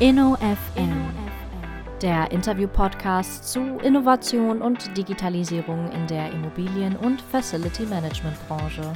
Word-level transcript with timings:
InnoFM, 0.00 0.92
der 2.00 2.30
Interview-Podcast 2.32 3.52
zu 3.52 3.60
Innovation 3.84 4.62
und 4.62 4.96
Digitalisierung 4.96 5.92
in 5.92 6.06
der 6.06 6.32
Immobilien- 6.32 6.96
und 6.96 7.20
Facility 7.20 7.84
Management-Branche. 7.84 8.94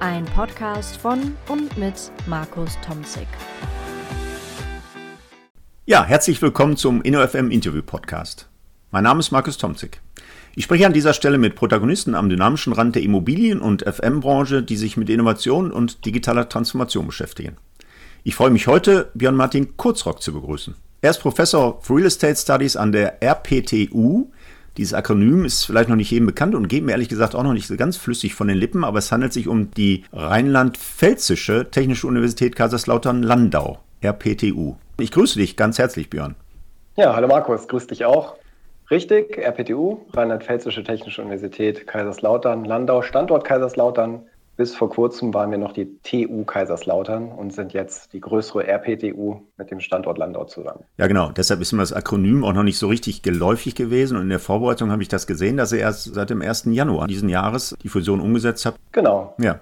Ein 0.00 0.24
Podcast 0.24 0.96
von 0.96 1.36
und 1.50 1.76
mit 1.76 2.10
Markus 2.26 2.78
Tomzig. 2.80 3.26
Ja, 5.84 6.06
herzlich 6.06 6.40
willkommen 6.40 6.78
zum 6.78 7.02
InnoFM 7.02 7.50
Interview 7.50 7.82
Podcast. 7.82 8.48
Mein 8.92 9.04
Name 9.04 9.20
ist 9.20 9.30
Markus 9.30 9.58
Tomzig. 9.58 10.00
Ich 10.56 10.64
spreche 10.64 10.86
an 10.86 10.94
dieser 10.94 11.12
Stelle 11.12 11.36
mit 11.36 11.54
Protagonisten 11.54 12.14
am 12.14 12.30
dynamischen 12.30 12.72
Rand 12.72 12.94
der 12.94 13.02
Immobilien- 13.02 13.60
und 13.60 13.82
FM-Branche, 13.82 14.62
die 14.62 14.76
sich 14.76 14.96
mit 14.96 15.10
Innovation 15.10 15.70
und 15.70 16.06
digitaler 16.06 16.48
Transformation 16.48 17.08
beschäftigen. 17.08 17.58
Ich 18.26 18.36
freue 18.36 18.48
mich 18.48 18.66
heute, 18.66 19.10
Björn 19.12 19.36
Martin 19.36 19.76
Kurzrock 19.76 20.22
zu 20.22 20.32
begrüßen. 20.32 20.74
Er 21.02 21.10
ist 21.10 21.18
Professor 21.18 21.76
of 21.76 21.90
Real 21.90 22.06
Estate 22.06 22.36
Studies 22.36 22.74
an 22.74 22.90
der 22.90 23.22
RPTU. 23.22 24.28
Dieses 24.78 24.94
Akronym 24.94 25.44
ist 25.44 25.64
vielleicht 25.64 25.90
noch 25.90 25.96
nicht 25.96 26.10
jedem 26.10 26.24
bekannt 26.24 26.54
und 26.54 26.68
geht 26.68 26.84
mir 26.84 26.92
ehrlich 26.92 27.10
gesagt 27.10 27.34
auch 27.34 27.42
noch 27.42 27.52
nicht 27.52 27.66
so 27.66 27.76
ganz 27.76 27.98
flüssig 27.98 28.34
von 28.34 28.48
den 28.48 28.56
Lippen, 28.56 28.82
aber 28.82 28.98
es 28.98 29.12
handelt 29.12 29.34
sich 29.34 29.46
um 29.46 29.70
die 29.72 30.04
Rheinland-Pfälzische 30.14 31.70
Technische 31.70 32.06
Universität 32.06 32.56
Kaiserslautern-Landau, 32.56 33.80
RPTU. 34.00 34.76
Ich 34.98 35.12
grüße 35.12 35.38
dich 35.38 35.54
ganz 35.54 35.78
herzlich, 35.78 36.08
Björn. 36.08 36.34
Ja, 36.96 37.14
hallo 37.14 37.28
Markus, 37.28 37.68
grüß 37.68 37.88
dich 37.88 38.06
auch. 38.06 38.36
Richtig, 38.90 39.36
RPTU, 39.36 39.98
Rheinland-Pfälzische 40.14 40.82
Technische 40.82 41.20
Universität 41.20 41.86
Kaiserslautern, 41.86 42.64
Landau, 42.64 43.02
Standort 43.02 43.44
Kaiserslautern, 43.44 44.22
bis 44.56 44.74
vor 44.74 44.88
kurzem 44.88 45.34
waren 45.34 45.50
wir 45.50 45.58
noch 45.58 45.72
die 45.72 45.98
TU 46.02 46.44
Kaiserslautern 46.44 47.28
und 47.32 47.52
sind 47.52 47.72
jetzt 47.72 48.12
die 48.12 48.20
größere 48.20 48.66
RPTU 48.66 49.40
mit 49.56 49.70
dem 49.70 49.80
Standort 49.80 50.18
Landau 50.18 50.44
zusammen. 50.44 50.84
Ja, 50.96 51.06
genau. 51.06 51.30
Deshalb 51.30 51.60
ist 51.60 51.72
mir 51.72 51.80
das 51.80 51.92
Akronym 51.92 52.44
auch 52.44 52.52
noch 52.52 52.62
nicht 52.62 52.78
so 52.78 52.88
richtig 52.88 53.22
geläufig 53.22 53.74
gewesen. 53.74 54.16
Und 54.16 54.24
in 54.24 54.28
der 54.28 54.38
Vorbereitung 54.38 54.90
habe 54.92 55.02
ich 55.02 55.08
das 55.08 55.26
gesehen, 55.26 55.56
dass 55.56 55.72
ihr 55.72 55.80
erst 55.80 56.14
seit 56.14 56.30
dem 56.30 56.40
1. 56.40 56.66
Januar 56.66 57.06
diesen 57.08 57.28
Jahres 57.28 57.74
die 57.82 57.88
Fusion 57.88 58.20
umgesetzt 58.20 58.64
habt. 58.66 58.78
Genau. 58.92 59.34
Ja. 59.38 59.60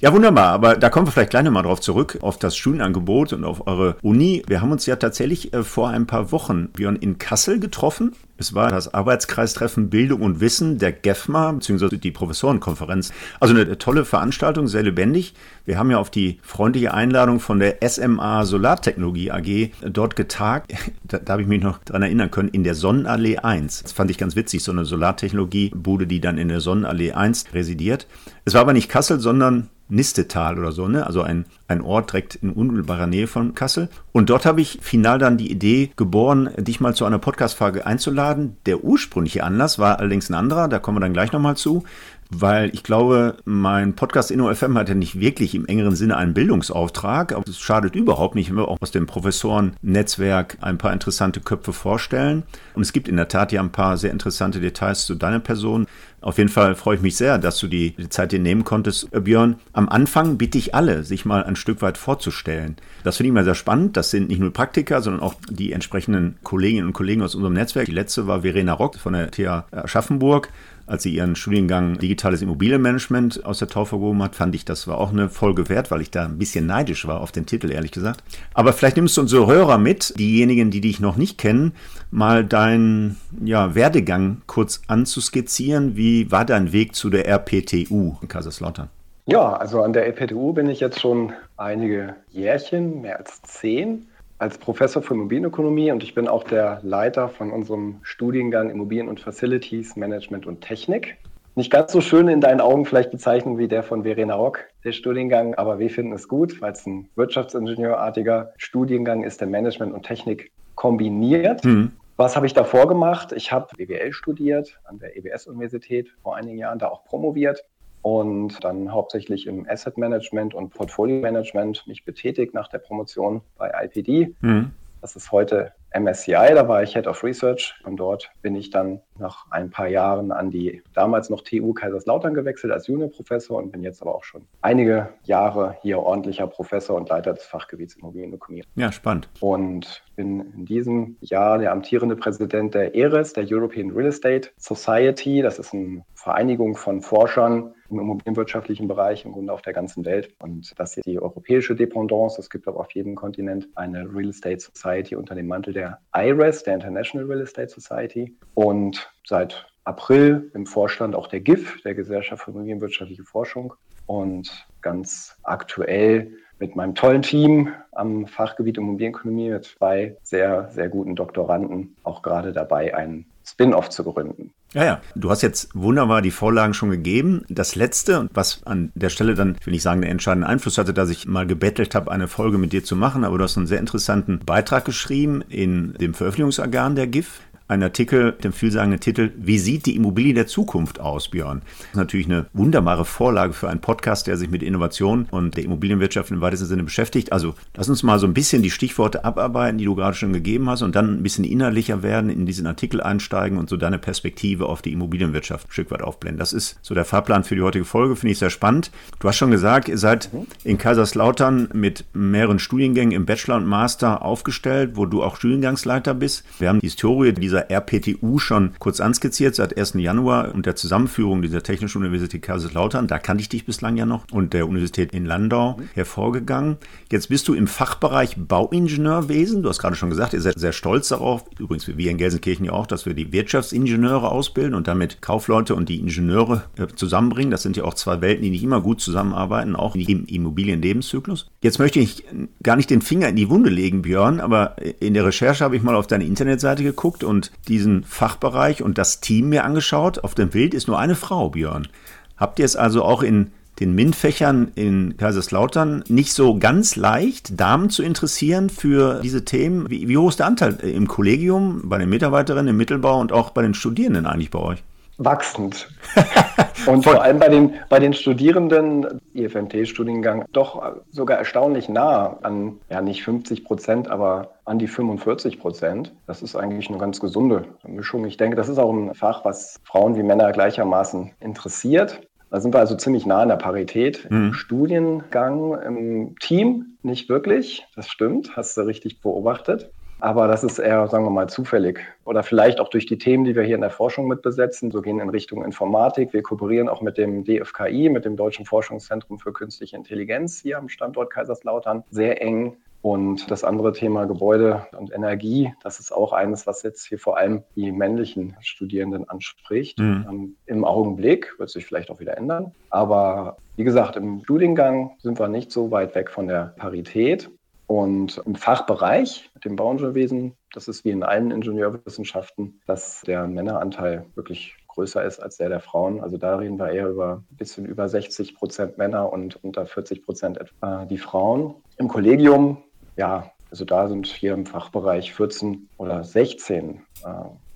Ja, 0.00 0.12
wunderbar. 0.12 0.52
Aber 0.52 0.76
da 0.76 0.90
kommen 0.90 1.06
wir 1.06 1.12
vielleicht 1.12 1.30
gleich 1.30 1.44
nochmal 1.44 1.62
drauf 1.62 1.80
zurück, 1.80 2.18
auf 2.20 2.38
das 2.38 2.56
Studienangebot 2.56 3.32
und 3.32 3.44
auf 3.44 3.66
eure 3.66 3.96
Uni. 4.02 4.42
Wir 4.46 4.60
haben 4.60 4.72
uns 4.72 4.84
ja 4.86 4.96
tatsächlich 4.96 5.54
äh, 5.54 5.62
vor 5.62 5.88
ein 5.88 6.06
paar 6.06 6.32
Wochen, 6.32 6.68
Björn, 6.68 6.96
in 6.96 7.18
Kassel 7.18 7.58
getroffen 7.60 8.14
es 8.36 8.54
war 8.54 8.70
das 8.70 8.92
Arbeitskreistreffen 8.92 9.90
Bildung 9.90 10.22
und 10.22 10.40
Wissen 10.40 10.78
der 10.78 10.92
GEFMA, 10.92 11.52
beziehungsweise 11.52 11.98
die 11.98 12.10
Professorenkonferenz. 12.10 13.12
Also 13.38 13.54
eine 13.54 13.78
tolle 13.78 14.04
Veranstaltung, 14.04 14.66
sehr 14.66 14.82
lebendig. 14.82 15.34
Wir 15.64 15.78
haben 15.78 15.90
ja 15.90 15.98
auf 15.98 16.10
die 16.10 16.38
freundliche 16.42 16.92
Einladung 16.92 17.38
von 17.38 17.60
der 17.60 17.78
SMA 17.88 18.44
Solartechnologie 18.44 19.30
AG 19.30 19.70
dort 19.82 20.16
getagt. 20.16 20.72
Da, 21.06 21.18
da 21.18 21.34
habe 21.34 21.42
ich 21.42 21.48
mich 21.48 21.62
noch 21.62 21.78
dran 21.78 22.00
erinnern 22.00 22.30
können, 22.30 22.48
in 22.48 22.64
der 22.64 22.74
Sonnenallee 22.74 23.36
1. 23.36 23.82
Das 23.82 23.92
fand 23.92 24.10
ich 24.10 24.16
ganz 24.16 24.36
witzig, 24.36 24.64
so 24.64 24.72
eine 24.72 24.86
Solartechnologie-Bude, 24.86 26.06
die 26.06 26.20
dann 26.20 26.38
in 26.38 26.48
der 26.48 26.60
Sonnenallee 26.60 27.12
1 27.12 27.52
residiert. 27.52 28.06
Es 28.46 28.54
war 28.54 28.62
aber 28.62 28.72
nicht 28.72 28.88
Kassel, 28.88 29.20
sondern 29.20 29.68
Nistetal 29.88 30.58
oder 30.58 30.72
so, 30.72 30.88
ne? 30.88 31.06
also 31.06 31.22
ein, 31.22 31.44
ein 31.68 31.80
Ort 31.82 32.12
direkt 32.12 32.36
in 32.36 32.50
unmittelbarer 32.50 33.06
Nähe 33.06 33.26
von 33.26 33.54
Kassel. 33.54 33.88
Und 34.12 34.30
dort 34.30 34.46
habe 34.46 34.60
ich 34.60 34.78
final 34.80 35.18
dann 35.18 35.36
die 35.36 35.50
Idee 35.50 35.90
geboren, 35.96 36.50
dich 36.56 36.80
mal 36.80 36.94
zu 36.94 37.04
einer 37.04 37.18
Podcast-Frage 37.18 37.86
einzuladen. 37.86 38.56
Der 38.66 38.82
ursprüngliche 38.82 39.44
Anlass 39.44 39.78
war 39.78 39.98
allerdings 39.98 40.30
ein 40.30 40.34
anderer, 40.34 40.68
da 40.68 40.78
kommen 40.78 40.96
wir 40.96 41.00
dann 41.02 41.12
gleich 41.12 41.32
nochmal 41.32 41.56
zu 41.56 41.84
weil 42.30 42.70
ich 42.74 42.82
glaube, 42.82 43.36
mein 43.44 43.94
Podcast 43.94 44.30
InnoFM 44.30 44.76
hat 44.76 44.88
ja 44.88 44.94
nicht 44.94 45.20
wirklich 45.20 45.54
im 45.54 45.66
engeren 45.66 45.96
Sinne 45.96 46.16
einen 46.16 46.34
Bildungsauftrag, 46.34 47.32
aber 47.32 47.44
es 47.48 47.58
schadet 47.58 47.94
überhaupt 47.94 48.34
nicht, 48.34 48.50
wenn 48.50 48.56
wir 48.56 48.68
auch 48.68 48.78
aus 48.80 48.90
dem 48.90 49.06
Professoren-Netzwerk 49.06 50.58
ein 50.60 50.78
paar 50.78 50.92
interessante 50.92 51.40
Köpfe 51.40 51.72
vorstellen. 51.72 52.44
Und 52.74 52.82
es 52.82 52.92
gibt 52.92 53.08
in 53.08 53.16
der 53.16 53.28
Tat 53.28 53.52
ja 53.52 53.60
ein 53.60 53.72
paar 53.72 53.96
sehr 53.96 54.10
interessante 54.10 54.60
Details 54.60 55.06
zu 55.06 55.14
deiner 55.14 55.40
Person. 55.40 55.86
Auf 56.24 56.38
jeden 56.38 56.48
Fall 56.48 56.74
freue 56.74 56.96
ich 56.96 57.02
mich 57.02 57.16
sehr, 57.16 57.36
dass 57.36 57.58
du 57.58 57.66
die, 57.66 57.94
Zeit 58.08 58.32
dir 58.32 58.38
nehmen 58.38 58.64
konntest, 58.64 59.12
äh, 59.12 59.20
Björn. 59.20 59.56
Am 59.74 59.90
Anfang 59.90 60.38
bitte 60.38 60.56
ich 60.56 60.74
alle, 60.74 61.04
sich 61.04 61.26
mal 61.26 61.44
ein 61.44 61.54
Stück 61.54 61.82
weit 61.82 61.98
vorzustellen. 61.98 62.76
Das 63.02 63.18
finde 63.18 63.28
ich 63.28 63.34
mal 63.34 63.44
sehr 63.44 63.54
spannend. 63.54 63.98
Das 63.98 64.10
sind 64.10 64.28
nicht 64.28 64.40
nur 64.40 64.50
Praktiker, 64.50 65.02
sondern 65.02 65.22
auch 65.22 65.34
die 65.50 65.72
entsprechenden 65.72 66.36
Kolleginnen 66.42 66.86
und 66.86 66.92
Kollegen 66.94 67.20
aus 67.20 67.34
unserem 67.34 67.52
Netzwerk. 67.52 67.84
Die 67.84 67.92
letzte 67.92 68.26
war 68.26 68.40
Verena 68.40 68.72
Rock 68.72 68.96
von 68.96 69.12
der 69.12 69.30
TH 69.30 69.66
Aschaffenburg 69.70 70.48
als 70.86 71.02
sie 71.02 71.14
ihren 71.14 71.36
Studiengang 71.36 71.98
Digitales 71.98 72.42
Immobilienmanagement 72.42 73.44
aus 73.44 73.58
der 73.58 73.68
Taufe 73.68 73.98
gehoben 73.98 74.22
hat, 74.22 74.34
fand 74.34 74.54
ich, 74.54 74.64
das 74.64 74.86
war 74.86 74.98
auch 74.98 75.12
eine 75.12 75.28
Folge 75.28 75.68
wert, 75.68 75.90
weil 75.90 76.00
ich 76.00 76.10
da 76.10 76.24
ein 76.24 76.38
bisschen 76.38 76.66
neidisch 76.66 77.06
war 77.06 77.20
auf 77.20 77.32
den 77.32 77.46
Titel, 77.46 77.70
ehrlich 77.70 77.92
gesagt. 77.92 78.22
Aber 78.52 78.72
vielleicht 78.72 78.96
nimmst 78.96 79.16
du 79.16 79.22
unsere 79.22 79.46
Hörer 79.46 79.78
mit, 79.78 80.18
diejenigen, 80.18 80.70
die 80.70 80.80
dich 80.80 81.00
noch 81.00 81.16
nicht 81.16 81.38
kennen, 81.38 81.72
mal 82.10 82.44
deinen 82.44 83.16
ja, 83.42 83.74
Werdegang 83.74 84.42
kurz 84.46 84.82
anzuskizzieren. 84.86 85.96
Wie 85.96 86.30
war 86.30 86.44
dein 86.44 86.72
Weg 86.72 86.94
zu 86.94 87.10
der 87.10 87.26
RPTU 87.26 88.16
in 88.20 88.28
Kaiserslautern? 88.28 88.88
Ja, 89.26 89.54
also 89.54 89.82
an 89.82 89.94
der 89.94 90.06
RPTU 90.06 90.52
bin 90.52 90.68
ich 90.68 90.80
jetzt 90.80 91.00
schon 91.00 91.32
einige 91.56 92.14
Jährchen, 92.30 93.00
mehr 93.00 93.18
als 93.18 93.40
zehn 93.42 94.06
als 94.38 94.58
Professor 94.58 95.02
für 95.02 95.14
Immobilienökonomie 95.14 95.92
und 95.92 96.02
ich 96.02 96.14
bin 96.14 96.28
auch 96.28 96.44
der 96.44 96.80
Leiter 96.82 97.28
von 97.28 97.52
unserem 97.52 98.00
Studiengang 98.02 98.70
Immobilien 98.70 99.08
und 99.08 99.20
Facilities 99.20 99.96
Management 99.96 100.46
und 100.46 100.60
Technik. 100.60 101.16
Nicht 101.56 101.70
ganz 101.70 101.92
so 101.92 102.00
schön 102.00 102.26
in 102.26 102.40
deinen 102.40 102.60
Augen 102.60 102.84
vielleicht 102.84 103.12
bezeichnen 103.12 103.58
wie 103.58 103.68
der 103.68 103.84
von 103.84 104.02
Verena 104.02 104.34
Rock, 104.34 104.64
der 104.82 104.90
Studiengang, 104.90 105.54
aber 105.54 105.78
wir 105.78 105.88
finden 105.88 106.12
es 106.12 106.26
gut, 106.26 106.60
weil 106.60 106.72
es 106.72 106.84
ein 106.84 107.08
Wirtschaftsingenieurartiger 107.14 108.52
Studiengang 108.56 109.22
ist, 109.22 109.40
der 109.40 109.46
Management 109.46 109.94
und 109.94 110.04
Technik 110.04 110.50
kombiniert. 110.74 111.64
Mhm. 111.64 111.92
Was 112.16 112.34
habe 112.34 112.46
ich 112.46 112.54
davor 112.54 112.88
gemacht? 112.88 113.32
Ich 113.32 113.52
habe 113.52 113.68
BWL 113.76 114.12
studiert 114.12 114.80
an 114.84 114.98
der 114.98 115.16
EBS-Universität 115.16 116.12
vor 116.22 116.34
einigen 116.36 116.58
Jahren, 116.58 116.78
da 116.80 116.88
auch 116.88 117.04
promoviert 117.04 117.64
und 118.04 118.62
dann 118.62 118.92
hauptsächlich 118.92 119.46
im 119.46 119.66
Asset 119.66 119.96
Management 119.96 120.52
und 120.52 120.74
Portfolio 120.74 121.22
Management 121.22 121.86
mich 121.86 122.04
betätigt 122.04 122.52
nach 122.52 122.68
der 122.68 122.76
Promotion 122.76 123.40
bei 123.56 123.72
IPD. 123.82 124.34
Mhm. 124.42 124.72
Das 125.00 125.16
ist 125.16 125.32
heute 125.32 125.72
MSCI, 125.98 126.54
da 126.54 126.68
war 126.68 126.82
ich 126.82 126.92
Head 126.92 127.06
of 127.06 127.22
Research 127.22 127.74
und 127.84 127.96
dort 127.96 128.30
bin 128.42 128.56
ich 128.56 128.70
dann 128.70 129.00
nach 129.18 129.46
ein 129.50 129.70
paar 129.70 129.86
Jahren 129.86 130.32
an 130.32 130.50
die 130.50 130.82
damals 130.92 131.30
noch 131.30 131.42
TU 131.42 131.72
Kaiserslautern 131.72 132.34
gewechselt 132.34 132.72
als 132.72 132.88
Juniorprofessor 132.88 133.56
und 133.56 133.70
bin 133.70 133.82
jetzt 133.82 134.02
aber 134.02 134.14
auch 134.14 134.24
schon 134.24 134.42
einige 134.60 135.10
Jahre 135.22 135.76
hier 135.82 136.00
ordentlicher 136.00 136.46
Professor 136.46 136.96
und 136.96 137.08
Leiter 137.08 137.32
des 137.32 137.44
Fachgebiets 137.44 137.94
Immobilienökonomie. 137.94 138.64
Ja, 138.74 138.90
spannend. 138.92 139.28
Und 139.40 140.02
bin 140.16 140.40
in 140.40 140.64
diesem 140.66 141.16
Jahr 141.20 141.58
der 141.58 141.72
amtierende 141.72 142.16
Präsident 142.16 142.74
der 142.74 142.94
ERES, 142.94 143.32
der 143.32 143.46
European 143.48 143.90
Real 143.92 144.08
Estate 144.08 144.50
Society. 144.56 145.42
Das 145.42 145.58
ist 145.58 145.72
eine 145.72 146.04
Vereinigung 146.14 146.76
von 146.76 147.02
Forschern 147.02 147.72
im 147.90 147.98
immobilienwirtschaftlichen 147.98 148.88
Bereich 148.88 149.24
im 149.24 149.32
Grunde 149.32 149.52
auf 149.52 149.62
der 149.62 149.72
ganzen 149.72 150.04
Welt. 150.04 150.34
Und 150.40 150.72
das 150.78 150.96
ist 150.96 151.06
die 151.06 151.20
europäische 151.20 151.74
Dependance. 151.74 152.40
Es 152.40 152.50
gibt 152.50 152.66
auch 152.68 152.76
auf 152.76 152.90
jedem 152.92 153.14
Kontinent 153.14 153.68
eine 153.74 154.04
Real 154.12 154.30
Estate 154.30 154.60
Society 154.60 155.16
unter 155.16 155.34
dem 155.34 155.46
Mantel 155.46 155.74
der 155.74 155.98
IRES, 156.14 156.62
der 156.64 156.74
International 156.74 157.26
Real 157.26 157.42
Estate 157.42 157.68
Society. 157.68 158.36
Und 158.54 159.10
seit 159.26 159.66
April 159.84 160.50
im 160.54 160.66
Vorstand 160.66 161.14
auch 161.14 161.26
der 161.26 161.40
GIF, 161.40 161.82
der 161.82 161.94
Gesellschaft 161.94 162.44
für 162.44 162.50
Immobilienwirtschaftliche 162.50 163.24
Forschung. 163.24 163.74
Und 164.06 164.66
ganz 164.82 165.36
aktuell 165.42 166.32
mit 166.58 166.76
meinem 166.76 166.94
tollen 166.94 167.22
Team 167.22 167.72
am 167.92 168.26
Fachgebiet 168.26 168.78
Immobilienökonomie 168.78 169.50
mit 169.50 169.64
zwei 169.64 170.16
sehr, 170.22 170.70
sehr 170.70 170.88
guten 170.88 171.16
Doktoranden 171.16 171.96
auch 172.04 172.22
gerade 172.22 172.52
dabei, 172.52 172.94
einen 172.94 173.26
Spin-off 173.44 173.90
zu 173.90 174.04
gründen. 174.04 174.54
Ja, 174.74 174.84
ja. 174.84 175.00
Du 175.14 175.30
hast 175.30 175.42
jetzt 175.42 175.68
wunderbar 175.72 176.20
die 176.20 176.32
Vorlagen 176.32 176.74
schon 176.74 176.90
gegeben. 176.90 177.44
Das 177.48 177.76
letzte, 177.76 178.28
was 178.34 178.62
an 178.64 178.90
der 178.94 179.08
Stelle 179.08 179.34
dann, 179.34 179.56
will 179.64 179.74
ich 179.74 179.82
sagen, 179.82 180.00
den 180.00 180.10
entscheidenden 180.10 180.50
Einfluss 180.50 180.78
hatte, 180.78 180.92
dass 180.92 181.10
ich 181.10 181.26
mal 181.26 181.46
gebettelt 181.46 181.94
habe, 181.94 182.10
eine 182.10 182.26
Folge 182.26 182.58
mit 182.58 182.72
dir 182.72 182.82
zu 182.82 182.96
machen, 182.96 183.24
aber 183.24 183.38
du 183.38 183.44
hast 183.44 183.56
einen 183.56 183.68
sehr 183.68 183.78
interessanten 183.78 184.40
Beitrag 184.40 184.84
geschrieben 184.84 185.42
in 185.48 185.94
dem 185.94 186.12
Veröffentlichungsorgan 186.12 186.96
der 186.96 187.06
GIF 187.06 187.40
ein 187.66 187.82
Artikel 187.82 188.26
mit 188.26 188.44
dem 188.44 188.52
vielsagenden 188.52 189.00
Titel 189.00 189.32
Wie 189.36 189.58
sieht 189.58 189.86
die 189.86 189.96
Immobilie 189.96 190.34
der 190.34 190.46
Zukunft 190.46 191.00
aus, 191.00 191.28
Björn? 191.28 191.62
Das 191.64 191.88
ist 191.88 191.96
natürlich 191.96 192.26
eine 192.26 192.46
wunderbare 192.52 193.06
Vorlage 193.06 193.54
für 193.54 193.70
einen 193.70 193.80
Podcast, 193.80 194.26
der 194.26 194.36
sich 194.36 194.50
mit 194.50 194.62
Innovation 194.62 195.26
und 195.30 195.56
der 195.56 195.64
Immobilienwirtschaft 195.64 196.30
im 196.30 196.42
weitesten 196.42 196.66
Sinne 196.66 196.84
beschäftigt. 196.84 197.32
Also 197.32 197.54
lass 197.74 197.88
uns 197.88 198.02
mal 198.02 198.18
so 198.18 198.26
ein 198.26 198.34
bisschen 198.34 198.62
die 198.62 198.70
Stichworte 198.70 199.24
abarbeiten, 199.24 199.78
die 199.78 199.86
du 199.86 199.94
gerade 199.94 200.14
schon 200.14 200.34
gegeben 200.34 200.68
hast 200.68 200.82
und 200.82 200.94
dann 200.94 201.14
ein 201.14 201.22
bisschen 201.22 201.44
innerlicher 201.44 202.02
werden, 202.02 202.28
in 202.28 202.44
diesen 202.44 202.66
Artikel 202.66 203.00
einsteigen 203.00 203.56
und 203.56 203.70
so 203.70 203.78
deine 203.78 203.98
Perspektive 203.98 204.66
auf 204.66 204.82
die 204.82 204.92
Immobilienwirtschaft 204.92 205.68
ein 205.68 205.72
Stück 205.72 205.90
weit 205.90 206.02
aufblenden. 206.02 206.38
Das 206.38 206.52
ist 206.52 206.78
so 206.82 206.94
der 206.94 207.06
Fahrplan 207.06 207.44
für 207.44 207.56
die 207.56 207.62
heutige 207.62 207.86
Folge, 207.86 208.14
finde 208.14 208.32
ich 208.32 208.38
sehr 208.38 208.50
spannend. 208.50 208.90
Du 209.20 209.28
hast 209.28 209.36
schon 209.36 209.50
gesagt, 209.50 209.88
ihr 209.88 209.98
seid 209.98 210.28
in 210.64 210.76
Kaiserslautern 210.76 211.70
mit 211.72 212.04
mehreren 212.12 212.58
Studiengängen 212.58 213.12
im 213.12 213.24
Bachelor 213.24 213.56
und 213.56 213.66
Master 213.66 214.22
aufgestellt, 214.22 214.92
wo 214.94 215.06
du 215.06 215.22
auch 215.22 215.36
Studiengangsleiter 215.36 216.12
bist. 216.12 216.44
Wir 216.58 216.68
haben 216.68 216.80
die 216.80 216.88
Historie 216.88 217.32
dieser 217.32 217.53
dieser 217.54 217.70
RPTU 217.70 218.38
schon 218.38 218.72
kurz 218.78 219.00
anskizziert, 219.00 219.54
seit 219.54 219.76
1. 219.78 219.94
Januar 219.94 220.52
und 220.54 220.66
der 220.66 220.74
Zusammenführung 220.74 221.42
dieser 221.42 221.62
Technischen 221.62 221.98
Universität 221.98 222.42
Kaiserslautern. 222.42 223.06
Da 223.06 223.18
kannte 223.18 223.42
ich 223.42 223.48
dich 223.48 223.64
bislang 223.64 223.96
ja 223.96 224.06
noch 224.06 224.24
und 224.32 224.52
der 224.52 224.66
Universität 224.66 225.12
in 225.12 225.24
Landau 225.24 225.78
hervorgegangen. 225.94 226.78
Jetzt 227.10 227.28
bist 227.28 227.46
du 227.46 227.54
im 227.54 227.66
Fachbereich 227.66 228.36
Bauingenieurwesen. 228.36 229.62
Du 229.62 229.68
hast 229.68 229.78
gerade 229.78 229.94
schon 229.94 230.10
gesagt, 230.10 230.32
ihr 230.32 230.40
seid 230.40 230.58
sehr 230.58 230.72
stolz 230.72 231.08
darauf, 231.08 231.44
übrigens 231.58 231.86
wie 231.86 231.96
wir 231.96 232.10
in 232.10 232.18
Gelsenkirchen 232.18 232.66
ja 232.66 232.72
auch, 232.72 232.86
dass 232.86 233.06
wir 233.06 233.14
die 233.14 233.32
Wirtschaftsingenieure 233.32 234.30
ausbilden 234.30 234.74
und 234.74 234.88
damit 234.88 235.22
Kaufleute 235.22 235.74
und 235.74 235.88
die 235.88 236.00
Ingenieure 236.00 236.64
äh, 236.76 236.88
zusammenbringen. 236.94 237.50
Das 237.50 237.62
sind 237.62 237.76
ja 237.76 237.84
auch 237.84 237.94
zwei 237.94 238.20
Welten, 238.20 238.42
die 238.42 238.50
nicht 238.50 238.64
immer 238.64 238.80
gut 238.80 239.00
zusammenarbeiten, 239.00 239.76
auch 239.76 239.94
im 239.94 240.26
Immobilienlebenszyklus. 240.26 241.46
Jetzt 241.62 241.78
möchte 241.78 242.00
ich 242.00 242.24
gar 242.62 242.76
nicht 242.76 242.90
den 242.90 243.02
Finger 243.02 243.28
in 243.28 243.36
die 243.36 243.48
Wunde 243.48 243.70
legen, 243.70 244.02
Björn, 244.02 244.40
aber 244.40 244.76
in 245.00 245.14
der 245.14 245.24
Recherche 245.24 245.64
habe 245.64 245.76
ich 245.76 245.82
mal 245.82 245.94
auf 245.94 246.06
deine 246.06 246.24
Internetseite 246.24 246.82
geguckt 246.82 247.22
und 247.22 247.43
diesen 247.68 248.04
Fachbereich 248.04 248.82
und 248.82 248.98
das 248.98 249.20
Team 249.20 249.48
mir 249.48 249.64
angeschaut. 249.64 250.22
Auf 250.24 250.34
dem 250.34 250.50
Bild 250.50 250.74
ist 250.74 250.88
nur 250.88 250.98
eine 250.98 251.14
Frau, 251.14 251.50
Björn. 251.50 251.88
Habt 252.36 252.58
ihr 252.58 252.64
es 252.64 252.76
also 252.76 253.02
auch 253.02 253.22
in 253.22 253.50
den 253.80 253.94
MINT-Fächern 253.94 254.72
in 254.74 255.16
Kaiserslautern 255.16 256.04
nicht 256.08 256.32
so 256.32 256.58
ganz 256.58 256.96
leicht, 256.96 257.58
Damen 257.60 257.90
zu 257.90 258.02
interessieren 258.02 258.70
für 258.70 259.20
diese 259.20 259.44
Themen? 259.44 259.90
Wie, 259.90 260.08
wie 260.08 260.16
hoch 260.16 260.28
ist 260.28 260.38
der 260.38 260.46
Anteil 260.46 260.74
im 260.74 261.08
Kollegium, 261.08 261.82
bei 261.84 261.98
den 261.98 262.08
Mitarbeiterinnen 262.08 262.68
im 262.68 262.76
Mittelbau 262.76 263.20
und 263.20 263.32
auch 263.32 263.50
bei 263.50 263.62
den 263.62 263.74
Studierenden 263.74 264.26
eigentlich 264.26 264.50
bei 264.50 264.60
euch? 264.60 264.82
Wachsend. 265.18 265.88
Und 266.86 267.04
vor 267.04 267.22
allem 267.22 267.38
bei 267.38 267.48
den, 267.48 267.74
bei 267.88 267.98
den 267.98 268.12
Studierenden, 268.12 269.20
IFMT-Studiengang, 269.32 270.44
doch 270.52 270.96
sogar 271.10 271.38
erstaunlich 271.38 271.88
nah 271.88 272.38
an, 272.42 272.78
ja 272.90 273.00
nicht 273.00 273.22
50 273.22 273.64
Prozent, 273.64 274.08
aber 274.08 274.50
an 274.64 274.78
die 274.78 274.86
45 274.86 275.60
Prozent. 275.60 276.14
Das 276.26 276.42
ist 276.42 276.56
eigentlich 276.56 276.88
eine 276.88 276.98
ganz 276.98 277.20
gesunde 277.20 277.64
Mischung. 277.86 278.24
Ich 278.26 278.36
denke, 278.36 278.56
das 278.56 278.68
ist 278.68 278.78
auch 278.78 278.92
ein 278.92 279.14
Fach, 279.14 279.44
was 279.44 279.80
Frauen 279.84 280.16
wie 280.16 280.22
Männer 280.22 280.52
gleichermaßen 280.52 281.32
interessiert. 281.40 282.20
Da 282.50 282.60
sind 282.60 282.74
wir 282.74 282.78
also 282.78 282.94
ziemlich 282.94 283.26
nah 283.26 283.42
an 283.42 283.48
der 283.48 283.56
Parität. 283.56 284.30
Mhm. 284.30 284.36
Im 284.36 284.54
Studiengang, 284.54 285.80
im 285.82 286.38
Team 286.38 286.96
nicht 287.02 287.28
wirklich. 287.28 287.86
Das 287.96 288.08
stimmt, 288.08 288.56
hast 288.56 288.76
du 288.76 288.82
richtig 288.82 289.20
beobachtet. 289.20 289.90
Aber 290.24 290.48
das 290.48 290.64
ist 290.64 290.78
eher, 290.78 291.06
sagen 291.08 291.26
wir 291.26 291.30
mal, 291.30 291.50
zufällig. 291.50 292.00
Oder 292.24 292.42
vielleicht 292.42 292.80
auch 292.80 292.88
durch 292.88 293.04
die 293.04 293.18
Themen, 293.18 293.44
die 293.44 293.54
wir 293.54 293.62
hier 293.62 293.74
in 293.74 293.82
der 293.82 293.90
Forschung 293.90 294.26
mit 294.26 294.40
besetzen. 294.40 294.90
So 294.90 295.02
gehen 295.02 295.20
in 295.20 295.28
Richtung 295.28 295.62
Informatik. 295.62 296.32
Wir 296.32 296.42
kooperieren 296.42 296.88
auch 296.88 297.02
mit 297.02 297.18
dem 297.18 297.44
DFKI, 297.44 298.08
mit 298.08 298.24
dem 298.24 298.34
Deutschen 298.34 298.64
Forschungszentrum 298.64 299.38
für 299.38 299.52
Künstliche 299.52 299.96
Intelligenz 299.96 300.62
hier 300.62 300.78
am 300.78 300.88
Standort 300.88 301.28
Kaiserslautern, 301.28 302.04
sehr 302.10 302.40
eng. 302.40 302.74
Und 303.02 303.50
das 303.50 303.64
andere 303.64 303.92
Thema 303.92 304.24
Gebäude 304.24 304.86
und 304.98 305.12
Energie, 305.12 305.74
das 305.82 306.00
ist 306.00 306.10
auch 306.10 306.32
eines, 306.32 306.66
was 306.66 306.82
jetzt 306.82 307.04
hier 307.04 307.18
vor 307.18 307.36
allem 307.36 307.62
die 307.76 307.92
männlichen 307.92 308.56
Studierenden 308.60 309.28
anspricht. 309.28 309.98
Mhm. 309.98 310.26
Ähm, 310.26 310.56
Im 310.64 310.86
Augenblick 310.86 311.52
wird 311.58 311.68
sich 311.68 311.84
vielleicht 311.84 312.10
auch 312.10 312.18
wieder 312.18 312.38
ändern. 312.38 312.72
Aber 312.88 313.58
wie 313.76 313.84
gesagt, 313.84 314.16
im 314.16 314.40
Studiengang 314.44 315.10
sind 315.18 315.38
wir 315.38 315.48
nicht 315.48 315.70
so 315.70 315.90
weit 315.90 316.14
weg 316.14 316.30
von 316.30 316.48
der 316.48 316.72
Parität. 316.78 317.50
Und 317.86 318.40
im 318.46 318.54
Fachbereich, 318.54 319.50
dem 319.64 319.76
Bauingenieurwesen, 319.76 320.54
das 320.72 320.88
ist 320.88 321.04
wie 321.04 321.10
in 321.10 321.22
allen 321.22 321.50
Ingenieurwissenschaften, 321.50 322.80
dass 322.86 323.20
der 323.22 323.46
Männeranteil 323.46 324.26
wirklich 324.34 324.76
größer 324.88 325.24
ist 325.24 325.40
als 325.40 325.56
der 325.56 325.68
der 325.68 325.80
Frauen. 325.80 326.20
Also 326.20 326.38
da 326.38 326.56
reden 326.56 326.78
wir 326.78 326.90
eher 326.90 327.08
über 327.08 327.42
ein 327.50 327.56
bisschen 327.56 327.84
über 327.84 328.08
60 328.08 328.54
Prozent 328.54 328.96
Männer 328.96 329.32
und 329.32 329.62
unter 329.62 329.86
40 329.86 330.24
Prozent 330.24 330.58
etwa 330.58 331.04
die 331.04 331.18
Frauen. 331.18 331.74
Im 331.98 332.08
Kollegium, 332.08 332.82
ja, 333.16 333.50
also 333.70 333.84
da 333.84 334.08
sind 334.08 334.26
hier 334.26 334.54
im 334.54 334.66
Fachbereich 334.66 335.34
14 335.34 335.88
oder 335.96 336.22
16 336.22 337.02
äh, 337.24 337.30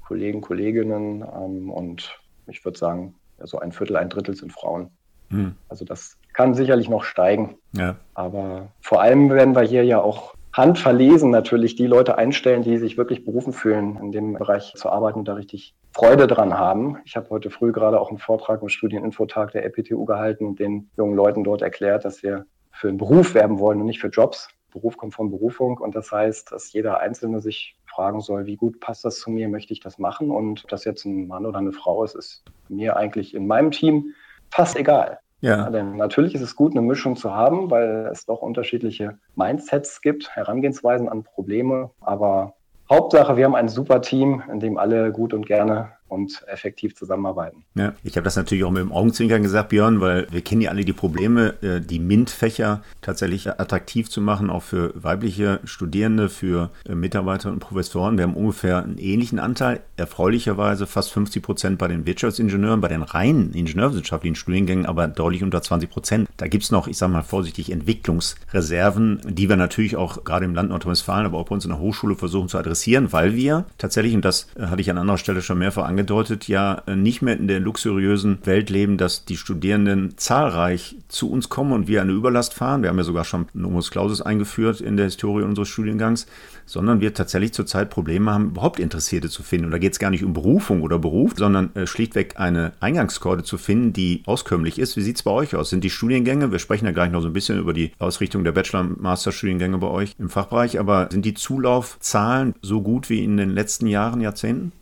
Kollegen, 0.06 0.40
Kolleginnen 0.40 1.22
ähm, 1.22 1.70
und 1.70 2.18
ich 2.46 2.64
würde 2.64 2.78
sagen, 2.78 3.14
so 3.36 3.42
also 3.42 3.58
ein 3.58 3.72
Viertel, 3.72 3.96
ein 3.96 4.08
Drittel 4.08 4.34
sind 4.34 4.52
Frauen. 4.52 4.90
Hm. 5.30 5.54
Also 5.68 5.84
das 5.84 6.17
kann 6.38 6.54
sicherlich 6.54 6.88
noch 6.88 7.02
steigen. 7.02 7.58
Ja. 7.72 7.96
Aber 8.14 8.68
vor 8.80 9.02
allem 9.02 9.28
werden 9.28 9.56
wir 9.56 9.62
hier 9.62 9.84
ja 9.84 10.00
auch 10.00 10.34
handverlesen 10.52 11.30
natürlich 11.30 11.74
die 11.74 11.88
Leute 11.88 12.16
einstellen, 12.16 12.62
die 12.62 12.78
sich 12.78 12.96
wirklich 12.96 13.24
berufen 13.24 13.52
fühlen, 13.52 13.98
in 14.00 14.12
dem 14.12 14.34
Bereich 14.34 14.72
zu 14.76 14.88
arbeiten 14.88 15.18
und 15.18 15.26
da 15.26 15.34
richtig 15.34 15.74
Freude 15.92 16.28
dran 16.28 16.56
haben. 16.56 16.98
Ich 17.04 17.16
habe 17.16 17.28
heute 17.30 17.50
früh 17.50 17.72
gerade 17.72 18.00
auch 18.00 18.10
einen 18.10 18.20
Vortrag 18.20 18.62
im 18.62 18.68
Studieninfotag 18.68 19.50
der 19.50 19.64
EPTU 19.64 20.04
gehalten 20.04 20.46
und 20.46 20.60
den 20.60 20.88
jungen 20.96 21.16
Leuten 21.16 21.42
dort 21.42 21.60
erklärt, 21.60 22.04
dass 22.04 22.22
wir 22.22 22.46
für 22.70 22.86
einen 22.86 22.98
Beruf 22.98 23.34
werben 23.34 23.58
wollen 23.58 23.80
und 23.80 23.86
nicht 23.86 24.00
für 24.00 24.06
Jobs. 24.06 24.48
Beruf 24.70 24.96
kommt 24.96 25.14
von 25.14 25.32
Berufung 25.32 25.78
und 25.78 25.96
das 25.96 26.12
heißt, 26.12 26.52
dass 26.52 26.72
jeder 26.72 27.00
Einzelne 27.00 27.40
sich 27.40 27.76
fragen 27.86 28.20
soll, 28.20 28.46
wie 28.46 28.56
gut 28.56 28.78
passt 28.78 29.04
das 29.04 29.18
zu 29.18 29.30
mir, 29.32 29.48
möchte 29.48 29.72
ich 29.72 29.80
das 29.80 29.98
machen 29.98 30.30
und 30.30 30.62
ob 30.62 30.70
das 30.70 30.84
jetzt 30.84 31.04
ein 31.04 31.26
Mann 31.26 31.46
oder 31.46 31.58
eine 31.58 31.72
Frau 31.72 32.04
ist, 32.04 32.14
ist 32.14 32.44
mir 32.68 32.96
eigentlich 32.96 33.34
in 33.34 33.48
meinem 33.48 33.72
Team 33.72 34.14
fast 34.50 34.76
egal. 34.76 35.18
Ja. 35.40 35.70
Denn 35.70 35.96
natürlich 35.96 36.34
ist 36.34 36.42
es 36.42 36.56
gut, 36.56 36.72
eine 36.72 36.82
Mischung 36.82 37.16
zu 37.16 37.34
haben, 37.34 37.70
weil 37.70 38.08
es 38.10 38.26
doch 38.26 38.42
unterschiedliche 38.42 39.18
Mindsets 39.36 40.00
gibt, 40.00 40.30
Herangehensweisen 40.30 41.08
an 41.08 41.22
Probleme. 41.22 41.90
Aber 42.00 42.54
Hauptsache, 42.90 43.36
wir 43.36 43.44
haben 43.44 43.54
ein 43.54 43.68
super 43.68 44.00
Team, 44.00 44.42
in 44.50 44.60
dem 44.60 44.78
alle 44.78 45.12
gut 45.12 45.34
und 45.34 45.46
gerne 45.46 45.92
und 46.08 46.42
effektiv 46.46 46.94
zusammenarbeiten. 46.94 47.64
Ja, 47.74 47.94
ich 48.02 48.16
habe 48.16 48.24
das 48.24 48.36
natürlich 48.36 48.64
auch 48.64 48.70
mit 48.70 48.82
dem 48.82 48.92
Augenzwinkern 48.92 49.42
gesagt, 49.42 49.68
Björn, 49.68 50.00
weil 50.00 50.26
wir 50.30 50.40
kennen 50.40 50.62
ja 50.62 50.70
alle 50.70 50.84
die 50.84 50.92
Probleme, 50.92 51.54
äh, 51.62 51.80
die 51.80 51.98
MINT-Fächer 51.98 52.82
tatsächlich 53.02 53.48
attraktiv 53.48 54.08
zu 54.08 54.20
machen, 54.20 54.50
auch 54.50 54.62
für 54.62 54.92
weibliche 54.94 55.60
Studierende, 55.64 56.28
für 56.28 56.70
äh, 56.88 56.94
Mitarbeiter 56.94 57.50
und 57.50 57.60
Professoren. 57.60 58.16
Wir 58.16 58.24
haben 58.24 58.34
ungefähr 58.34 58.82
einen 58.82 58.98
ähnlichen 58.98 59.38
Anteil, 59.38 59.80
erfreulicherweise 59.96 60.86
fast 60.86 61.12
50 61.12 61.42
Prozent 61.42 61.78
bei 61.78 61.88
den 61.88 62.06
Wirtschaftsingenieuren, 62.06 62.80
bei 62.80 62.88
den 62.88 63.02
reinen 63.02 63.52
ingenieurwissenschaftlichen 63.52 64.34
Studiengängen, 64.34 64.86
aber 64.86 65.08
deutlich 65.08 65.42
unter 65.42 65.60
20 65.62 65.90
Prozent. 65.90 66.28
Da 66.36 66.46
gibt 66.46 66.64
es 66.64 66.70
noch, 66.70 66.88
ich 66.88 66.96
sage 66.96 67.12
mal 67.12 67.22
vorsichtig, 67.22 67.70
Entwicklungsreserven, 67.70 69.20
die 69.28 69.48
wir 69.48 69.56
natürlich 69.56 69.96
auch 69.96 70.24
gerade 70.24 70.44
im 70.44 70.54
Land 70.54 70.70
Nordrhein-Westfalen, 70.70 71.26
aber 71.26 71.38
auch 71.38 71.46
bei 71.46 71.54
uns 71.54 71.64
in 71.64 71.70
der 71.70 71.80
Hochschule 71.80 72.16
versuchen 72.16 72.48
zu 72.48 72.58
adressieren, 72.58 73.12
weil 73.12 73.34
wir 73.34 73.66
tatsächlich, 73.76 74.14
und 74.14 74.24
das 74.24 74.48
äh, 74.56 74.66
hatte 74.66 74.80
ich 74.80 74.90
an 74.90 74.98
anderer 74.98 75.18
Stelle 75.18 75.42
schon 75.42 75.58
mehrfach 75.58 75.84
angesprochen, 75.84 75.97
angedeutet, 75.98 76.46
ja 76.46 76.82
äh, 76.86 76.94
nicht 76.94 77.22
mehr 77.22 77.36
in 77.36 77.48
der 77.48 77.58
luxuriösen 77.58 78.38
Welt 78.44 78.70
leben, 78.70 78.98
dass 78.98 79.24
die 79.24 79.36
Studierenden 79.36 80.16
zahlreich 80.16 80.96
zu 81.08 81.28
uns 81.28 81.48
kommen 81.48 81.72
und 81.72 81.88
wir 81.88 82.00
eine 82.02 82.12
Überlast 82.12 82.54
fahren. 82.54 82.82
Wir 82.82 82.90
haben 82.90 82.98
ja 82.98 83.04
sogar 83.04 83.24
schon 83.24 83.46
Nomus 83.52 83.90
Clausus 83.90 84.22
eingeführt 84.22 84.80
in 84.80 84.96
der 84.96 85.06
Historie 85.06 85.42
unseres 85.42 85.68
Studiengangs, 85.68 86.26
sondern 86.66 87.00
wir 87.00 87.14
tatsächlich 87.14 87.52
zurzeit 87.52 87.90
Probleme 87.90 88.30
haben, 88.30 88.50
überhaupt 88.50 88.78
Interessierte 88.78 89.28
zu 89.28 89.42
finden. 89.42 89.66
Und 89.66 89.72
da 89.72 89.78
geht 89.78 89.92
es 89.92 89.98
gar 89.98 90.10
nicht 90.10 90.22
um 90.22 90.34
Berufung 90.34 90.82
oder 90.82 91.00
Beruf, 91.00 91.32
sondern 91.36 91.74
äh, 91.74 91.86
schlichtweg 91.88 92.34
eine 92.38 92.74
Eingangskorde 92.78 93.42
zu 93.42 93.58
finden, 93.58 93.92
die 93.92 94.22
auskömmlich 94.26 94.78
ist. 94.78 94.96
Wie 94.96 95.02
sieht 95.02 95.16
es 95.16 95.24
bei 95.24 95.32
euch 95.32 95.56
aus? 95.56 95.70
Sind 95.70 95.82
die 95.82 95.90
Studiengänge, 95.90 96.52
wir 96.52 96.60
sprechen 96.60 96.86
ja 96.86 96.92
gleich 96.92 97.10
noch 97.10 97.22
so 97.22 97.26
ein 97.26 97.32
bisschen 97.32 97.58
über 97.58 97.72
die 97.72 97.90
Ausrichtung 97.98 98.44
der 98.44 98.52
Bachelor- 98.52 98.80
und 98.80 99.00
Masterstudiengänge 99.00 99.78
bei 99.78 99.88
euch 99.88 100.14
im 100.18 100.30
Fachbereich, 100.30 100.78
aber 100.78 101.08
sind 101.10 101.24
die 101.24 101.34
Zulaufzahlen 101.34 102.54
so 102.62 102.82
gut 102.82 103.10
wie 103.10 103.24
in 103.24 103.36
den 103.36 103.50
letzten 103.50 103.88
Jahren, 103.88 104.20
Jahrzehnten? 104.20 104.72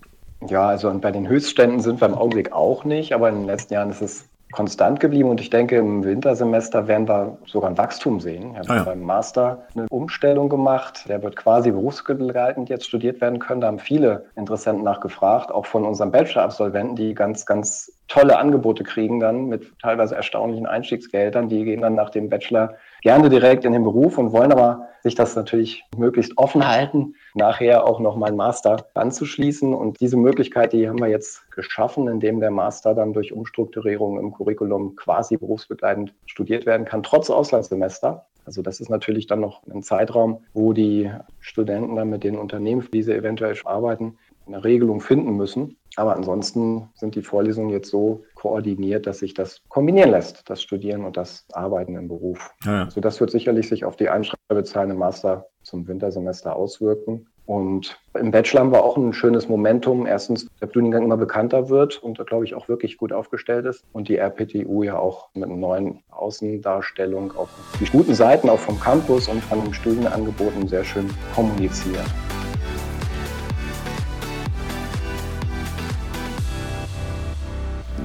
Ja, 0.49 0.67
also 0.69 0.93
bei 0.99 1.11
den 1.11 1.29
Höchstständen 1.29 1.81
sind 1.81 2.01
wir 2.01 2.09
im 2.09 2.15
Augenblick 2.15 2.53
auch 2.53 2.85
nicht, 2.85 3.13
aber 3.13 3.29
in 3.29 3.37
den 3.37 3.47
letzten 3.47 3.75
Jahren 3.75 3.91
ist 3.91 4.03
es 4.03 4.29
konstant 4.53 5.01
geblieben 5.01 5.29
und 5.29 5.41
ich 5.41 5.51
denke, 5.51 5.77
im 5.77 6.05
Wintersemester 6.05 6.87
werden 6.87 7.09
wir 7.09 7.37
sogar 7.47 7.69
ein 7.69 7.77
Wachstum 7.77 8.21
sehen. 8.21 8.53
Wir 8.53 8.61
haben 8.61 8.71
ah 8.71 8.77
ja. 8.77 8.83
beim 8.85 9.03
Master 9.03 9.67
eine 9.75 9.87
Umstellung 9.91 10.49
gemacht. 10.49 11.05
Der 11.09 11.23
wird 11.23 11.37
quasi 11.37 11.73
berufsbegleitend 11.73 12.69
jetzt 12.69 12.87
studiert 12.87 13.21
werden 13.21 13.39
können. 13.41 13.61
Da 13.61 13.67
haben 13.67 13.79
viele 13.79 14.27
Interessenten 14.37 14.85
nachgefragt, 14.85 15.51
auch 15.51 15.67
von 15.67 15.85
unseren 15.85 16.13
Bachelor-Absolventen, 16.13 16.95
die 16.95 17.15
ganz, 17.15 17.45
ganz 17.45 17.93
tolle 18.09 18.39
Angebote 18.39 18.85
kriegen 18.85 19.19
dann 19.19 19.47
mit 19.47 19.79
teilweise 19.81 20.15
erstaunlichen 20.15 20.67
Einstiegsgeldern. 20.67 21.49
Die 21.49 21.65
gehen 21.65 21.81
dann 21.81 21.95
nach 21.95 22.11
dem 22.11 22.31
Bachelor 22.31 22.75
gerne 23.03 23.29
direkt 23.29 23.65
in 23.65 23.73
den 23.73 23.85
Beruf 23.85 24.19
und 24.19 24.33
wollen 24.33 24.53
aber 24.53 24.89
sich 25.03 25.15
das 25.15 25.37
natürlich 25.37 25.85
möglichst 25.97 26.37
offen 26.37 26.67
halten, 26.67 27.15
nachher 27.35 27.87
auch 27.87 28.01
noch 28.01 28.17
mal 28.17 28.27
einen 28.27 28.37
Master 28.37 28.87
anzuschließen. 28.95 29.73
Und 29.73 30.01
diese 30.01 30.17
Möglichkeit, 30.17 30.73
die 30.73 30.89
haben 30.89 30.99
wir 30.99 31.09
jetzt 31.09 31.49
geschaffen, 31.53 32.09
indem 32.09 32.41
der 32.41 32.51
Master 32.51 32.95
dann 32.95 33.13
durch 33.13 33.33
Umstrukturierung 33.33 34.19
im 34.19 34.33
Curriculum 34.33 34.97
quasi 34.97 35.37
berufsbegleitend 35.37 36.13
studiert 36.27 36.67
werden 36.67 36.87
kann, 36.87 37.03
trotz 37.03 37.31
Auslandssemester. 37.31 38.27
Also 38.45 38.63
das 38.63 38.81
ist 38.81 38.91
natürlich 38.91 39.27
dann 39.27 39.41
noch 39.41 39.63
ein 39.67 39.83
Zeitraum, 39.83 40.45
wo 40.55 40.73
die 40.73 41.11
Studenten 41.41 41.97
dann 41.97 42.11
mit 42.11 42.23
den 42.23 42.37
Unternehmen, 42.37 42.83
für 42.83 42.91
die 42.91 43.03
sie 43.03 43.15
eventuell 43.15 43.57
arbeiten, 43.65 44.19
eine 44.47 44.65
Regelung 44.65 45.01
finden 45.01 45.37
müssen. 45.37 45.77
Aber 45.97 46.15
ansonsten 46.15 46.91
sind 46.95 47.15
die 47.15 47.23
Vorlesungen 47.23 47.71
jetzt 47.71 47.91
so 47.91 48.25
koordiniert, 48.35 49.07
dass 49.07 49.19
sich 49.19 49.33
das 49.33 49.63
kombinieren 49.69 50.11
lässt, 50.11 50.49
das 50.49 50.63
Studieren 50.63 51.05
und 51.05 51.17
das 51.17 51.47
Arbeiten 51.53 51.97
im 51.97 52.09
Beruf. 52.09 52.51
Ja, 52.65 52.73
ja. 52.73 52.85
Also 52.85 53.01
das 53.01 53.19
wird 53.19 53.31
sicherlich 53.31 53.69
sich 53.69 53.85
auf 53.85 53.97
die 53.97 54.11
Einschreibezahlen 54.11 54.91
im 54.91 54.99
Master 54.99 55.47
zum 55.63 55.89
Wintersemester 55.89 56.55
auswirken. 56.55 57.27
Und 57.47 57.97
im 58.19 58.33
Bachelor 58.33 58.61
haben 58.61 58.73
wir 58.73 58.83
auch 58.83 58.97
ein 58.97 59.13
schönes 59.13 59.49
Momentum. 59.49 60.05
Erstens, 60.05 60.49
der 60.61 60.69
Studiengang 60.69 61.05
immer 61.05 61.17
bekannter 61.17 61.69
wird 61.69 62.03
und 62.03 62.19
da 62.19 62.25
glaube 62.25 62.45
ich 62.45 62.55
auch 62.55 62.69
wirklich 62.69 62.97
gut 62.99 63.13
aufgestellt 63.13 63.67
ist. 63.67 63.85
Und 63.93 64.09
die 64.09 64.17
RPTU 64.17 64.83
ja 64.83 64.99
auch 64.99 65.29
mit 65.35 65.45
einer 65.45 65.57
neuen 65.57 66.03
Außendarstellung 66.11 67.37
auf 67.37 67.49
die 67.81 67.85
guten 67.87 68.15
Seiten 68.15 68.51
auch 68.51 68.59
vom 68.59 68.79
Campus 68.81 69.29
und 69.29 69.43
von 69.45 69.63
den 69.63 69.73
Studienangeboten 69.73 70.67
sehr 70.67 70.85
schön 70.85 71.09
kommuniziert. 71.35 72.05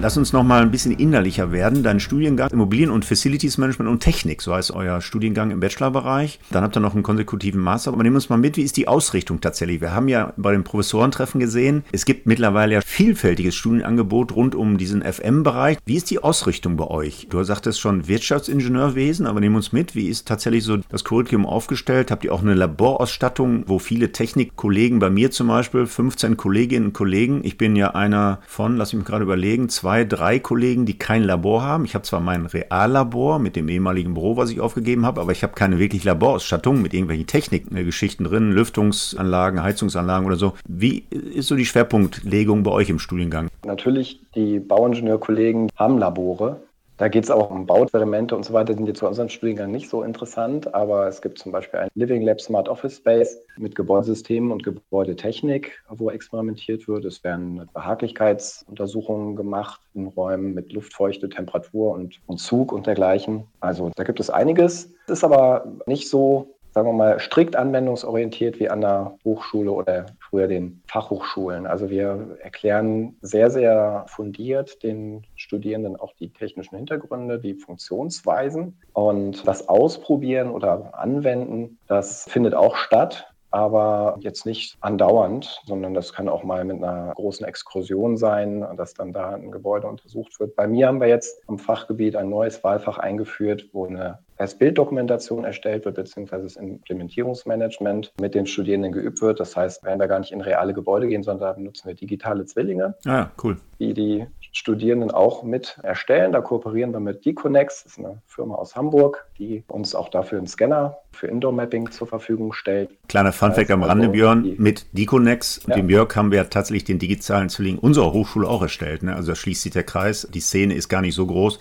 Lass 0.02 0.18
uns 0.18 0.34
noch 0.34 0.42
mal 0.42 0.64
ein 0.64 0.72
bisschen 0.72 0.94
innerlicher 0.94 1.52
werden. 1.52 1.84
Dein 1.84 2.00
Studiengang 2.00 2.50
Immobilien- 2.50 2.90
und 2.90 3.06
Facilities 3.06 3.60
Management 3.60 3.88
und 3.88 4.00
Technik, 4.00 4.42
so 4.42 4.52
heißt 4.52 4.72
euer 4.72 5.00
Studiengang 5.00 5.52
im 5.52 5.60
Bachelorbereich. 5.60 6.40
Dann 6.50 6.64
habt 6.64 6.76
ihr 6.76 6.80
noch 6.80 6.96
einen 6.96 7.04
konsekutiven 7.04 7.62
Master. 7.62 7.94
Aber 7.94 8.02
nehmen 8.02 8.16
wir 8.16 8.18
uns 8.18 8.30
mal 8.30 8.38
mit, 8.38 8.58
wie 8.58 8.64
ist 8.64 8.78
die 8.78 8.88
Ausrichtung 8.88 9.42
tatsächlich? 9.42 9.80
Wir 9.80 9.94
haben 9.94 10.08
ja 10.08 10.34
bei 10.38 10.54
den 10.54 10.64
Professorentreffen 10.64 11.40
gesehen, 11.40 11.84
es 11.92 12.06
gibt 12.06 12.26
mittlerweile 12.26 12.74
ja 12.74 12.82
vielfältiges 12.82 13.54
Studienangebot 13.54 14.36
rund 14.36 14.56
um 14.56 14.80
diesen 14.80 15.04
FM-Bereich. 15.04 15.78
Wie 15.86 15.98
ist 15.98 16.10
die 16.10 16.18
Ausrichtung 16.18 16.78
bei 16.78 16.88
euch? 16.88 17.28
Du 17.30 17.44
sagtest 17.44 17.80
schon 17.80 18.08
Wirtschaftsingenieurwesen, 18.08 19.28
aber 19.28 19.40
nehmen 19.40 19.54
wir 19.54 19.58
uns 19.58 19.72
mit, 19.72 19.94
wie 19.94 20.08
ist 20.08 20.28
tatsächlich 20.28 20.64
so 20.64 20.78
das 20.78 21.04
Curriculum 21.04 21.46
aufgestellt? 21.46 22.10
Habt 22.10 22.24
ihr 22.24 22.34
auch 22.34 22.42
eine 22.42 22.56
Laborausstattung, 22.56 23.66
wo 23.68 23.78
viele 23.78 24.12
Technikkollegen, 24.12 24.98
bei 24.98 25.12
mir 25.12 25.30
zum 25.30 25.50
Beispiel, 25.50 25.86
15 25.86 26.38
Kolleginnen 26.38 26.88
und 26.88 26.94
Kollegen, 26.94 27.42
ich 27.44 27.60
bin 27.60 27.76
ja 27.76 27.92
einer 27.92 28.40
von, 28.48 28.78
lass 28.78 28.94
mich 28.94 29.06
gerade 29.06 29.26
überlegen, 29.26 29.70
zwei 29.70 29.91
zwei, 29.92 30.06
drei 30.06 30.40
Kollegen, 30.40 30.86
die 30.86 30.98
kein 30.98 31.22
Labor 31.22 31.64
haben. 31.64 31.84
Ich 31.84 31.96
habe 31.96 32.04
zwar 32.04 32.22
mein 32.22 32.46
Reallabor 32.46 33.40
mit 33.40 33.58
dem 33.58 33.68
ehemaligen 33.68 34.14
Büro, 34.14 34.38
was 34.38 34.50
ich 34.50 34.62
aufgegeben 34.62 35.06
habe, 35.06 35.20
aber 35.20 35.34
ich 35.34 35.44
habe 35.44 35.52
keine 35.52 35.80
wirklich 35.80 36.06
Laborausstattung 36.06 36.82
mit 36.82 36.94
irgendwelchen 36.94 37.28
Technikgeschichten 37.28 38.26
drin, 38.26 38.54
Lüftungsanlagen, 38.54 39.62
Heizungsanlagen 39.62 40.26
oder 40.26 40.38
so. 40.38 40.54
Wie 40.66 41.04
ist 41.10 41.50
so 41.50 41.58
die 41.58 41.66
Schwerpunktlegung 41.66 42.64
bei 42.64 42.72
euch 42.72 42.90
im 42.90 43.00
Studiengang? 43.00 43.50
Natürlich, 43.66 44.22
die 44.34 44.62
Bauingenieurkollegen 44.62 45.70
haben 45.76 45.98
Labore. 45.98 46.62
Da 47.02 47.08
geht 47.08 47.24
es 47.24 47.32
auch 47.32 47.50
um 47.50 47.66
Bauexperimente 47.66 48.36
und 48.36 48.46
so 48.46 48.54
weiter, 48.54 48.76
sind 48.76 48.86
jetzt 48.86 49.00
für 49.00 49.08
unseren 49.08 49.28
Studiengang 49.28 49.72
nicht 49.72 49.90
so 49.90 50.04
interessant, 50.04 50.72
aber 50.76 51.08
es 51.08 51.24
gibt 51.24 51.40
zum 51.40 51.52
Beispiel 51.52 51.80
ein 51.80 51.90
Living 51.96 52.22
Lab 52.22 52.40
Smart 52.40 52.70
Office 52.70 52.98
Space 52.98 53.42
mit 53.58 53.74
Gebäudesystemen 53.74 54.52
und 54.52 54.62
Gebäudetechnik, 54.62 55.82
wo 55.90 56.12
experimentiert 56.12 56.88
wird. 56.88 57.06
Es 57.06 57.24
werden 57.24 57.68
Behaglichkeitsuntersuchungen 57.74 59.36
gemacht 59.36 59.82
in 59.96 60.10
Räumen 60.10 60.54
mit 60.54 60.74
Luftfeuchte, 60.74 61.28
Temperatur 61.28 61.90
und, 61.90 62.20
und 62.28 62.38
Zug 62.38 62.72
und 62.72 62.86
dergleichen. 62.86 63.46
Also 63.62 63.90
da 63.96 64.04
gibt 64.04 64.20
es 64.20 64.30
einiges. 64.30 64.94
Es 65.08 65.14
ist 65.14 65.24
aber 65.24 65.74
nicht 65.88 66.08
so 66.08 66.54
sagen 66.74 66.88
wir 66.88 66.94
mal, 66.94 67.20
strikt 67.20 67.56
anwendungsorientiert 67.56 68.60
wie 68.60 68.70
an 68.70 68.82
der 68.82 69.18
Hochschule 69.26 69.72
oder 69.72 70.06
früher 70.20 70.48
den 70.48 70.82
Fachhochschulen. 70.88 71.68
Also 71.68 71.90
wir 71.90 72.38
erklären 72.42 73.18
sehr, 73.22 73.50
sehr 73.52 74.06
fundiert 74.08 74.82
den 74.84 75.24
Studierenden 75.36 75.96
auch 75.98 76.14
die 76.14 76.30
technischen 76.30 76.78
Hintergründe, 76.78 77.40
die 77.40 77.56
Funktionsweisen. 77.56 78.80
Und 78.94 79.46
das 79.48 79.68
Ausprobieren 79.68 80.50
oder 80.50 80.98
Anwenden, 80.98 81.78
das 81.88 82.26
findet 82.30 82.56
auch 82.56 82.76
statt 82.76 83.28
aber 83.52 84.18
jetzt 84.22 84.46
nicht 84.46 84.78
andauernd, 84.80 85.62
sondern 85.66 85.94
das 85.94 86.14
kann 86.14 86.30
auch 86.30 86.44
mal 86.44 86.64
mit 86.64 86.78
einer 86.78 87.14
großen 87.16 87.46
Exkursion 87.46 88.16
sein, 88.16 88.66
dass 88.78 88.94
dann 88.94 89.12
da 89.12 89.32
ein 89.32 89.52
Gebäude 89.52 89.88
untersucht 89.88 90.40
wird. 90.40 90.56
Bei 90.56 90.68
mir 90.68 90.88
haben 90.88 91.02
wir 91.02 91.08
jetzt 91.08 91.44
im 91.50 91.60
Fachgebiet 91.60 92.16
ein 92.16 92.30
neues 92.30 92.64
Wahlfach 92.64 92.98
eingeführt, 92.98 93.70
wo 93.74 93.86
eine 93.86 94.20
als 94.42 94.56
Bilddokumentation 94.56 95.46
erstellt 95.46 95.86
wird, 95.86 95.96
beziehungsweise 95.96 96.44
das 96.44 96.56
Implementierungsmanagement 96.56 98.12
mit 98.20 98.34
den 98.34 98.48
Studierenden 98.48 98.92
geübt 98.92 99.22
wird. 99.22 99.40
Das 99.40 99.56
heißt, 99.56 99.84
werden 99.84 100.00
wir 100.00 100.08
gar 100.08 100.20
nicht 100.20 100.32
in 100.32 100.42
reale 100.42 100.74
Gebäude 100.74 101.08
gehen, 101.08 101.22
sondern 101.22 101.50
da 101.50 101.54
benutzen 101.54 101.88
wir 101.88 101.94
digitale 101.94 102.46
Zwillinge, 102.46 102.96
ah, 103.06 103.28
cool. 103.44 103.58
die 103.80 103.94
die 103.94 104.26
Studierenden 104.52 105.12
auch 105.12 105.44
mit 105.44 105.78
erstellen. 105.84 106.32
Da 106.32 106.42
kooperieren 106.42 106.92
wir 106.92 107.00
mit 107.00 107.24
Deconex, 107.24 107.84
das 107.84 107.94
ist 107.94 108.00
eine 108.00 108.22
Firma 108.26 108.56
aus 108.56 108.76
Hamburg, 108.76 109.26
die 109.38 109.64
uns 109.68 109.96
auch 109.96 110.10
dafür 110.10 110.40
einen 110.40 110.48
Scanner 110.48 110.98
für 111.12 111.28
Indoor-Mapping 111.28 111.92
zur 111.92 112.08
Verfügung 112.08 112.52
stellt. 112.54 112.90
Kleiner 113.08 113.32
Funfact 113.32 113.72
am 113.72 113.84
Rande, 113.84 114.06
also 114.06 114.14
Björn, 114.14 114.56
mit 114.58 114.86
Deconex 114.98 115.60
und 115.60 115.70
ja. 115.70 115.76
dem 115.76 115.90
Jörg 115.90 116.14
haben 116.16 116.32
wir 116.32 116.50
tatsächlich 116.50 116.84
den 116.84 117.00
digitalen 117.00 117.50
Zwilling 117.50 117.78
unserer 117.78 118.12
Hochschule 118.12 118.48
auch 118.48 118.62
erstellt. 118.62 119.04
Ne? 119.04 119.16
Also 119.16 119.32
da 119.32 119.36
schließt 119.36 119.62
sich 119.62 119.72
der 119.72 119.84
Kreis. 119.84 120.28
Die 120.34 120.40
Szene 120.40 120.74
ist 120.74 120.90
gar 120.90 121.02
nicht 121.02 121.16
so 121.16 121.28
groß. 121.28 121.60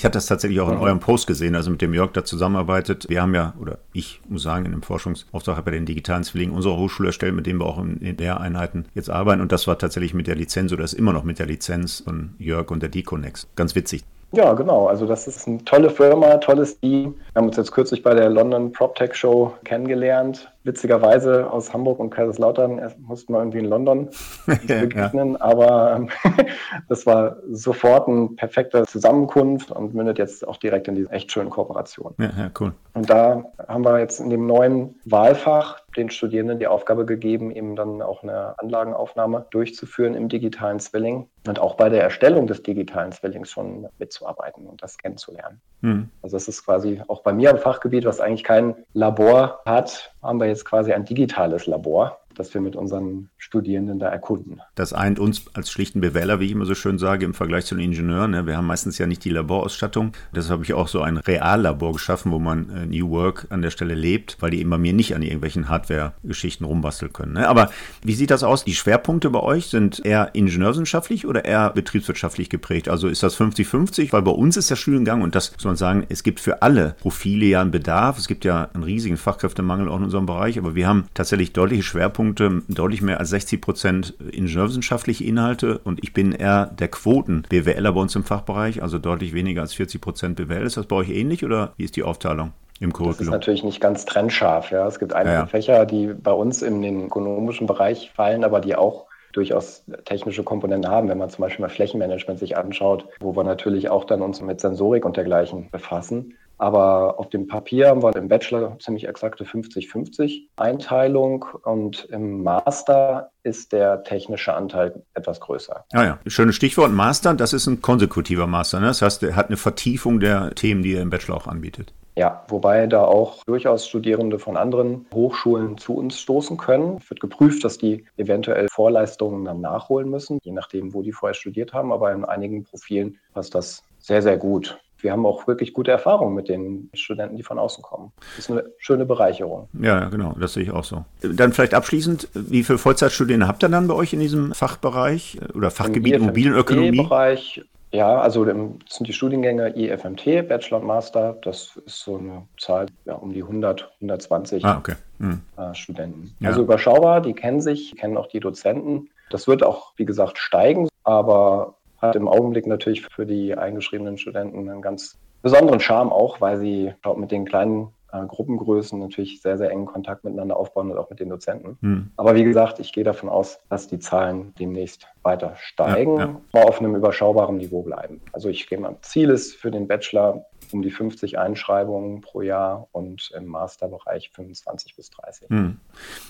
Ich 0.00 0.04
hatte 0.06 0.16
das 0.16 0.24
tatsächlich 0.24 0.62
auch 0.62 0.70
in 0.70 0.78
eurem 0.78 0.98
Post 0.98 1.26
gesehen, 1.26 1.54
also 1.54 1.70
mit 1.70 1.82
dem 1.82 1.92
Jörg 1.92 2.12
da 2.12 2.24
zusammenarbeitet. 2.24 3.04
Wir 3.10 3.20
haben 3.20 3.34
ja, 3.34 3.52
oder 3.60 3.76
ich 3.92 4.22
muss 4.30 4.42
sagen, 4.42 4.64
in 4.64 4.72
dem 4.72 4.80
Forschungsauftrag 4.82 5.62
bei 5.62 5.72
den 5.72 5.84
digitalen 5.84 6.24
Zwillingen 6.24 6.56
unserer 6.56 6.78
Hochschule 6.78 7.10
erstellt, 7.10 7.34
mit 7.34 7.44
dem 7.44 7.58
wir 7.58 7.66
auch 7.66 7.76
in 7.78 8.16
Lehreinheiten 8.16 8.86
jetzt 8.94 9.10
arbeiten. 9.10 9.42
Und 9.42 9.52
das 9.52 9.66
war 9.66 9.76
tatsächlich 9.76 10.14
mit 10.14 10.26
der 10.26 10.36
Lizenz 10.36 10.72
oder 10.72 10.84
ist 10.84 10.94
immer 10.94 11.12
noch 11.12 11.24
mit 11.24 11.38
der 11.38 11.44
Lizenz 11.44 12.00
von 12.00 12.30
Jörg 12.38 12.70
und 12.70 12.82
der 12.82 12.88
Deconex. 12.88 13.46
Ganz 13.56 13.74
witzig. 13.74 14.02
Ja, 14.32 14.54
genau. 14.54 14.86
Also 14.86 15.06
das 15.06 15.26
ist 15.26 15.46
eine 15.46 15.62
tolle 15.66 15.90
Firma, 15.90 16.38
tolles 16.38 16.80
Team. 16.80 17.16
Wir 17.32 17.40
haben 17.42 17.48
uns 17.48 17.58
jetzt 17.58 17.72
kürzlich 17.72 18.02
bei 18.02 18.14
der 18.14 18.30
London 18.30 18.72
PropTech 18.72 19.14
Show 19.14 19.52
kennengelernt. 19.64 20.50
Witzigerweise 20.62 21.50
aus 21.50 21.72
Hamburg 21.72 21.98
und 22.00 22.10
Kaiserslautern 22.10 22.80
mussten 22.98 23.32
wir 23.32 23.38
irgendwie 23.38 23.60
in 23.60 23.64
London 23.64 24.10
begegnen, 24.46 25.32
ja. 25.32 25.40
aber 25.40 25.96
ähm, 25.96 26.08
das 26.88 27.06
war 27.06 27.36
sofort 27.50 28.08
ein 28.08 28.36
perfekter 28.36 28.84
Zusammenkunft 28.84 29.70
und 29.70 29.94
mündet 29.94 30.18
jetzt 30.18 30.46
auch 30.46 30.58
direkt 30.58 30.88
in 30.88 30.96
diese 30.96 31.10
echt 31.10 31.32
schönen 31.32 31.50
Kooperation. 31.50 32.14
Ja, 32.18 32.30
ja, 32.36 32.50
cool. 32.60 32.72
Und 32.92 33.08
da 33.08 33.44
haben 33.68 33.84
wir 33.84 34.00
jetzt 34.00 34.20
in 34.20 34.30
dem 34.30 34.46
neuen 34.46 34.96
Wahlfach 35.04 35.80
den 35.96 36.10
Studierenden 36.10 36.58
die 36.58 36.66
Aufgabe 36.66 37.04
gegeben, 37.04 37.50
eben 37.50 37.76
dann 37.76 38.02
auch 38.02 38.22
eine 38.22 38.58
Anlagenaufnahme 38.58 39.46
durchzuführen 39.50 40.14
im 40.14 40.28
digitalen 40.28 40.78
Zwilling 40.78 41.28
und 41.46 41.58
auch 41.58 41.74
bei 41.74 41.88
der 41.88 42.02
Erstellung 42.02 42.46
des 42.46 42.62
digitalen 42.62 43.12
Zwillings 43.12 43.50
schon 43.50 43.88
mitzuarbeiten 43.98 44.66
und 44.66 44.82
das 44.82 44.98
kennenzulernen. 44.98 45.60
Mhm. 45.80 46.10
Also 46.22 46.36
das 46.36 46.48
ist 46.48 46.64
quasi 46.64 47.02
auch 47.08 47.22
bei 47.22 47.32
mir 47.32 47.50
im 47.50 47.58
Fachgebiet, 47.58 48.04
was 48.04 48.20
eigentlich 48.20 48.44
kein 48.44 48.74
Labor 48.92 49.60
hat, 49.64 50.12
haben 50.22 50.38
wir 50.40 50.46
jetzt 50.50 50.64
quasi 50.64 50.92
ein 50.92 51.04
digitales 51.04 51.66
Labor 51.66 52.20
das 52.34 52.54
wir 52.54 52.60
mit 52.60 52.76
unseren 52.76 53.28
Studierenden 53.36 53.98
da 53.98 54.08
erkunden. 54.08 54.60
Das 54.74 54.92
eint 54.92 55.18
uns 55.18 55.44
als 55.54 55.70
schlichten 55.70 56.00
Bewähler, 56.00 56.40
wie 56.40 56.46
ich 56.46 56.52
immer 56.52 56.66
so 56.66 56.74
schön 56.74 56.98
sage, 56.98 57.24
im 57.24 57.34
Vergleich 57.34 57.66
zu 57.66 57.74
den 57.74 57.84
Ingenieuren. 57.84 58.30
Ne? 58.30 58.46
Wir 58.46 58.56
haben 58.56 58.66
meistens 58.66 58.98
ja 58.98 59.06
nicht 59.06 59.24
die 59.24 59.30
Laborausstattung. 59.30 60.12
Deshalb 60.34 60.52
habe 60.52 60.64
ich 60.64 60.72
auch 60.72 60.88
so 60.88 61.02
ein 61.02 61.18
Reallabor 61.18 61.92
geschaffen, 61.92 62.32
wo 62.32 62.38
man 62.38 62.70
äh, 62.70 62.86
New 62.86 63.10
Work 63.10 63.46
an 63.50 63.62
der 63.62 63.70
Stelle 63.70 63.94
lebt, 63.94 64.36
weil 64.40 64.50
die 64.50 64.60
eben 64.60 64.70
bei 64.70 64.78
mir 64.78 64.92
nicht 64.92 65.14
an 65.14 65.22
irgendwelchen 65.22 65.68
Hardware-Geschichten 65.68 66.64
rumbasteln 66.64 67.12
können. 67.12 67.34
Ne? 67.34 67.48
Aber 67.48 67.70
wie 68.02 68.14
sieht 68.14 68.30
das 68.30 68.42
aus? 68.42 68.64
Die 68.64 68.74
Schwerpunkte 68.74 69.30
bei 69.30 69.40
euch 69.40 69.66
sind 69.66 70.04
eher 70.04 70.34
ingenieurswissenschaftlich 70.34 71.26
oder 71.26 71.44
eher 71.44 71.70
betriebswirtschaftlich 71.70 72.48
geprägt? 72.48 72.88
Also 72.88 73.08
ist 73.08 73.22
das 73.22 73.38
50-50? 73.38 74.12
Weil 74.12 74.22
bei 74.22 74.30
uns 74.30 74.56
ist 74.56 74.70
der 74.70 74.76
Studiengang, 74.76 75.22
und 75.22 75.34
das 75.34 75.52
muss 75.52 75.64
man 75.64 75.76
sagen, 75.76 76.06
es 76.08 76.22
gibt 76.22 76.40
für 76.40 76.62
alle 76.62 76.96
Profile 77.00 77.46
ja 77.46 77.60
einen 77.60 77.70
Bedarf. 77.70 78.18
Es 78.18 78.28
gibt 78.28 78.44
ja 78.44 78.70
einen 78.72 78.84
riesigen 78.84 79.16
Fachkräftemangel 79.16 79.88
auch 79.88 79.98
in 79.98 80.04
unserem 80.04 80.26
Bereich, 80.26 80.58
aber 80.58 80.74
wir 80.74 80.88
haben 80.88 81.04
tatsächlich 81.14 81.52
deutliche 81.52 81.82
Schwerpunkte 81.82 82.29
Punkte 82.30 82.62
deutlich 82.68 83.02
mehr 83.02 83.18
als 83.18 83.30
60 83.30 83.60
Prozent 83.60 84.14
ingenieurwissenschaftliche 84.20 85.24
Inhalte 85.24 85.78
und 85.78 86.02
ich 86.02 86.12
bin 86.12 86.30
eher 86.30 86.66
der 86.66 86.86
Quoten-BWLer 86.86 87.92
bei 87.92 88.00
uns 88.00 88.14
im 88.14 88.22
Fachbereich, 88.22 88.82
also 88.82 88.98
deutlich 88.98 89.34
weniger 89.34 89.62
als 89.62 89.74
40 89.74 90.00
Prozent 90.00 90.36
BWL. 90.36 90.62
Ist 90.62 90.76
das 90.76 90.86
bei 90.86 90.94
euch 90.94 91.10
ähnlich 91.10 91.44
oder 91.44 91.72
wie 91.76 91.84
ist 91.84 91.96
die 91.96 92.04
Aufteilung? 92.04 92.52
Im 92.78 92.92
Curriculum. 92.92 93.16
Das 93.18 93.26
ist 93.26 93.30
natürlich 93.30 93.64
nicht 93.64 93.80
ganz 93.80 94.04
trennscharf. 94.04 94.70
Ja. 94.70 94.86
Es 94.86 94.98
gibt 94.98 95.12
einige 95.12 95.34
ja. 95.34 95.46
Fächer, 95.46 95.84
die 95.84 96.14
bei 96.14 96.32
uns 96.32 96.62
in 96.62 96.80
den 96.80 97.06
ökonomischen 97.06 97.66
Bereich 97.66 98.10
fallen, 98.14 98.42
aber 98.44 98.60
die 98.60 98.74
auch 98.74 99.06
durchaus 99.32 99.84
technische 100.04 100.44
Komponenten 100.44 100.90
haben. 100.90 101.08
Wenn 101.08 101.18
man 101.18 101.30
zum 101.30 101.42
Beispiel 101.42 101.64
mal 101.64 101.68
Flächenmanagement 101.68 102.38
sich 102.38 102.56
anschaut, 102.56 103.06
wo 103.18 103.36
wir 103.36 103.44
natürlich 103.44 103.90
auch 103.90 104.04
dann 104.04 104.22
uns 104.22 104.40
mit 104.40 104.60
Sensorik 104.60 105.04
und 105.04 105.16
dergleichen 105.16 105.68
befassen. 105.70 106.36
Aber 106.60 107.18
auf 107.18 107.30
dem 107.30 107.46
Papier 107.46 107.88
haben 107.88 108.02
wir 108.02 108.14
im 108.14 108.28
Bachelor 108.28 108.78
ziemlich 108.80 109.08
exakte 109.08 109.44
50-50 109.44 110.42
Einteilung 110.56 111.46
und 111.62 112.04
im 112.10 112.42
Master 112.42 113.30
ist 113.42 113.72
der 113.72 114.04
technische 114.04 114.52
Anteil 114.52 115.02
etwas 115.14 115.40
größer. 115.40 115.86
Ah 115.94 116.04
ja, 116.04 116.18
schönes 116.26 116.56
Stichwort 116.56 116.92
Master, 116.92 117.32
das 117.32 117.54
ist 117.54 117.66
ein 117.66 117.80
konsekutiver 117.80 118.46
Master. 118.46 118.78
Ne? 118.78 118.88
Das 118.88 119.00
heißt, 119.00 119.22
er 119.22 119.36
hat 119.36 119.46
eine 119.46 119.56
Vertiefung 119.56 120.20
der 120.20 120.54
Themen, 120.54 120.82
die 120.82 120.96
er 120.96 121.00
im 121.00 121.08
Bachelor 121.08 121.38
auch 121.38 121.46
anbietet. 121.46 121.94
Ja, 122.14 122.44
wobei 122.48 122.86
da 122.86 123.04
auch 123.04 123.42
durchaus 123.44 123.86
Studierende 123.86 124.38
von 124.38 124.58
anderen 124.58 125.06
Hochschulen 125.14 125.78
zu 125.78 125.94
uns 125.94 126.20
stoßen 126.20 126.58
können. 126.58 126.98
Es 126.98 127.08
wird 127.08 127.20
geprüft, 127.20 127.64
dass 127.64 127.78
die 127.78 128.04
eventuell 128.18 128.68
Vorleistungen 128.70 129.46
dann 129.46 129.62
nachholen 129.62 130.10
müssen, 130.10 130.38
je 130.42 130.52
nachdem, 130.52 130.92
wo 130.92 131.00
die 131.00 131.12
vorher 131.12 131.32
studiert 131.32 131.72
haben. 131.72 131.90
Aber 131.90 132.12
in 132.12 132.26
einigen 132.26 132.64
Profilen 132.64 133.16
passt 133.32 133.54
das 133.54 133.82
sehr, 133.98 134.20
sehr 134.20 134.36
gut 134.36 134.78
wir 135.02 135.12
haben 135.12 135.26
auch 135.26 135.46
wirklich 135.46 135.72
gute 135.72 135.90
Erfahrungen 135.90 136.34
mit 136.34 136.48
den 136.48 136.90
Studenten, 136.94 137.36
die 137.36 137.42
von 137.42 137.58
außen 137.58 137.82
kommen. 137.82 138.12
Das 138.36 138.46
ist 138.46 138.50
eine 138.50 138.64
schöne 138.78 139.06
Bereicherung. 139.06 139.68
Ja, 139.80 140.08
genau, 140.08 140.34
das 140.38 140.54
sehe 140.54 140.62
ich 140.64 140.70
auch 140.70 140.84
so. 140.84 141.04
Dann 141.22 141.52
vielleicht 141.52 141.74
abschließend, 141.74 142.28
wie 142.34 142.62
viele 142.62 142.78
Vollzeitstudierende 142.78 143.48
habt 143.48 143.62
ihr 143.62 143.68
dann 143.68 143.88
bei 143.88 143.94
euch 143.94 144.12
in 144.12 144.20
diesem 144.20 144.52
Fachbereich 144.52 145.38
oder 145.54 145.70
Fachgebiet 145.70 146.14
Im 146.14 146.22
Immobilienökonomie? 146.22 147.02
Bereich 147.02 147.62
ja, 147.92 148.20
also 148.20 148.44
das 148.44 148.54
sind 148.88 149.08
die 149.08 149.12
Studiengänge 149.12 149.76
IFMT, 149.76 150.48
Bachelor 150.48 150.80
und 150.80 150.86
Master. 150.86 151.36
Das 151.42 151.76
ist 151.84 152.00
so 152.00 152.18
eine 152.18 152.46
Zahl 152.56 152.86
ja, 153.04 153.14
um 153.14 153.32
die 153.32 153.42
100, 153.42 153.90
120 153.96 154.64
ah, 154.64 154.78
okay. 154.78 154.94
hm. 155.18 155.40
äh, 155.56 155.74
Studenten. 155.74 156.34
Ja. 156.38 156.50
Also 156.50 156.62
überschaubar, 156.62 157.20
die 157.20 157.32
kennen 157.32 157.60
sich, 157.60 157.96
kennen 157.96 158.16
auch 158.16 158.28
die 158.28 158.38
Dozenten. 158.38 159.10
Das 159.30 159.48
wird 159.48 159.64
auch, 159.64 159.92
wie 159.96 160.04
gesagt, 160.04 160.38
steigen, 160.38 160.88
aber 161.02 161.74
hat 162.00 162.16
im 162.16 162.28
Augenblick 162.28 162.66
natürlich 162.66 163.06
für 163.06 163.26
die 163.26 163.56
eingeschriebenen 163.56 164.18
Studenten 164.18 164.68
einen 164.68 164.82
ganz 164.82 165.18
besonderen 165.42 165.80
Charme 165.80 166.12
auch, 166.12 166.40
weil 166.40 166.58
sie 166.58 166.92
mit 167.16 167.30
den 167.30 167.44
kleinen 167.44 167.88
äh, 168.12 168.26
Gruppengrößen 168.26 168.98
natürlich 168.98 169.40
sehr, 169.40 169.56
sehr 169.56 169.70
engen 169.70 169.86
Kontakt 169.86 170.24
miteinander 170.24 170.56
aufbauen 170.56 170.90
und 170.90 170.98
auch 170.98 171.10
mit 171.10 171.20
den 171.20 171.28
Dozenten. 171.28 171.78
Hm. 171.80 172.10
Aber 172.16 172.34
wie 172.34 172.44
gesagt, 172.44 172.78
ich 172.78 172.92
gehe 172.92 173.04
davon 173.04 173.28
aus, 173.28 173.60
dass 173.68 173.88
die 173.88 173.98
Zahlen 173.98 174.54
demnächst 174.58 175.06
weiter 175.22 175.54
steigen, 175.56 176.16
ja, 176.16 176.36
ja. 176.54 176.62
auf 176.64 176.80
einem 176.80 176.94
überschaubaren 176.94 177.56
Niveau 177.56 177.82
bleiben. 177.82 178.20
Also 178.32 178.48
ich 178.48 178.68
gehe 178.68 178.78
mal, 178.78 178.96
Ziel 179.02 179.30
ist 179.30 179.54
für 179.54 179.70
den 179.70 179.86
Bachelor 179.86 180.46
um 180.72 180.82
die 180.82 180.90
50 180.90 181.38
Einschreibungen 181.38 182.20
pro 182.20 182.42
Jahr 182.42 182.88
und 182.92 183.32
im 183.36 183.46
Masterbereich 183.46 184.30
25 184.32 184.96
bis 184.96 185.10
30. 185.10 185.48
Hm. 185.48 185.78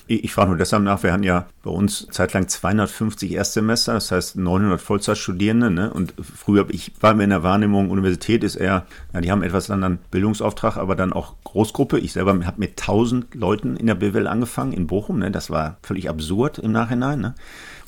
Ich, 0.07 0.25
ich 0.25 0.33
frage 0.33 0.51
nur 0.51 0.59
deshalb 0.59 0.83
nach, 0.83 1.03
wir 1.03 1.13
hatten 1.13 1.23
ja 1.23 1.47
bei 1.63 1.71
uns 1.71 2.07
zeitlang 2.11 2.49
250 2.49 3.33
Erstsemester, 3.33 3.95
das 3.95 4.11
heißt 4.11 4.37
900 4.37 4.81
Vollzeitstudierende. 4.81 5.71
Ne? 5.71 5.93
Und 5.93 6.15
früher, 6.21 6.67
ich 6.71 6.93
war 7.01 7.15
mir 7.15 7.25
in 7.25 7.31
der 7.31 7.43
Wahrnehmung, 7.43 7.91
Universität 7.91 8.45
ist 8.45 8.57
eher, 8.57 8.87
ja, 9.13 9.21
die 9.21 9.31
haben 9.31 9.43
etwas 9.43 9.71
anderen 9.71 9.99
Bildungsauftrag, 10.11 10.77
aber 10.77 10.97
dann 10.97 11.13
auch 11.13 11.35
Großgruppe. 11.45 11.99
Ich 11.99 12.13
selber 12.13 12.33
habe 12.45 12.61
mit 12.61 12.81
1000 12.81 13.35
Leuten 13.35 13.77
in 13.77 13.87
der 13.87 13.95
BWL 13.95 14.27
angefangen 14.27 14.73
in 14.73 14.87
Bochum. 14.87 15.19
Ne? 15.19 15.31
Das 15.31 15.51
war 15.51 15.79
völlig 15.83 16.09
absurd 16.09 16.59
im 16.59 16.73
Nachhinein. 16.73 17.21
Ne? 17.21 17.35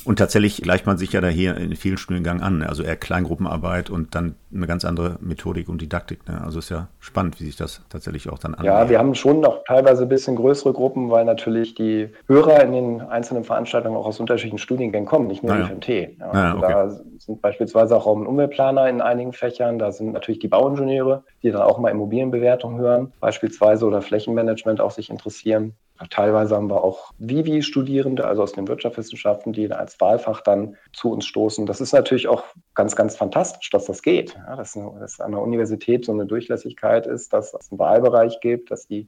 Und 0.05 0.19
tatsächlich 0.19 0.61
gleicht 0.61 0.85
man 0.85 0.97
sich 0.97 1.13
ja 1.13 1.21
da 1.21 1.27
hier 1.27 1.55
in 1.57 1.75
vielen 1.75 1.97
Studiengängen 1.97 2.41
an. 2.41 2.59
Ne? 2.59 2.69
Also 2.69 2.83
eher 2.83 2.95
Kleingruppenarbeit 2.95 3.89
und 3.89 4.15
dann 4.15 4.35
eine 4.53 4.67
ganz 4.67 4.85
andere 4.85 5.17
Methodik 5.21 5.69
und 5.69 5.81
Didaktik. 5.81 6.27
Ne? 6.27 6.41
Also 6.43 6.59
ist 6.59 6.69
ja 6.69 6.87
spannend, 6.99 7.39
wie 7.39 7.45
sich 7.45 7.55
das 7.55 7.81
tatsächlich 7.89 8.29
auch 8.29 8.37
dann 8.37 8.53
angeht. 8.53 8.67
Ja, 8.67 8.89
wir 8.89 8.99
haben 8.99 9.15
schon 9.15 9.39
noch 9.39 9.63
teilweise 9.65 10.03
ein 10.03 10.09
bisschen 10.09 10.35
größere 10.35 10.73
Gruppen, 10.73 11.09
weil 11.09 11.25
natürlich 11.25 11.75
die 11.75 12.09
Hörer 12.27 12.63
in 12.63 12.71
den 12.73 13.01
einzelnen 13.01 13.43
Veranstaltungen 13.43 13.95
auch 13.95 14.05
aus 14.05 14.19
unterschiedlichen 14.19 14.57
Studiengängen 14.57 15.07
kommen, 15.07 15.27
nicht 15.27 15.43
nur 15.43 15.53
naja. 15.53 15.67
FMT. 15.67 15.87
Ja, 15.87 16.33
naja, 16.33 16.55
okay. 16.55 16.71
Da 16.71 16.89
sind 17.17 17.41
beispielsweise 17.41 17.95
auch 17.95 18.05
Raum- 18.05 18.21
und 18.21 18.27
Umweltplaner 18.27 18.89
in 18.89 19.01
einigen 19.01 19.33
Fächern. 19.33 19.79
Da 19.79 19.91
sind 19.91 20.11
natürlich 20.11 20.39
die 20.39 20.47
Bauingenieure, 20.47 21.23
die 21.41 21.51
dann 21.51 21.61
auch 21.61 21.77
mal 21.79 21.89
Immobilienbewertung 21.89 22.77
hören, 22.77 23.13
beispielsweise 23.19 23.85
oder 23.85 24.01
Flächenmanagement 24.01 24.81
auch 24.81 24.91
sich 24.91 25.09
interessieren. 25.09 25.73
Teilweise 26.09 26.55
haben 26.55 26.69
wir 26.69 26.83
auch 26.83 27.11
Vivi-Studierende, 27.19 28.25
also 28.25 28.43
aus 28.43 28.53
den 28.53 28.67
Wirtschaftswissenschaften, 28.67 29.53
die 29.53 29.71
als 29.71 29.99
Wahlfach 30.01 30.41
dann 30.41 30.75
zu 30.91 31.11
uns 31.11 31.25
stoßen. 31.25 31.65
Das 31.65 31.81
ist 31.81 31.93
natürlich 31.93 32.27
auch 32.27 32.43
ganz, 32.73 32.95
ganz 32.95 33.15
fantastisch, 33.15 33.69
dass 33.69 33.85
das 33.85 34.01
geht. 34.01 34.35
Ja, 34.35 34.55
dass, 34.55 34.77
dass 34.99 35.19
an 35.19 35.31
der 35.31 35.41
Universität 35.41 36.05
so 36.05 36.11
eine 36.11 36.25
Durchlässigkeit 36.25 37.05
ist, 37.07 37.31
dass 37.31 37.53
es 37.53 37.71
einen 37.71 37.79
Wahlbereich 37.79 38.39
gibt, 38.41 38.71
dass 38.71 38.87
die 38.87 39.07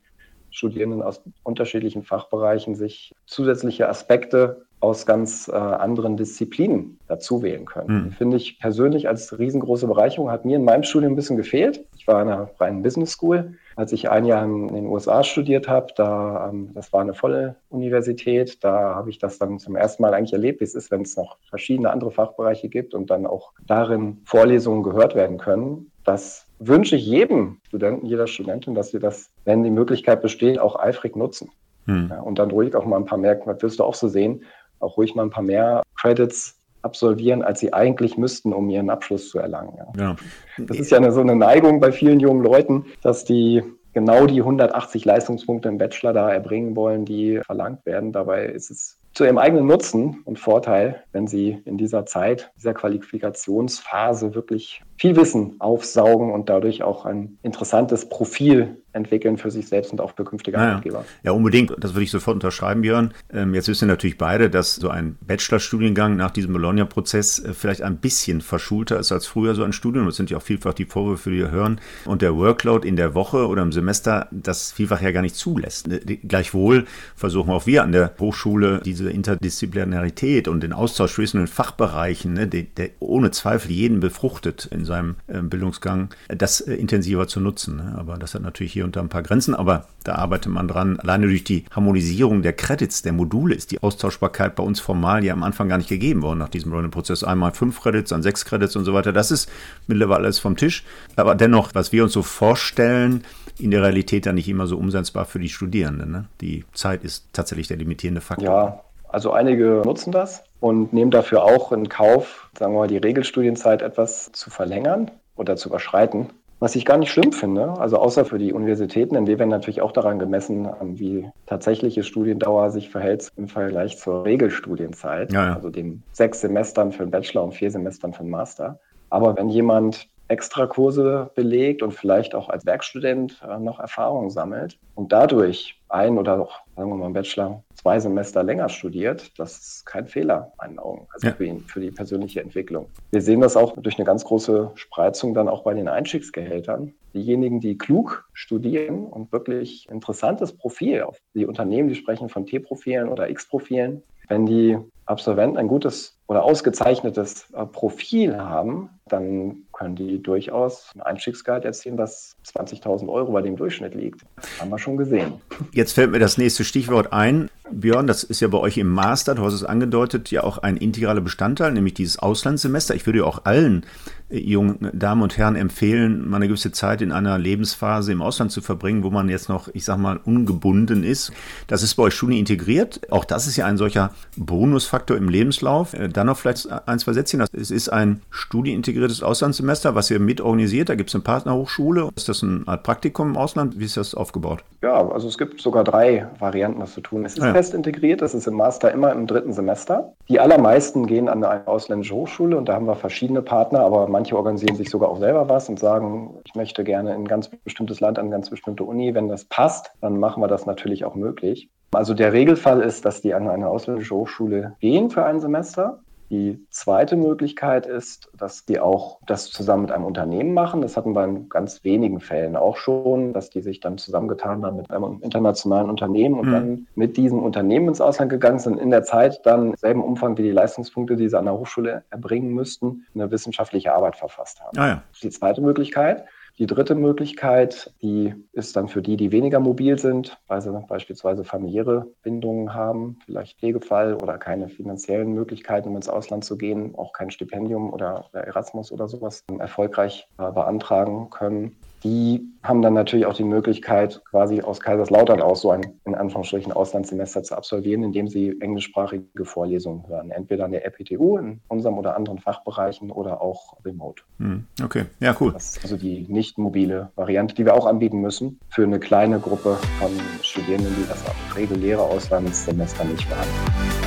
Studierenden 0.56 1.02
aus 1.02 1.22
unterschiedlichen 1.44 2.04
Fachbereichen 2.04 2.76
sich 2.76 3.14
zusätzliche 3.26 3.90
Aspekte 3.90 4.66
aus 4.80 5.06
ganz 5.06 5.48
äh, 5.48 5.56
anderen 5.56 6.16
Disziplinen 6.16 7.00
dazu 7.08 7.42
wählen 7.42 7.66
können. 7.66 8.06
Mhm. 8.06 8.12
Finde 8.12 8.38
ich 8.38 8.60
persönlich 8.60 9.08
als 9.08 9.38
riesengroße 9.38 9.88
Bereicherung, 9.88 10.32
hat 10.32 10.46
mir 10.46 10.58
in 10.58 10.64
meinem 10.64 10.84
Studium 10.84 11.14
ein 11.14 11.16
bisschen 11.16 11.38
gefehlt. 11.38 11.86
Ich 11.98 12.08
war 12.08 12.22
in 12.22 12.30
einer 12.30 12.50
reinen 12.60 12.84
Business 12.84 13.12
School. 13.12 13.56
Als 13.76 13.92
ich 13.92 14.10
ein 14.10 14.26
Jahr 14.26 14.46
in, 14.46 14.68
den 14.70 14.86
USA 14.86 15.24
studiert 15.24 15.68
habe, 15.68 15.88
da, 15.96 16.50
ähm, 16.50 16.70
das 16.74 16.94
war 16.94 17.02
eine 17.02 17.14
volle 17.14 17.56
Universität, 17.70 18.64
da 18.64 18.96
habe 18.96 19.10
ich 19.10 19.18
das 19.18 19.40
dann 19.40 19.60
zum 19.60 19.76
ersten 19.76 20.04
Mal 20.04 20.14
eigentlich 20.14 20.34
erlebt, 20.34 20.62
wie 20.62 20.66
es 20.66 20.76
ist, 20.76 20.92
wenn 20.92 21.02
es 21.02 21.18
noch 21.18 21.38
verschiedene 21.50 21.90
andere 21.90 22.12
Fachbereiche 22.12 22.70
gibt 22.70 22.94
und 22.94 23.10
dann 23.10 23.26
auch 23.26 23.52
darin 23.68 24.22
Vorlesungen 24.24 24.84
gehört 24.84 25.16
werden 25.16 25.38
können. 25.38 25.92
Das 26.06 26.46
wünsche 26.60 26.96
ich 26.96 27.06
jedem 27.06 27.58
Studenten, 27.68 28.06
jeder 28.06 28.28
Studentin, 28.28 28.76
dass 28.76 28.92
sie 28.92 29.00
das, 29.00 29.30
wenn 29.44 29.64
die 29.64 29.72
Möglichkeit 29.72 30.22
besteht, 30.22 30.60
auch 30.60 30.80
eifrig 30.80 31.16
nutzen. 31.16 31.50
Hm. 31.86 32.08
Ja, 32.10 32.22
und 32.22 32.40
dann 32.40 32.52
ruhig 32.52 32.76
auch 32.76 32.86
mal 32.86 32.98
ein 32.98 33.06
paar 33.06 33.18
mehr, 33.18 33.36
das 33.36 33.62
wirst 33.62 33.80
du 33.80 33.84
auch 33.84 33.96
so 33.96 34.08
sehen, 34.08 34.44
auch 34.80 34.98
ruhig 34.98 35.16
mal 35.16 35.24
ein 35.24 35.30
paar 35.30 35.44
mehr 35.44 35.84
Credits 36.00 36.58
absolvieren, 36.82 37.42
als 37.42 37.60
sie 37.60 37.74
eigentlich 37.74 38.18
müssten, 38.18 38.54
um 38.54 38.70
ihren 38.70 38.90
Abschluss 38.90 39.30
zu 39.30 39.40
erlangen. 39.40 39.74
Ja. 39.78 39.88
ja. 39.98 40.16
Das 40.60 40.78
ist 40.78 40.92
ja 40.92 40.98
eine, 40.98 41.12
so 41.12 41.22
eine 41.22 41.36
Neigung 41.36 41.80
bei 41.80 41.92
vielen 41.92 42.20
jungen 42.20 42.44
Leuten, 42.44 42.86
dass 43.02 43.26
die 43.26 43.64
genau 43.94 44.28
die 44.28 44.40
180 44.40 45.06
Leistungspunkte 45.06 45.70
im 45.70 45.80
Bachelor 45.80 46.14
da 46.14 46.30
erbringen 46.30 46.76
wollen, 46.76 47.06
die 47.06 47.42
verlangt 47.44 47.86
werden. 47.86 48.12
Dabei 48.12 48.46
ist 48.46 48.70
es 48.70 49.00
zu 49.16 49.24
ihrem 49.24 49.38
eigenen 49.38 49.66
Nutzen 49.66 50.22
und 50.26 50.40
Vorteil, 50.40 51.04
wenn 51.14 51.26
sie 51.26 51.62
in 51.64 51.78
dieser 51.78 52.06
Zeit, 52.06 52.52
dieser 52.58 52.74
Qualifikationsphase 52.74 54.36
wirklich 54.36 54.84
viel 54.98 55.16
Wissen 55.16 55.56
aufsaugen 55.60 56.34
und 56.34 56.50
dadurch 56.50 56.84
auch 56.84 57.06
ein 57.06 57.40
interessantes 57.42 58.10
Profil 58.10 58.84
entwickeln 58.96 59.38
für 59.38 59.52
sich 59.52 59.68
selbst 59.68 59.92
und 59.92 60.02
auch 60.02 60.16
für 60.16 60.24
künftige 60.24 60.58
ja, 60.58 60.70
Arbeitgeber. 60.70 61.06
Ja, 61.24 61.32
unbedingt. 61.32 61.72
Das 61.80 61.94
würde 61.94 62.04
ich 62.04 62.12
sofort 62.12 62.36
unterschreiben, 62.36 62.82
Björn. 62.82 63.14
Ähm, 63.32 63.54
jetzt 63.54 63.68
wissen 63.68 63.88
wir 63.88 63.94
natürlich 63.94 64.18
beide, 64.18 64.50
dass 64.50 64.76
so 64.76 64.90
ein 64.90 65.18
Bachelorstudiengang 65.22 66.16
nach 66.16 66.32
diesem 66.32 66.54
Bologna-Prozess 66.54 67.40
äh, 67.40 67.54
vielleicht 67.54 67.82
ein 67.82 67.98
bisschen 67.98 68.42
verschulter 68.42 68.98
ist 69.00 69.12
als 69.12 69.28
früher 69.28 69.54
so 69.54 69.64
ein 69.64 69.74
Studium. 69.74 70.06
Das 70.06 70.16
sind 70.16 70.30
ja 70.30 70.38
auch 70.38 70.42
vielfach 70.42 70.74
die 70.74 70.86
Vorwürfe, 70.86 71.30
die 71.30 71.38
wir 71.38 71.52
hören. 71.52 71.80
Und 72.06 72.22
der 72.22 72.36
Workload 72.36 72.88
in 72.88 72.96
der 72.96 73.14
Woche 73.14 73.48
oder 73.48 73.62
im 73.62 73.72
Semester 73.72 74.28
das 74.32 74.72
vielfach 74.72 75.02
ja 75.02 75.12
gar 75.12 75.22
nicht 75.22 75.36
zulässt. 75.36 75.92
Äh, 75.92 76.18
gleichwohl 76.18 76.86
versuchen 77.16 77.52
auch 77.52 77.66
wir 77.68 77.84
an 77.84 77.92
der 77.92 78.14
Hochschule 78.20 78.82
diese 78.84 79.10
Interdisziplinarität 79.10 80.48
und 80.48 80.62
den 80.62 80.74
Austausch 80.74 81.16
zwischen 81.16 81.38
den 81.38 81.48
Fachbereichen, 81.48 82.34
ne, 82.34 82.48
der, 82.48 82.64
der 82.64 82.90
ohne 83.00 83.32
Zweifel 83.32 83.72
jeden 83.72 84.00
befruchtet 84.00 84.70
in 84.72 84.86
seinem 84.86 85.16
äh, 85.28 85.42
Bildungsgang, 85.42 86.10
das 86.30 86.62
intensiver 86.62 87.28
zu 87.28 87.42
nutzen. 87.42 87.76
Ne? 87.78 87.96
Aber 87.98 88.18
das 88.18 88.36
hat 88.36 88.42
natürlich 88.42 88.74
hier 88.74 88.85
unter 88.86 89.02
ein 89.02 89.10
paar 89.10 89.24
Grenzen, 89.24 89.54
aber 89.54 89.88
da 90.04 90.16
arbeitet 90.16 90.52
man 90.52 90.68
dran. 90.68 91.00
Alleine 91.00 91.28
durch 91.28 91.44
die 91.44 91.66
Harmonisierung 91.72 92.42
der 92.42 92.54
Credits, 92.54 93.02
der 93.02 93.12
Module, 93.12 93.54
ist 93.56 93.72
die 93.72 93.84
Austauschbarkeit 93.84 94.56
bei 94.56 94.64
uns 94.64 94.80
formal 94.80 95.24
ja 95.24 95.34
am 95.34 95.44
Anfang 95.44 95.68
gar 95.68 95.78
nicht 95.78 95.90
gegeben 95.90 96.22
worden 96.22 96.40
nach 96.40 96.50
diesem 96.50 96.72
Learning-Prozess. 96.72 97.24
Einmal 97.24 97.52
fünf 97.52 97.82
Credits, 97.82 98.10
dann 98.10 98.24
sechs 98.24 98.46
Credits 98.46 98.76
und 98.76 98.86
so 98.86 98.94
weiter. 98.94 99.12
Das 99.12 99.32
ist 99.32 99.50
mittlerweile 99.88 100.24
alles 100.24 100.40
vom 100.40 100.56
Tisch. 100.56 100.84
Aber 101.16 101.36
dennoch, 101.36 101.72
was 101.74 101.92
wir 101.92 102.04
uns 102.04 102.14
so 102.14 102.22
vorstellen, 102.22 103.26
in 103.60 103.72
der 103.72 103.82
Realität 103.82 104.26
dann 104.26 104.36
nicht 104.36 104.50
immer 104.50 104.68
so 104.68 104.78
umsetzbar 104.78 105.26
für 105.26 105.40
die 105.40 105.50
Studierenden. 105.50 106.12
Ne? 106.12 106.26
Die 106.42 106.66
Zeit 106.74 107.04
ist 107.04 107.28
tatsächlich 107.34 107.68
der 107.68 107.78
limitierende 107.78 108.22
Faktor. 108.22 108.46
Ja, 108.46 108.84
also 109.10 109.32
einige 109.32 109.82
nutzen 109.86 110.12
das 110.12 110.44
und 110.60 110.92
nehmen 110.94 111.12
dafür 111.12 111.44
auch 111.44 111.72
in 111.72 111.90
Kauf, 111.90 112.50
sagen 112.58 112.74
wir 112.74 112.80
mal, 112.80 112.88
die 112.88 112.98
Regelstudienzeit 112.98 113.82
etwas 113.82 114.32
zu 114.34 114.50
verlängern 114.50 115.12
oder 115.36 115.56
zu 115.56 115.70
überschreiten. 115.70 116.30
Was 116.60 116.76
ich 116.76 116.86
gar 116.86 116.98
nicht 116.98 117.12
schlimm 117.12 117.34
finde, 117.34 117.80
also 117.80 117.98
außer 117.98 118.24
für 118.24 118.38
die 118.38 118.54
Universitäten, 118.54 119.16
denn 119.16 119.28
wir 119.28 119.40
werden 119.40 119.50
natürlich 119.50 119.82
auch 119.82 119.92
daran 119.92 120.20
gemessen, 120.20 120.70
wie 120.82 121.30
tatsächliche 121.46 122.04
Studiendauer 122.04 122.72
sich 122.72 122.90
verhält 122.90 123.30
im 123.36 123.48
Vergleich 123.48 123.98
zur 123.98 124.24
Regelstudienzeit, 124.24 125.34
ja, 125.34 125.48
ja. 125.48 125.56
also 125.56 125.70
den 125.70 126.04
sechs 126.14 126.42
Semestern 126.42 126.94
für 126.94 127.04
den 127.04 127.12
Bachelor 127.12 127.44
und 127.44 127.54
vier 127.54 127.72
Semestern 127.72 128.14
für 128.14 128.24
den 128.24 128.30
Master. 128.30 128.80
Aber 129.10 129.36
wenn 129.38 129.50
jemand 129.50 130.08
extra 130.28 130.66
Kurse 130.66 131.32
belegt 131.36 131.84
und 131.84 131.94
vielleicht 131.94 132.36
auch 132.36 132.50
als 132.50 132.66
Werkstudent 132.66 133.42
äh, 133.48 133.60
noch 133.60 133.80
Erfahrung 133.80 134.30
sammelt 134.30 134.78
und 134.96 135.12
dadurch 135.12 135.80
ein 135.90 136.18
oder 136.18 136.42
auch, 136.42 136.60
sagen 136.76 136.90
wir 136.90 136.96
mal, 136.96 137.08
im 137.08 137.14
Bachelor 137.14 137.64
zwei 137.76 138.00
Semester 138.00 138.44
länger 138.44 138.70
studiert, 138.70 139.38
das 139.40 139.58
ist 139.58 139.86
kein 139.86 140.08
Fehler, 140.08 140.52
in 140.54 140.58
meinen 140.58 140.80
Augen, 140.80 141.08
also 141.14 141.28
ja. 141.28 141.34
für 141.34 141.46
ihn, 141.46 141.60
für 141.62 141.80
die 141.80 141.92
persönliche 141.92 142.42
Entwicklung. 142.42 142.88
Wir 143.12 143.22
sehen 143.22 143.42
das 143.42 143.56
auch 143.56 143.78
durch 143.78 143.98
eine 143.98 144.06
ganz 144.06 144.26
große 144.26 144.72
Spreizung 144.76 145.34
dann 145.34 145.48
auch 145.48 145.64
bei 145.64 145.74
den 145.74 145.88
Einstiegsgehältern. 145.88 146.94
Diejenigen, 147.14 147.60
die 147.60 147.78
klug 147.78 148.28
studieren 148.34 149.06
und 149.06 149.32
wirklich 149.32 149.88
interessantes 149.90 150.54
Profil 150.54 151.04
auf 151.04 151.20
die 151.36 151.46
Unternehmen, 151.46 151.88
die 151.88 151.96
sprechen 151.96 152.30
von 152.30 152.46
T-Profilen 152.46 153.08
oder 153.10 153.30
X-Profilen, 153.30 154.02
wenn 154.28 154.46
die 154.46 154.78
Absolventen 155.06 155.58
ein 155.58 155.68
gutes 155.68 156.18
oder 156.28 156.44
ausgezeichnetes 156.44 157.48
äh, 157.54 157.66
Profil 157.66 158.38
haben, 158.38 158.90
dann 159.08 159.58
können 159.72 159.96
die 159.96 160.22
durchaus 160.22 160.92
ein 160.96 161.02
Einstiegsgehalt 161.02 161.64
erzielen, 161.64 161.98
das 161.98 162.36
20.000 162.48 163.08
Euro 163.10 163.32
bei 163.32 163.44
dem 163.44 163.56
Durchschnitt 163.56 163.94
liegt. 163.94 164.22
Haben 164.60 164.72
wir 164.72 164.80
schon 164.80 164.98
gesehen. 164.98 165.34
Jetzt 165.72 165.94
fällt 165.94 166.12
mir 166.12 166.20
das 166.20 166.40
nächste 166.40 166.64
Stichwort 166.64 167.14
ein. 167.14 167.50
Björn, 167.70 168.08
das 168.08 168.24
ist 168.24 168.40
ja 168.40 168.48
bei 168.48 168.58
euch 168.58 168.78
im 168.78 168.90
Master, 168.90 169.36
du 169.36 169.44
hast 169.44 169.54
es 169.54 169.64
angedeutet, 169.64 170.32
ja 170.32 170.44
auch 170.44 170.60
ein 170.60 170.78
integraler 170.78 171.22
Bestandteil, 171.22 171.72
nämlich 171.72 171.94
dieses 171.94 172.18
Auslandssemester. 172.18 172.96
Ich 172.96 173.06
würde 173.06 173.20
ja 173.20 173.26
auch 173.26 173.46
allen 173.46 173.86
jungen 174.30 174.90
Damen 174.94 175.22
und 175.22 175.38
Herren 175.38 175.56
empfehlen, 175.56 176.28
mal 176.28 176.38
eine 176.38 176.48
gewisse 176.48 176.72
Zeit 176.72 177.02
in 177.02 177.12
einer 177.12 177.38
Lebensphase 177.38 178.12
im 178.12 178.22
Ausland 178.22 178.52
zu 178.52 178.62
verbringen, 178.62 179.04
wo 179.04 179.10
man 179.10 179.30
jetzt 179.30 179.50
noch, 179.50 179.70
ich 179.74 179.86
sag 179.86 179.98
mal, 179.98 180.20
ungebunden 180.24 181.04
ist. 181.04 181.32
Das 181.68 181.84
ist 181.84 181.96
bei 181.96 182.04
euch 182.04 182.16
Studien 182.16 182.40
integriert. 182.40 183.02
Auch 183.12 183.26
das 183.26 183.48
ist 183.48 183.56
ja 183.56 183.66
ein 183.66 183.78
solcher 183.78 184.12
Bonusfaktor 184.36 185.16
im 185.18 185.30
Lebenslauf. 185.30 185.94
Äh, 185.94 186.10
dann 186.10 186.28
noch 186.28 186.38
vielleicht 186.38 186.68
ein, 186.88 187.00
zwei 187.00 187.14
Sätzchen. 187.14 187.44
Es 187.54 187.72
ist 187.72 187.90
ein 187.90 188.22
studienintegriertes 188.32 189.22
Auslandssemester, 189.22 189.96
was 189.96 190.10
ihr 190.10 190.20
mitorganisiert. 190.20 190.90
Da 190.90 190.96
gibt 190.96 191.10
es 191.10 191.16
eine 191.16 191.24
Partnerhochschule. 191.24 192.10
Ist 192.16 192.30
das 192.30 192.42
ein 192.42 192.68
Art 192.68 192.84
Praktikum 192.84 193.30
im 193.30 193.38
Ausland? 193.38 193.80
Wie 193.80 193.86
ist 193.86 193.98
das 193.98 194.16
aufgebaut? 194.16 194.64
Ja, 194.82 195.08
also 195.10 195.28
es 195.28 195.38
gibt 195.38 195.62
sogar 195.62 195.84
drei 195.84 196.28
Varianten, 196.40 196.80
das 196.80 196.94
zu 196.94 197.02
tun. 197.02 197.26
Es 197.26 197.34
ist 197.34 197.44
ja. 197.44 197.54
fest 197.54 197.74
integriert. 197.74 198.22
Das 198.22 198.34
ist 198.34 198.48
im 198.48 198.56
Master 198.56 198.92
immer 198.92 199.12
im 199.12 199.28
dritten 199.28 199.54
Semester. 199.54 200.14
Die 200.28 200.40
allermeisten 200.40 201.06
gehen 201.06 201.30
an 201.30 201.44
eine 201.44 201.68
ausländische 201.68 202.16
Hochschule 202.16 202.58
und 202.58 202.68
da 202.68 202.74
haben 202.74 202.88
wir 202.88 202.96
verschiedene 202.96 203.44
Partner, 203.44 203.82
aber 203.82 204.08
Manche 204.08 204.36
organisieren 204.36 204.76
sich 204.76 204.90
sogar 204.90 205.10
auch 205.10 205.20
selber 205.20 205.50
was 205.50 205.70
und 205.70 205.78
sagen, 205.78 206.40
ich 206.46 206.56
möchte 206.56 206.84
gerne 206.84 207.14
in 207.14 207.22
ein 207.22 207.28
ganz 207.28 207.48
bestimmtes 207.48 208.00
Land, 208.00 208.18
an 208.18 208.26
eine 208.26 208.36
ganz 208.36 208.50
bestimmte 208.50 208.84
Uni. 208.84 209.14
Wenn 209.14 209.30
das 209.30 209.46
passt, 209.46 209.92
dann 210.02 210.20
machen 210.20 210.42
wir 210.42 210.48
das 210.48 210.66
natürlich 210.66 211.06
auch 211.06 211.14
möglich. 211.14 211.70
Also 211.92 212.14
der 212.14 212.34
Regelfall 212.34 212.82
ist, 212.82 213.06
dass 213.06 213.22
die 213.22 213.36
an 213.36 213.48
eine 213.48 213.70
ausländische 213.70 214.16
Hochschule 214.16 214.76
gehen 214.80 215.12
für 215.12 215.26
ein 215.26 215.40
Semester. 215.40 216.00
Die 216.30 216.66
zweite 216.72 217.16
Möglichkeit 217.16 217.86
ist, 217.86 218.30
dass 218.36 218.66
die 218.66 218.80
auch 218.80 219.20
das 219.28 219.52
zusammen 219.52 219.84
mit 219.84 219.92
einem 219.92 220.06
Unternehmen 220.06 220.54
machen. 220.54 220.82
Das 220.82 220.98
hatten 220.98 221.14
wir 221.14 221.24
in 221.24 221.50
ganz 221.50 221.84
wenigen 221.84 222.20
Fällen 222.20 222.56
auch 222.56 222.78
schon, 222.78 223.32
dass 223.32 223.52
die 223.52 223.62
sich 223.62 223.80
dann 223.80 223.98
zusammengetan 223.98 224.66
haben 224.66 224.78
mit 224.78 224.90
einem 224.90 225.20
internationalen 225.22 225.90
Unternehmen 225.90 226.40
und 226.40 226.48
mhm. 226.48 226.52
dann 226.52 226.88
mit 226.96 227.18
diesem 227.18 227.44
Unternehmen 227.44 227.90
ins 227.90 228.02
Ausland 228.02 228.32
gegangen 228.32 228.60
sind, 228.60 228.80
in 228.80 228.90
der 228.90 229.04
Zeit 229.04 229.46
dann 229.46 229.70
im 229.70 229.76
selben 229.76 230.04
Umfang 230.04 230.38
wie 230.38 230.44
die 230.44 230.52
Leistungspunkte, 230.52 231.16
die 231.16 231.30
sie 231.30 231.38
an 231.38 231.46
der 231.46 231.58
Hochschule 231.58 232.04
erbringen 232.10 232.54
müssten, 232.54 233.06
eine 233.14 233.30
wissenschaftliche 233.30 233.94
Arbeit 233.94 234.16
verfasst 234.16 234.62
haben. 234.62 234.78
Ah 234.78 234.88
ja. 234.88 235.04
Die 235.22 235.30
zweite 235.30 235.62
Möglichkeit. 235.62 236.26
Die 236.58 236.68
dritte 236.68 236.96
Möglichkeit, 236.96 237.94
die 238.02 238.34
ist 238.54 238.78
dann 238.78 238.88
für 238.88 239.02
die, 239.02 239.18
die 239.18 239.34
weniger 239.34 239.60
mobil 239.60 240.00
sind, 240.00 240.38
weil 240.48 240.62
sie 240.62 240.72
beispielsweise 240.88 241.44
familiäre 241.44 242.08
Bindungen 242.24 242.74
haben, 242.74 243.20
vielleicht 243.26 243.60
Pflegefall 243.60 244.16
oder 244.16 244.38
keine 244.38 244.70
finanziellen 244.70 245.34
Möglichkeiten, 245.34 245.90
um 245.90 245.98
ins 245.98 246.08
Ausland 246.08 246.46
zu 246.46 246.58
gehen, 246.58 246.96
auch 246.96 247.12
kein 247.12 247.30
Stipendium 247.30 247.92
oder 247.92 248.30
Erasmus 248.32 248.94
oder 248.94 249.10
sowas 249.10 249.44
erfolgreich 249.60 250.30
äh, 250.38 250.50
beantragen 250.50 251.30
können 251.30 251.76
die 252.06 252.54
haben 252.62 252.84
dann 252.84 252.94
natürlich 252.94 253.26
auch 253.26 253.34
die 253.34 253.44
Möglichkeit, 253.44 254.22
quasi 254.30 254.62
aus 254.62 254.80
Kaiserslautern 254.80 255.42
aus 255.42 255.62
so 255.62 255.72
ein 255.72 256.00
in 256.06 256.14
Anführungsstrichen 256.14 256.72
Auslandssemester 256.72 257.42
zu 257.42 257.58
absolvieren, 257.58 258.04
indem 258.04 258.28
sie 258.28 258.56
englischsprachige 258.62 259.44
Vorlesungen 259.44 260.08
hören. 260.08 260.30
Entweder 260.30 260.66
an 260.66 260.72
der 260.72 260.86
RPTU 260.86 261.38
in 261.38 261.62
unserem 261.68 261.98
oder 261.98 262.16
anderen 262.16 262.38
Fachbereichen 262.38 263.10
oder 263.10 263.42
auch 263.42 263.78
remote. 263.84 264.24
Hm, 264.38 264.68
okay, 264.84 265.06
ja, 265.20 265.36
cool. 265.40 265.54
Das 265.54 265.78
ist 265.78 265.84
also 265.84 265.98
die 265.98 266.28
nicht 266.30 266.60
mobile 266.60 267.12
Variante, 267.16 267.56
die 267.56 267.66
wir 267.66 267.74
auch 267.74 267.88
anbieten 267.88 268.22
müssen 268.22 268.60
für 268.70 268.84
eine 268.84 269.00
kleine 269.00 269.40
Gruppe 269.40 269.78
von 270.00 270.12
Studierenden, 270.44 270.96
die 270.96 271.08
das 271.08 271.24
reguläre 271.56 272.04
Auslandssemester 272.04 273.04
nicht 273.04 273.28
beantragen. 273.28 274.05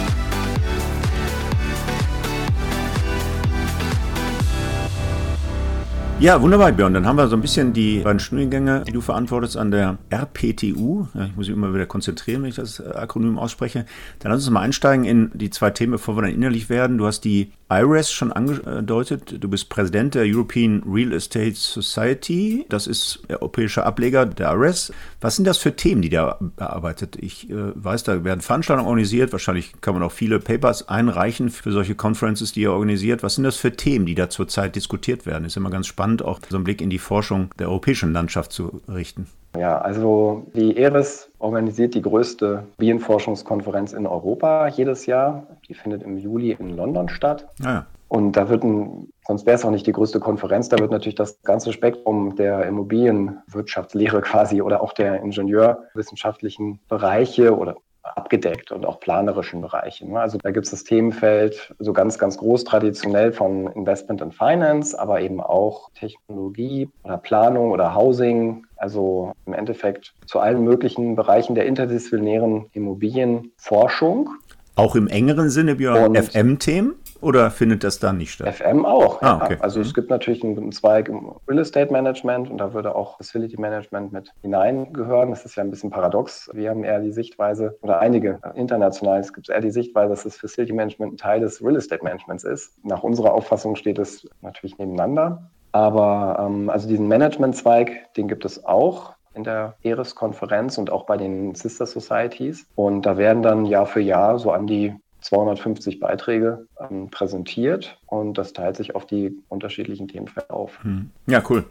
Ja, 6.20 6.42
wunderbar, 6.42 6.72
Björn. 6.72 6.94
Dann 6.94 7.06
haben 7.06 7.14
wir 7.14 7.28
so 7.28 7.36
ein 7.36 7.40
bisschen 7.40 7.72
die 7.72 8.00
beiden 8.00 8.18
Studiengänge, 8.18 8.82
die 8.84 8.90
du 8.90 9.00
verantwortest 9.00 9.56
an 9.56 9.70
der 9.70 9.98
RPTU. 10.10 11.06
Ich 11.14 11.36
muss 11.36 11.46
mich 11.46 11.50
immer 11.50 11.72
wieder 11.72 11.86
konzentrieren, 11.86 12.42
wenn 12.42 12.48
ich 12.48 12.56
das 12.56 12.80
äh, 12.80 12.88
Akronym 12.88 13.38
ausspreche. 13.38 13.86
Dann 14.18 14.32
lass 14.32 14.40
uns 14.40 14.50
mal 14.50 14.62
einsteigen 14.62 15.04
in 15.04 15.30
die 15.34 15.50
zwei 15.50 15.70
Themen, 15.70 15.92
bevor 15.92 16.16
wir 16.16 16.22
dann 16.22 16.32
innerlich 16.32 16.68
werden. 16.70 16.98
Du 16.98 17.06
hast 17.06 17.20
die 17.20 17.52
IRES 17.70 18.10
schon 18.10 18.32
angedeutet. 18.32 19.42
Du 19.42 19.48
bist 19.48 19.68
Präsident 19.68 20.14
der 20.14 20.24
European 20.24 20.82
Real 20.86 21.12
Estate 21.12 21.54
Society. 21.54 22.64
Das 22.68 22.86
ist 22.86 23.20
der 23.28 23.42
europäische 23.42 23.84
Ableger 23.84 24.24
der 24.24 24.52
IRES. 24.52 24.92
Was 25.20 25.36
sind 25.36 25.46
das 25.46 25.58
für 25.58 25.76
Themen, 25.76 26.00
die 26.00 26.08
da 26.08 26.38
bearbeitet? 26.40 27.16
Ich 27.16 27.50
äh, 27.50 27.54
weiß, 27.74 28.04
da 28.04 28.24
werden 28.24 28.40
Veranstaltungen 28.40 28.88
organisiert. 28.88 29.32
Wahrscheinlich 29.32 29.80
kann 29.80 29.94
man 29.94 30.02
auch 30.02 30.12
viele 30.12 30.40
Papers 30.40 30.88
einreichen 30.88 31.50
für 31.50 31.72
solche 31.72 31.94
Conferences, 31.94 32.52
die 32.52 32.62
ihr 32.62 32.72
organisiert. 32.72 33.22
Was 33.22 33.34
sind 33.34 33.44
das 33.44 33.56
für 33.56 33.76
Themen, 33.76 34.06
die 34.06 34.14
da 34.14 34.30
zurzeit 34.30 34.74
diskutiert 34.74 35.26
werden? 35.26 35.44
Ist 35.44 35.56
immer 35.56 35.70
ganz 35.70 35.86
spannend, 35.86 36.24
auch 36.24 36.40
so 36.48 36.56
einen 36.56 36.64
Blick 36.64 36.80
in 36.80 36.90
die 36.90 36.98
Forschung 36.98 37.50
der 37.58 37.68
europäischen 37.68 38.12
Landschaft 38.12 38.52
zu 38.52 38.80
richten. 38.88 39.26
Ja, 39.56 39.78
also 39.78 40.46
die 40.54 40.76
ERIS 40.76 41.30
organisiert 41.38 41.94
die 41.94 42.02
größte 42.02 42.64
Bienenforschungskonferenz 42.76 43.92
in 43.92 44.06
Europa 44.06 44.68
jedes 44.68 45.06
Jahr. 45.06 45.46
Die 45.68 45.74
findet 45.74 46.02
im 46.02 46.16
Juli 46.16 46.52
in 46.52 46.70
London 46.70 47.08
statt. 47.08 47.48
Ah. 47.64 47.84
Und 48.08 48.32
da 48.32 48.48
wird 48.48 48.64
ein, 48.64 49.12
sonst 49.26 49.44
wäre 49.44 49.56
es 49.56 49.64
auch 49.64 49.70
nicht 49.70 49.86
die 49.86 49.92
größte 49.92 50.18
Konferenz, 50.18 50.70
da 50.70 50.78
wird 50.78 50.90
natürlich 50.90 51.14
das 51.14 51.42
ganze 51.42 51.74
Spektrum 51.74 52.36
der 52.36 52.64
Immobilienwirtschaftslehre 52.64 54.20
quasi 54.22 54.62
oder 54.62 54.82
auch 54.82 54.94
der 54.94 55.20
ingenieurwissenschaftlichen 55.22 56.80
Bereiche 56.88 57.56
oder 57.56 57.76
abgedeckt 58.02 58.72
und 58.72 58.86
auch 58.86 59.00
planerischen 59.00 59.60
Bereichen. 59.60 60.16
Also 60.16 60.38
da 60.38 60.50
gibt 60.50 60.66
es 60.66 60.70
das 60.70 60.84
Themenfeld 60.84 61.74
so 61.78 61.92
ganz, 61.92 62.18
ganz 62.18 62.38
groß 62.38 62.64
traditionell 62.64 63.32
von 63.32 63.66
Investment 63.72 64.22
and 64.22 64.34
Finance, 64.34 64.98
aber 64.98 65.20
eben 65.20 65.40
auch 65.40 65.90
Technologie 65.94 66.88
oder 67.04 67.18
Planung 67.18 67.70
oder 67.70 67.94
Housing. 67.94 68.66
Also 68.76 69.32
im 69.46 69.52
Endeffekt 69.52 70.14
zu 70.26 70.38
allen 70.38 70.64
möglichen 70.64 71.16
Bereichen 71.16 71.54
der 71.54 71.66
interdisziplinären 71.66 72.66
Immobilienforschung. 72.72 74.30
Auch 74.78 74.94
im 74.94 75.08
engeren 75.08 75.50
Sinne, 75.50 75.74
Björn, 75.74 76.14
FM-Themen? 76.14 76.94
Oder 77.20 77.50
findet 77.50 77.82
das 77.82 77.98
dann 77.98 78.16
nicht 78.16 78.32
statt? 78.32 78.54
FM 78.54 78.86
auch. 78.86 79.20
Ah, 79.22 79.40
okay. 79.42 79.54
ja. 79.54 79.60
Also 79.60 79.80
mhm. 79.80 79.86
es 79.86 79.94
gibt 79.94 80.08
natürlich 80.08 80.44
einen 80.44 80.70
Zweig 80.70 81.08
im 81.08 81.32
Real 81.48 81.58
Estate 81.58 81.92
Management 81.92 82.48
und 82.48 82.58
da 82.58 82.72
würde 82.72 82.94
auch 82.94 83.16
Facility 83.16 83.60
Management 83.60 84.12
mit 84.12 84.32
hineingehören. 84.42 85.30
Das 85.30 85.44
ist 85.44 85.56
ja 85.56 85.64
ein 85.64 85.70
bisschen 85.70 85.90
paradox. 85.90 86.48
Wir 86.52 86.70
haben 86.70 86.84
eher 86.84 87.00
die 87.00 87.10
Sichtweise, 87.10 87.76
oder 87.82 87.98
einige 87.98 88.38
international, 88.54 89.18
es 89.18 89.32
gibt 89.32 89.48
eher 89.48 89.60
die 89.60 89.72
Sichtweise, 89.72 90.10
dass 90.10 90.22
das 90.22 90.36
Facility 90.36 90.72
Management 90.72 91.14
ein 91.14 91.16
Teil 91.16 91.40
des 91.40 91.60
Real 91.60 91.76
Estate 91.76 92.04
Managements 92.04 92.44
ist. 92.44 92.72
Nach 92.84 93.02
unserer 93.02 93.34
Auffassung 93.34 93.74
steht 93.74 93.98
es 93.98 94.28
natürlich 94.42 94.78
nebeneinander. 94.78 95.50
Aber 95.72 96.38
ähm, 96.40 96.70
also 96.70 96.88
diesen 96.88 97.08
Management-Zweig, 97.08 98.14
den 98.14 98.28
gibt 98.28 98.44
es 98.44 98.64
auch 98.64 99.14
in 99.38 99.44
der 99.44 99.76
ERIS-Konferenz 99.82 100.76
und 100.76 100.90
auch 100.90 101.06
bei 101.06 101.16
den 101.16 101.54
Sister 101.54 101.86
Societies. 101.86 102.66
Und 102.74 103.02
da 103.02 103.16
werden 103.16 103.42
dann 103.42 103.64
Jahr 103.64 103.86
für 103.86 104.00
Jahr 104.00 104.38
so 104.38 104.50
an 104.50 104.66
die 104.66 104.94
250 105.20 105.98
Beiträge 105.98 106.66
ähm, 106.80 107.10
präsentiert 107.10 107.98
und 108.06 108.38
das 108.38 108.52
teilt 108.52 108.76
sich 108.76 108.94
auf 108.94 109.04
die 109.04 109.36
unterschiedlichen 109.48 110.06
Themenfelder 110.06 110.54
auf. 110.54 110.78
Hm. 110.82 111.10
Ja, 111.26 111.42
cool. 111.50 111.64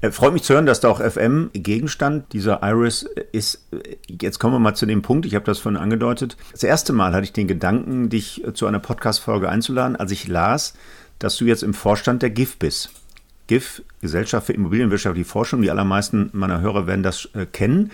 Äh, 0.00 0.10
freut 0.10 0.32
mich 0.32 0.42
zu 0.42 0.54
hören, 0.54 0.66
dass 0.66 0.80
da 0.80 0.88
auch 0.88 1.00
FM 1.00 1.50
Gegenstand 1.52 2.32
dieser 2.32 2.60
Iris 2.62 3.04
ist. 3.32 3.68
Jetzt 4.08 4.38
kommen 4.40 4.54
wir 4.54 4.58
mal 4.58 4.74
zu 4.74 4.86
dem 4.86 5.02
Punkt, 5.02 5.26
ich 5.26 5.34
habe 5.34 5.44
das 5.44 5.58
vorhin 5.58 5.80
angedeutet. 5.80 6.36
Das 6.52 6.64
erste 6.64 6.92
Mal 6.92 7.12
hatte 7.12 7.24
ich 7.24 7.32
den 7.32 7.46
Gedanken, 7.46 8.08
dich 8.08 8.44
äh, 8.44 8.52
zu 8.52 8.66
einer 8.66 8.80
Podcast-Folge 8.80 9.48
einzuladen, 9.48 9.94
als 9.94 10.10
ich 10.10 10.26
las, 10.26 10.74
dass 11.20 11.36
du 11.36 11.44
jetzt 11.44 11.62
im 11.62 11.74
Vorstand 11.74 12.22
der 12.22 12.30
GIF 12.30 12.58
bist. 12.58 12.90
GIF, 13.48 13.82
Gesellschaft 14.00 14.46
für 14.46 14.52
Immobilienwirtschaftliche 14.52 15.28
Forschung, 15.28 15.62
die 15.62 15.70
allermeisten 15.70 16.30
meiner 16.32 16.60
Hörer 16.60 16.86
werden 16.86 17.02
das 17.02 17.28
äh, 17.34 17.46
kennen. 17.46 17.90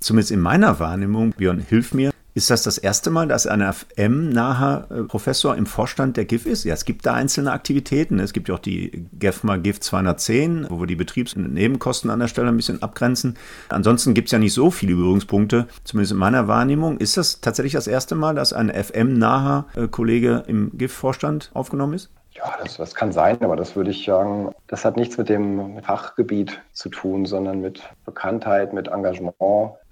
Zumindest 0.00 0.32
in 0.32 0.40
meiner 0.40 0.80
Wahrnehmung, 0.80 1.32
Björn, 1.32 1.60
hilf 1.60 1.92
mir, 1.92 2.12
ist 2.34 2.48
das 2.48 2.62
das 2.62 2.78
erste 2.78 3.10
Mal, 3.10 3.28
dass 3.28 3.46
ein 3.46 3.60
FM-naher 3.60 4.86
äh, 4.90 5.02
Professor 5.02 5.54
im 5.54 5.66
Vorstand 5.66 6.16
der 6.16 6.24
GIF 6.24 6.46
ist? 6.46 6.64
Ja, 6.64 6.72
es 6.72 6.86
gibt 6.86 7.04
da 7.04 7.12
einzelne 7.12 7.52
Aktivitäten. 7.52 8.18
Es 8.18 8.32
gibt 8.32 8.48
ja 8.48 8.54
auch 8.54 8.58
die 8.58 9.06
GEFMA 9.18 9.58
GIF 9.58 9.80
210, 9.80 10.66
wo 10.70 10.80
wir 10.80 10.86
die 10.86 10.96
Betriebs- 10.96 11.34
und 11.34 11.52
Nebenkosten 11.52 12.08
an 12.08 12.20
der 12.20 12.28
Stelle 12.28 12.48
ein 12.48 12.56
bisschen 12.56 12.82
abgrenzen. 12.82 13.36
Ansonsten 13.68 14.14
gibt 14.14 14.28
es 14.28 14.32
ja 14.32 14.38
nicht 14.38 14.54
so 14.54 14.70
viele 14.70 14.96
Berührungspunkte, 14.96 15.68
zumindest 15.84 16.12
in 16.12 16.18
meiner 16.18 16.48
Wahrnehmung. 16.48 16.96
Ist 16.96 17.18
das 17.18 17.42
tatsächlich 17.42 17.74
das 17.74 17.86
erste 17.86 18.14
Mal, 18.14 18.34
dass 18.34 18.54
ein 18.54 18.70
FM-naher 18.70 19.66
äh, 19.74 19.88
Kollege 19.88 20.44
im 20.46 20.70
GIF-Vorstand 20.78 21.50
aufgenommen 21.52 21.92
ist? 21.92 22.08
Ja, 22.42 22.56
das, 22.60 22.76
das 22.76 22.94
kann 22.96 23.12
sein, 23.12 23.40
aber 23.42 23.54
das 23.54 23.76
würde 23.76 23.90
ich 23.92 24.04
sagen, 24.04 24.52
das 24.66 24.84
hat 24.84 24.96
nichts 24.96 25.16
mit 25.16 25.28
dem 25.28 25.80
Fachgebiet 25.82 26.60
zu 26.72 26.88
tun, 26.88 27.24
sondern 27.24 27.60
mit 27.60 27.82
Bekanntheit, 28.04 28.72
mit 28.72 28.88
Engagement, 28.88 29.36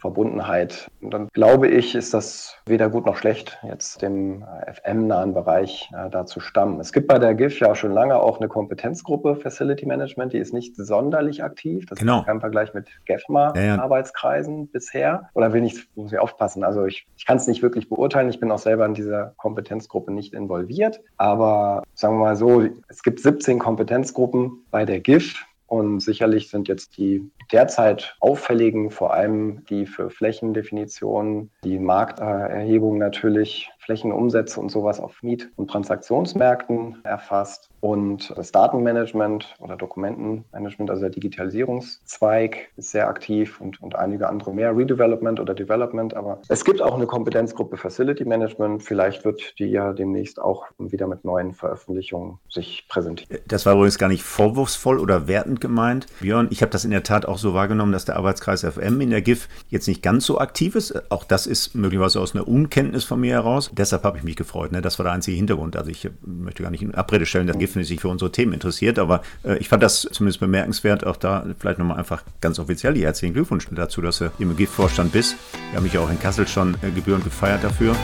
Verbundenheit. 0.01 0.91
Und 1.01 1.13
dann 1.13 1.29
glaube 1.33 1.69
ich, 1.69 1.95
ist 1.95 2.15
das 2.15 2.57
weder 2.67 2.89
gut 2.89 3.07
noch 3.07 3.17
schlecht, 3.17 3.59
jetzt 3.63 4.03
dem 4.03 4.45
FM-nahen 4.73 5.35
Bereich 5.35 5.91
äh, 5.93 6.11
da 6.11 6.27
zu 6.27 6.41
stammen. 6.41 6.81
Es 6.81 6.93
gibt 6.93 7.09
bei 7.09 7.19
der 7.19 7.35
GIF 7.35 7.61
ja 7.61 7.75
schon 7.75 7.93
lange 7.93 8.17
auch 8.17 8.39
eine 8.39 8.49
Kompetenzgruppe 8.49 9.37
Facility 9.37 9.87
Management, 9.87 10.33
die 10.33 10.39
ist 10.39 10.53
nicht 10.53 10.77
sonderlich 10.77 11.45
aktiv. 11.45 11.87
Das 11.87 11.99
genau. 11.99 12.21
ist 12.21 12.27
kein 12.27 12.41
Vergleich 12.41 12.75
mit 12.75 12.89
GEFMA-Arbeitskreisen 13.07 14.55
ja, 14.55 14.61
ja. 14.63 14.69
bisher. 14.73 15.31
Oder 15.35 15.53
will 15.53 15.65
ich, 15.65 15.89
muss 15.95 16.13
ich 16.13 16.19
aufpassen. 16.19 16.65
Also 16.65 16.87
ich, 16.87 17.07
ich 17.17 17.27
kann 17.27 17.37
es 17.37 17.47
nicht 17.47 17.63
wirklich 17.63 17.89
beurteilen. 17.89 18.31
Ich 18.31 18.41
bin 18.41 18.51
auch 18.51 18.59
selber 18.59 18.87
in 18.87 18.95
dieser 18.95 19.35
Kompetenzgruppe 19.37 20.13
nicht 20.13 20.33
involviert. 20.33 21.01
Aber 21.17 21.83
sagen 21.95 22.15
wir 22.17 22.25
mal 22.25 22.37
so, 22.37 22.63
es 22.89 23.03
gibt 23.03 23.21
17 23.21 23.59
Kompetenzgruppen 23.59 24.65
bei 24.71 24.85
der 24.85 25.01
GIF. 25.01 25.45
Und 25.71 26.01
sicherlich 26.01 26.51
sind 26.51 26.67
jetzt 26.67 26.97
die 26.97 27.31
derzeit 27.53 28.17
auffälligen, 28.19 28.91
vor 28.91 29.15
allem 29.15 29.65
die 29.67 29.87
für 29.87 30.11
Flächendefinitionen, 30.11 31.53
die 31.63 31.79
Markterhebung 31.79 32.99
natürlich, 32.99 33.71
Flächenumsätze 33.81 34.61
und 34.61 34.71
sowas 34.71 35.01
auf 35.01 35.23
Miet- 35.23 35.51
und 35.57 35.71
Transaktionsmärkten 35.71 36.99
erfasst 37.05 37.71
und 37.81 38.33
das 38.37 38.53
Datenmanagement 38.53 39.57
oder 39.59 39.77
Dokumentenmanagement, 39.77 40.91
also 40.91 41.01
der 41.01 41.11
Digitalisierungszweig, 41.11 42.69
ist 42.77 42.91
sehr 42.91 43.09
aktiv 43.09 43.61
und, 43.61 43.83
und 43.83 43.97
einige 43.97 44.29
andere 44.29 44.53
mehr, 44.53 44.77
Redevelopment 44.77 45.41
oder 45.41 45.55
Development. 45.55 46.15
Aber 46.15 46.43
es 46.49 46.65
gibt 46.65 46.83
auch 46.83 46.95
eine 46.95 47.07
Kompetenzgruppe 47.07 47.79
Facility 47.79 48.27
Management. 48.27 48.83
Vielleicht 48.83 49.25
wird 49.25 49.59
die 49.59 49.67
ja 49.67 49.95
demnächst 49.95 50.41
auch 50.41 50.67
wieder 50.79 51.07
mit 51.07 51.25
neuen 51.25 51.55
Veröffentlichungen 51.55 52.39
sich 52.51 52.87
präsentieren. 52.89 53.41
Das 53.49 53.65
war 53.65 53.75
übrigens 53.75 53.99
gar 53.99 54.09
nicht 54.09 54.23
vorwurfsvoll 54.23 54.99
oder 54.99 55.27
wertend 55.27 55.63
gemeint. 55.63 56.07
Björn, 56.21 56.49
ich 56.51 56.61
habe 56.61 56.71
das 56.71 56.85
in 56.85 56.91
der 56.91 57.03
Tat 57.03 57.25
auch 57.25 57.39
so 57.39 57.55
wahrgenommen, 57.55 57.93
dass 57.93 58.05
der 58.05 58.17
Arbeitskreis 58.17 58.61
FM 58.61 59.01
in 59.01 59.11
der 59.11 59.23
GIF 59.23 59.49
jetzt 59.69 59.89
nicht 59.89 60.03
ganz 60.03 60.27
so 60.27 60.39
aktiv 60.39 60.75
ist. 60.75 61.11
Auch 61.11 61.25
das 61.25 61.47
ist 61.47 61.75
möglicherweise 61.75 62.21
aus 62.21 62.35
einer 62.35 62.47
Unkenntnis 62.47 63.05
von 63.05 63.21
mir 63.21 63.33
heraus. 63.33 63.70
Deshalb 63.73 64.05
habe 64.05 64.19
ich 64.19 64.25
mich 64.25 64.37
gefreut. 64.37 64.73
Ne? 64.73 64.83
Das 64.83 64.99
war 64.99 65.05
der 65.05 65.13
einzige 65.13 65.37
Hintergrund. 65.37 65.77
Also 65.77 65.91
ich 65.91 66.09
möchte 66.25 66.63
gar 66.63 66.71
nicht 66.71 66.83
in 66.83 66.95
Abrede 66.95 67.27
stellen, 67.27 67.47
dass 67.47 67.59
GIF 67.59 67.75
Begriff, 67.75 67.89
sich 67.89 68.01
für 68.01 68.09
unsere 68.09 68.33
Themen 68.33 68.53
interessiert. 68.53 68.99
Aber 68.99 69.23
äh, 69.45 69.59
ich 69.59 69.69
fand 69.69 69.83
das 69.83 70.03
zumindest 70.13 70.41
bemerkenswert. 70.41 71.07
Auch 71.07 71.17
da 71.17 71.47
vielleicht 71.59 71.79
nochmal 71.79 71.99
einfach 71.99 72.23
ganz 72.41 72.59
offiziell 72.59 72.95
die 72.95 73.05
herzlichen 73.05 73.35
Glückwunsch 73.35 73.67
dazu, 73.71 74.03
dass 74.03 74.19
du 74.19 74.31
im 74.39 74.57
GIF-Vorstand 74.57 75.13
bist. 75.13 75.37
Wir 75.71 75.77
haben 75.77 75.85
mich 75.85 75.97
auch 75.99 76.11
in 76.11 76.19
Kassel 76.19 76.47
schon 76.47 76.75
äh, 76.83 76.91
gebührend 76.91 77.25
gefeiert 77.25 77.65
dafür. 77.65 77.95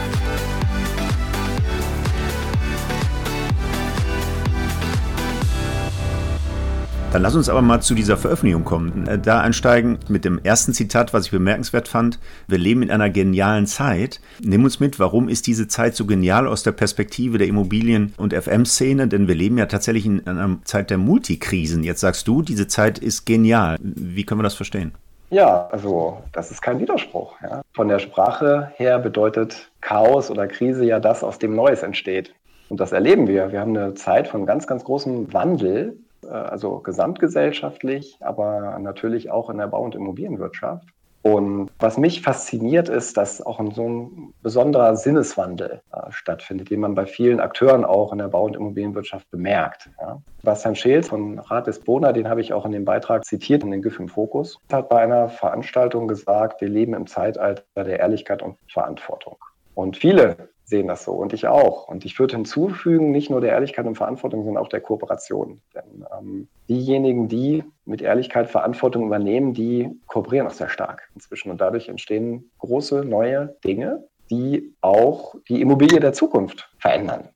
Dann 7.16 7.22
lass 7.22 7.34
uns 7.34 7.48
aber 7.48 7.62
mal 7.62 7.80
zu 7.80 7.94
dieser 7.94 8.18
Veröffentlichung 8.18 8.64
kommen. 8.64 9.08
Äh, 9.08 9.18
da 9.18 9.40
einsteigen 9.40 9.96
mit 10.06 10.26
dem 10.26 10.38
ersten 10.44 10.74
Zitat, 10.74 11.14
was 11.14 11.24
ich 11.24 11.30
bemerkenswert 11.30 11.88
fand. 11.88 12.18
Wir 12.46 12.58
leben 12.58 12.82
in 12.82 12.90
einer 12.90 13.08
genialen 13.08 13.66
Zeit. 13.66 14.20
Nimm 14.42 14.64
uns 14.64 14.80
mit, 14.80 15.00
warum 15.00 15.30
ist 15.30 15.46
diese 15.46 15.66
Zeit 15.66 15.96
so 15.96 16.04
genial 16.04 16.46
aus 16.46 16.62
der 16.62 16.72
Perspektive 16.72 17.38
der 17.38 17.46
Immobilien- 17.46 18.12
und 18.18 18.34
FM-Szene? 18.34 19.08
Denn 19.08 19.28
wir 19.28 19.34
leben 19.34 19.56
ja 19.56 19.64
tatsächlich 19.64 20.04
in 20.04 20.26
einer 20.26 20.58
Zeit 20.64 20.90
der 20.90 20.98
Multikrisen. 20.98 21.84
Jetzt 21.84 22.02
sagst 22.02 22.28
du, 22.28 22.42
diese 22.42 22.68
Zeit 22.68 22.98
ist 22.98 23.24
genial. 23.24 23.78
Wie 23.80 24.24
können 24.24 24.40
wir 24.40 24.44
das 24.44 24.52
verstehen? 24.52 24.92
Ja, 25.30 25.68
also 25.72 26.18
das 26.32 26.50
ist 26.50 26.60
kein 26.60 26.80
Widerspruch. 26.80 27.34
Ja. 27.42 27.62
Von 27.72 27.88
der 27.88 27.98
Sprache 27.98 28.72
her 28.76 28.98
bedeutet 28.98 29.70
Chaos 29.80 30.30
oder 30.30 30.46
Krise 30.48 30.84
ja 30.84 31.00
das, 31.00 31.24
aus 31.24 31.38
dem 31.38 31.56
Neues 31.56 31.82
entsteht. 31.82 32.34
Und 32.68 32.78
das 32.78 32.92
erleben 32.92 33.26
wir. 33.26 33.52
Wir 33.52 33.60
haben 33.60 33.74
eine 33.74 33.94
Zeit 33.94 34.28
von 34.28 34.44
ganz, 34.44 34.66
ganz 34.66 34.84
großem 34.84 35.32
Wandel, 35.32 35.88
äh, 35.90 35.92
also 36.30 36.78
gesamtgesellschaftlich, 36.80 38.18
aber 38.20 38.78
natürlich 38.78 39.30
auch 39.30 39.50
in 39.50 39.58
der 39.58 39.68
Bau- 39.68 39.82
und 39.82 39.94
Immobilienwirtschaft. 39.94 40.88
Und 41.26 41.70
was 41.80 41.98
mich 41.98 42.22
fasziniert, 42.22 42.88
ist, 42.88 43.16
dass 43.16 43.44
auch 43.44 43.60
so 43.74 43.88
ein 43.88 44.32
besonderer 44.42 44.94
Sinneswandel 44.94 45.80
äh, 45.92 46.10
stattfindet, 46.10 46.70
den 46.70 46.78
man 46.78 46.94
bei 46.94 47.04
vielen 47.04 47.40
Akteuren 47.40 47.84
auch 47.84 48.12
in 48.12 48.18
der 48.18 48.28
Bau- 48.28 48.44
und 48.44 48.54
Immobilienwirtschaft 48.54 49.28
bemerkt. 49.32 49.90
Ja. 50.00 50.22
Bastian 50.44 50.76
Scheels 50.76 51.08
von 51.08 51.40
Rat 51.40 51.66
des 51.66 51.80
Bona, 51.80 52.12
den 52.12 52.28
habe 52.28 52.40
ich 52.40 52.52
auch 52.52 52.64
in 52.64 52.70
dem 52.70 52.84
Beitrag 52.84 53.24
zitiert, 53.24 53.64
in 53.64 53.72
den 53.72 53.82
GIF 53.82 53.98
im 53.98 54.08
Fokus, 54.08 54.60
hat 54.70 54.88
bei 54.88 55.00
einer 55.00 55.28
Veranstaltung 55.28 56.06
gesagt, 56.06 56.60
wir 56.60 56.68
leben 56.68 56.94
im 56.94 57.08
Zeitalter 57.08 57.64
der 57.74 57.98
Ehrlichkeit 57.98 58.40
und 58.40 58.56
Verantwortung. 58.68 59.36
Und 59.74 59.96
viele 59.96 60.36
sehen 60.66 60.88
das 60.88 61.04
so 61.04 61.12
und 61.12 61.32
ich 61.32 61.46
auch. 61.46 61.86
Und 61.86 62.04
ich 62.04 62.18
würde 62.18 62.34
hinzufügen, 62.34 63.12
nicht 63.12 63.30
nur 63.30 63.40
der 63.40 63.52
Ehrlichkeit 63.52 63.86
und 63.86 63.94
Verantwortung, 63.94 64.44
sondern 64.44 64.62
auch 64.62 64.68
der 64.68 64.80
Kooperation. 64.80 65.60
Denn 65.74 66.04
ähm, 66.18 66.48
diejenigen, 66.68 67.28
die 67.28 67.64
mit 67.84 68.02
Ehrlichkeit 68.02 68.50
Verantwortung 68.50 69.06
übernehmen, 69.06 69.54
die 69.54 69.88
kooperieren 70.06 70.48
auch 70.48 70.52
sehr 70.52 70.68
stark 70.68 71.08
inzwischen. 71.14 71.52
Und 71.52 71.60
dadurch 71.60 71.88
entstehen 71.88 72.50
große 72.58 73.04
neue 73.04 73.56
Dinge, 73.64 74.04
die 74.28 74.74
auch 74.80 75.36
die 75.48 75.60
Immobilie 75.60 76.00
der 76.00 76.12
Zukunft 76.12 76.68
verändern. 76.78 77.28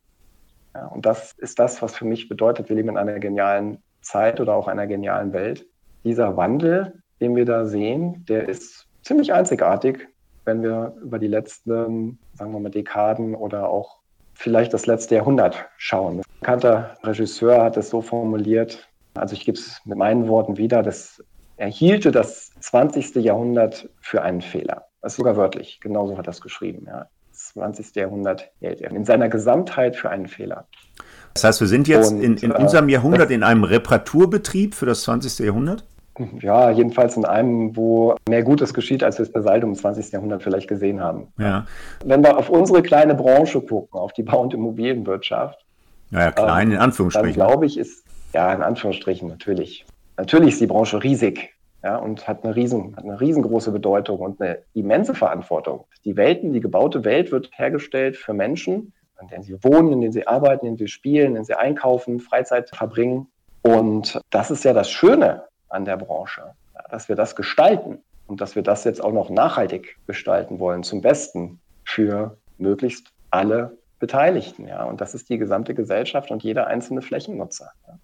Ja, 0.75 0.87
und 0.87 1.07
das 1.07 1.33
ist 1.33 1.61
das, 1.61 1.81
was 1.83 1.97
für 1.97 2.05
mich 2.05 2.29
bedeutet, 2.29 2.69
wir 2.69 2.77
leben 2.77 2.91
in 2.91 2.97
einer 2.97 3.21
genialen 3.21 3.79
Zeit 4.03 4.41
oder 4.41 4.55
auch 4.57 4.67
einer 4.67 4.89
genialen 4.89 5.33
Welt. 5.33 5.67
Dieser 6.03 6.37
Wandel, 6.37 7.01
den 7.21 7.37
wir 7.37 7.45
da 7.45 7.65
sehen, 7.65 8.25
der 8.29 8.49
ist 8.49 8.89
ziemlich 9.03 9.33
einzigartig 9.33 10.09
wenn 10.45 10.63
wir 10.63 10.95
über 11.03 11.19
die 11.19 11.27
letzten, 11.27 12.19
sagen 12.35 12.53
wir 12.53 12.61
mal, 12.61 12.71
Dekaden 12.71 13.35
oder 13.35 13.69
auch 13.69 13.99
vielleicht 14.35 14.73
das 14.73 14.87
letzte 14.87 15.17
Jahrhundert 15.17 15.67
schauen. 15.77 16.19
Ein 16.19 16.41
bekannter 16.41 16.97
Regisseur 17.03 17.63
hat 17.63 17.77
es 17.77 17.91
so 17.91 18.01
formuliert, 18.01 18.89
also 19.15 19.35
ich 19.35 19.45
gebe 19.45 19.59
es 19.59 19.81
mit 19.85 19.99
meinen 19.99 20.29
Worten 20.29 20.57
wieder, 20.57 20.83
dass 20.83 21.23
er 21.57 21.69
hielte 21.69 22.11
das 22.11 22.53
20. 22.61 23.17
Jahrhundert 23.17 23.91
für 24.01 24.23
einen 24.23 24.41
Fehler. 24.41 24.87
Das 25.03 25.13
ist 25.13 25.17
sogar 25.19 25.37
wörtlich, 25.37 25.81
genauso 25.81 26.17
hat 26.17 26.27
er 26.27 26.31
es 26.31 26.41
geschrieben. 26.41 26.87
Ja. 26.87 27.07
Das 27.33 27.53
20. 27.53 27.95
Jahrhundert 27.97 28.51
hält 28.61 28.81
er 28.81 28.91
in 28.91 29.05
seiner 29.05 29.29
Gesamtheit 29.29 29.97
für 29.97 30.09
einen 30.09 30.27
Fehler. 30.27 30.67
Das 31.35 31.45
heißt, 31.45 31.61
wir 31.61 31.69
sind 31.69 31.87
jetzt 31.87 32.13
Und, 32.13 32.23
in, 32.23 32.37
in 32.39 32.51
äh, 32.51 32.55
unserem 32.55 32.89
Jahrhundert 32.89 33.31
in 33.31 33.43
einem 33.43 33.65
Reparaturbetrieb 33.65 34.75
für 34.75 34.87
das 34.87 35.03
20. 35.03 35.45
Jahrhundert? 35.47 35.85
Ja, 36.41 36.71
jedenfalls 36.71 37.17
in 37.17 37.25
einem, 37.25 37.77
wo 37.77 38.15
mehr 38.29 38.43
Gutes 38.43 38.75
geschieht, 38.75 39.03
als 39.03 39.19
wir 39.19 39.25
es 39.25 39.33
bei 39.33 39.41
Saldo 39.41 39.67
im 39.67 39.75
20. 39.75 40.13
Jahrhundert 40.13 40.43
vielleicht 40.43 40.69
gesehen 40.69 41.01
haben. 41.01 41.29
Ja. 41.39 41.67
Wenn 42.05 42.23
wir 42.23 42.37
auf 42.37 42.51
unsere 42.51 42.83
kleine 42.83 43.15
Branche 43.15 43.61
gucken, 43.61 43.99
auf 43.99 44.13
die 44.13 44.23
Bau- 44.23 44.43
und 44.43 44.55
Immobilienwirtschaft. 44.55 45.59
Naja, 46.11 46.33
klein 46.33 46.69
ähm, 46.69 46.75
in 46.75 46.79
Anführungsstrichen. 46.79 47.39
Dann 47.39 47.49
glaube 47.49 47.67
ich, 47.67 47.79
ist, 47.79 48.05
ja, 48.35 48.53
in 48.53 48.63
Anführungsstrichen 48.63 49.29
natürlich. 49.29 49.85
Natürlich 50.17 50.51
ist 50.51 50.61
die 50.61 50.67
Branche 50.67 51.03
riesig. 51.03 51.55
Ja, 51.83 51.97
und 51.97 52.29
hat 52.29 52.45
eine, 52.45 52.55
riesen, 52.55 52.95
hat 52.95 53.05
eine 53.05 53.19
riesengroße 53.19 53.73
Bedeutung 53.73 54.19
und 54.19 54.39
eine 54.43 54.59
immense 54.75 55.15
Verantwortung. 55.15 55.87
Die 56.05 56.15
Welten, 56.15 56.53
die 56.53 56.61
gebaute 56.61 57.07
Welt 57.07 57.33
wird 57.33 57.49
hergestellt 57.53 58.19
für 58.19 58.35
Menschen, 58.35 58.93
in 59.19 59.29
denen 59.29 59.43
sie 59.45 59.57
wohnen, 59.65 59.95
in 59.95 60.01
denen 60.03 60.13
sie 60.13 60.27
arbeiten, 60.27 60.67
in 60.67 60.77
denen 60.77 60.87
sie 60.87 60.93
spielen, 60.93 61.29
in 61.29 61.35
denen 61.35 61.45
sie 61.47 61.55
einkaufen, 61.55 62.21
Freizeit 62.21 62.69
verbringen. 62.69 63.29
Und 63.63 64.21
das 64.29 64.51
ist 64.51 64.63
ja 64.65 64.75
das 64.75 64.91
Schöne 64.91 65.45
an 65.71 65.85
der 65.85 65.97
Branche, 65.97 66.55
dass 66.91 67.09
wir 67.09 67.17
das 67.17 67.37
gestalten 67.37 67.99
und 68.27 68.41
dass 68.41 68.55
wir 68.55 68.63
das 68.63 68.85
jetzt 68.85 69.03
auch 69.03 69.13
noch 69.13 69.31
nachhaltig 69.31 69.97
gestalten 70.07 70.59
wollen, 70.59 70.83
zum 70.83 71.01
Besten 71.01 71.61
für 71.85 72.37
möglichst 72.59 73.13
alle 73.31 73.79
Beteiligten. 73.99 74.67
Ja. 74.67 74.85
Und 74.85 75.01
das 75.01 75.15
ist 75.15 75.29
die 75.29 75.39
gesamte 75.39 75.75
Gesellschaft 75.75 76.31
und 76.31 76.43
jeder 76.43 76.67
einzelne 76.67 77.03
Flächennutzer. 77.03 77.71
Ja. 77.87 77.99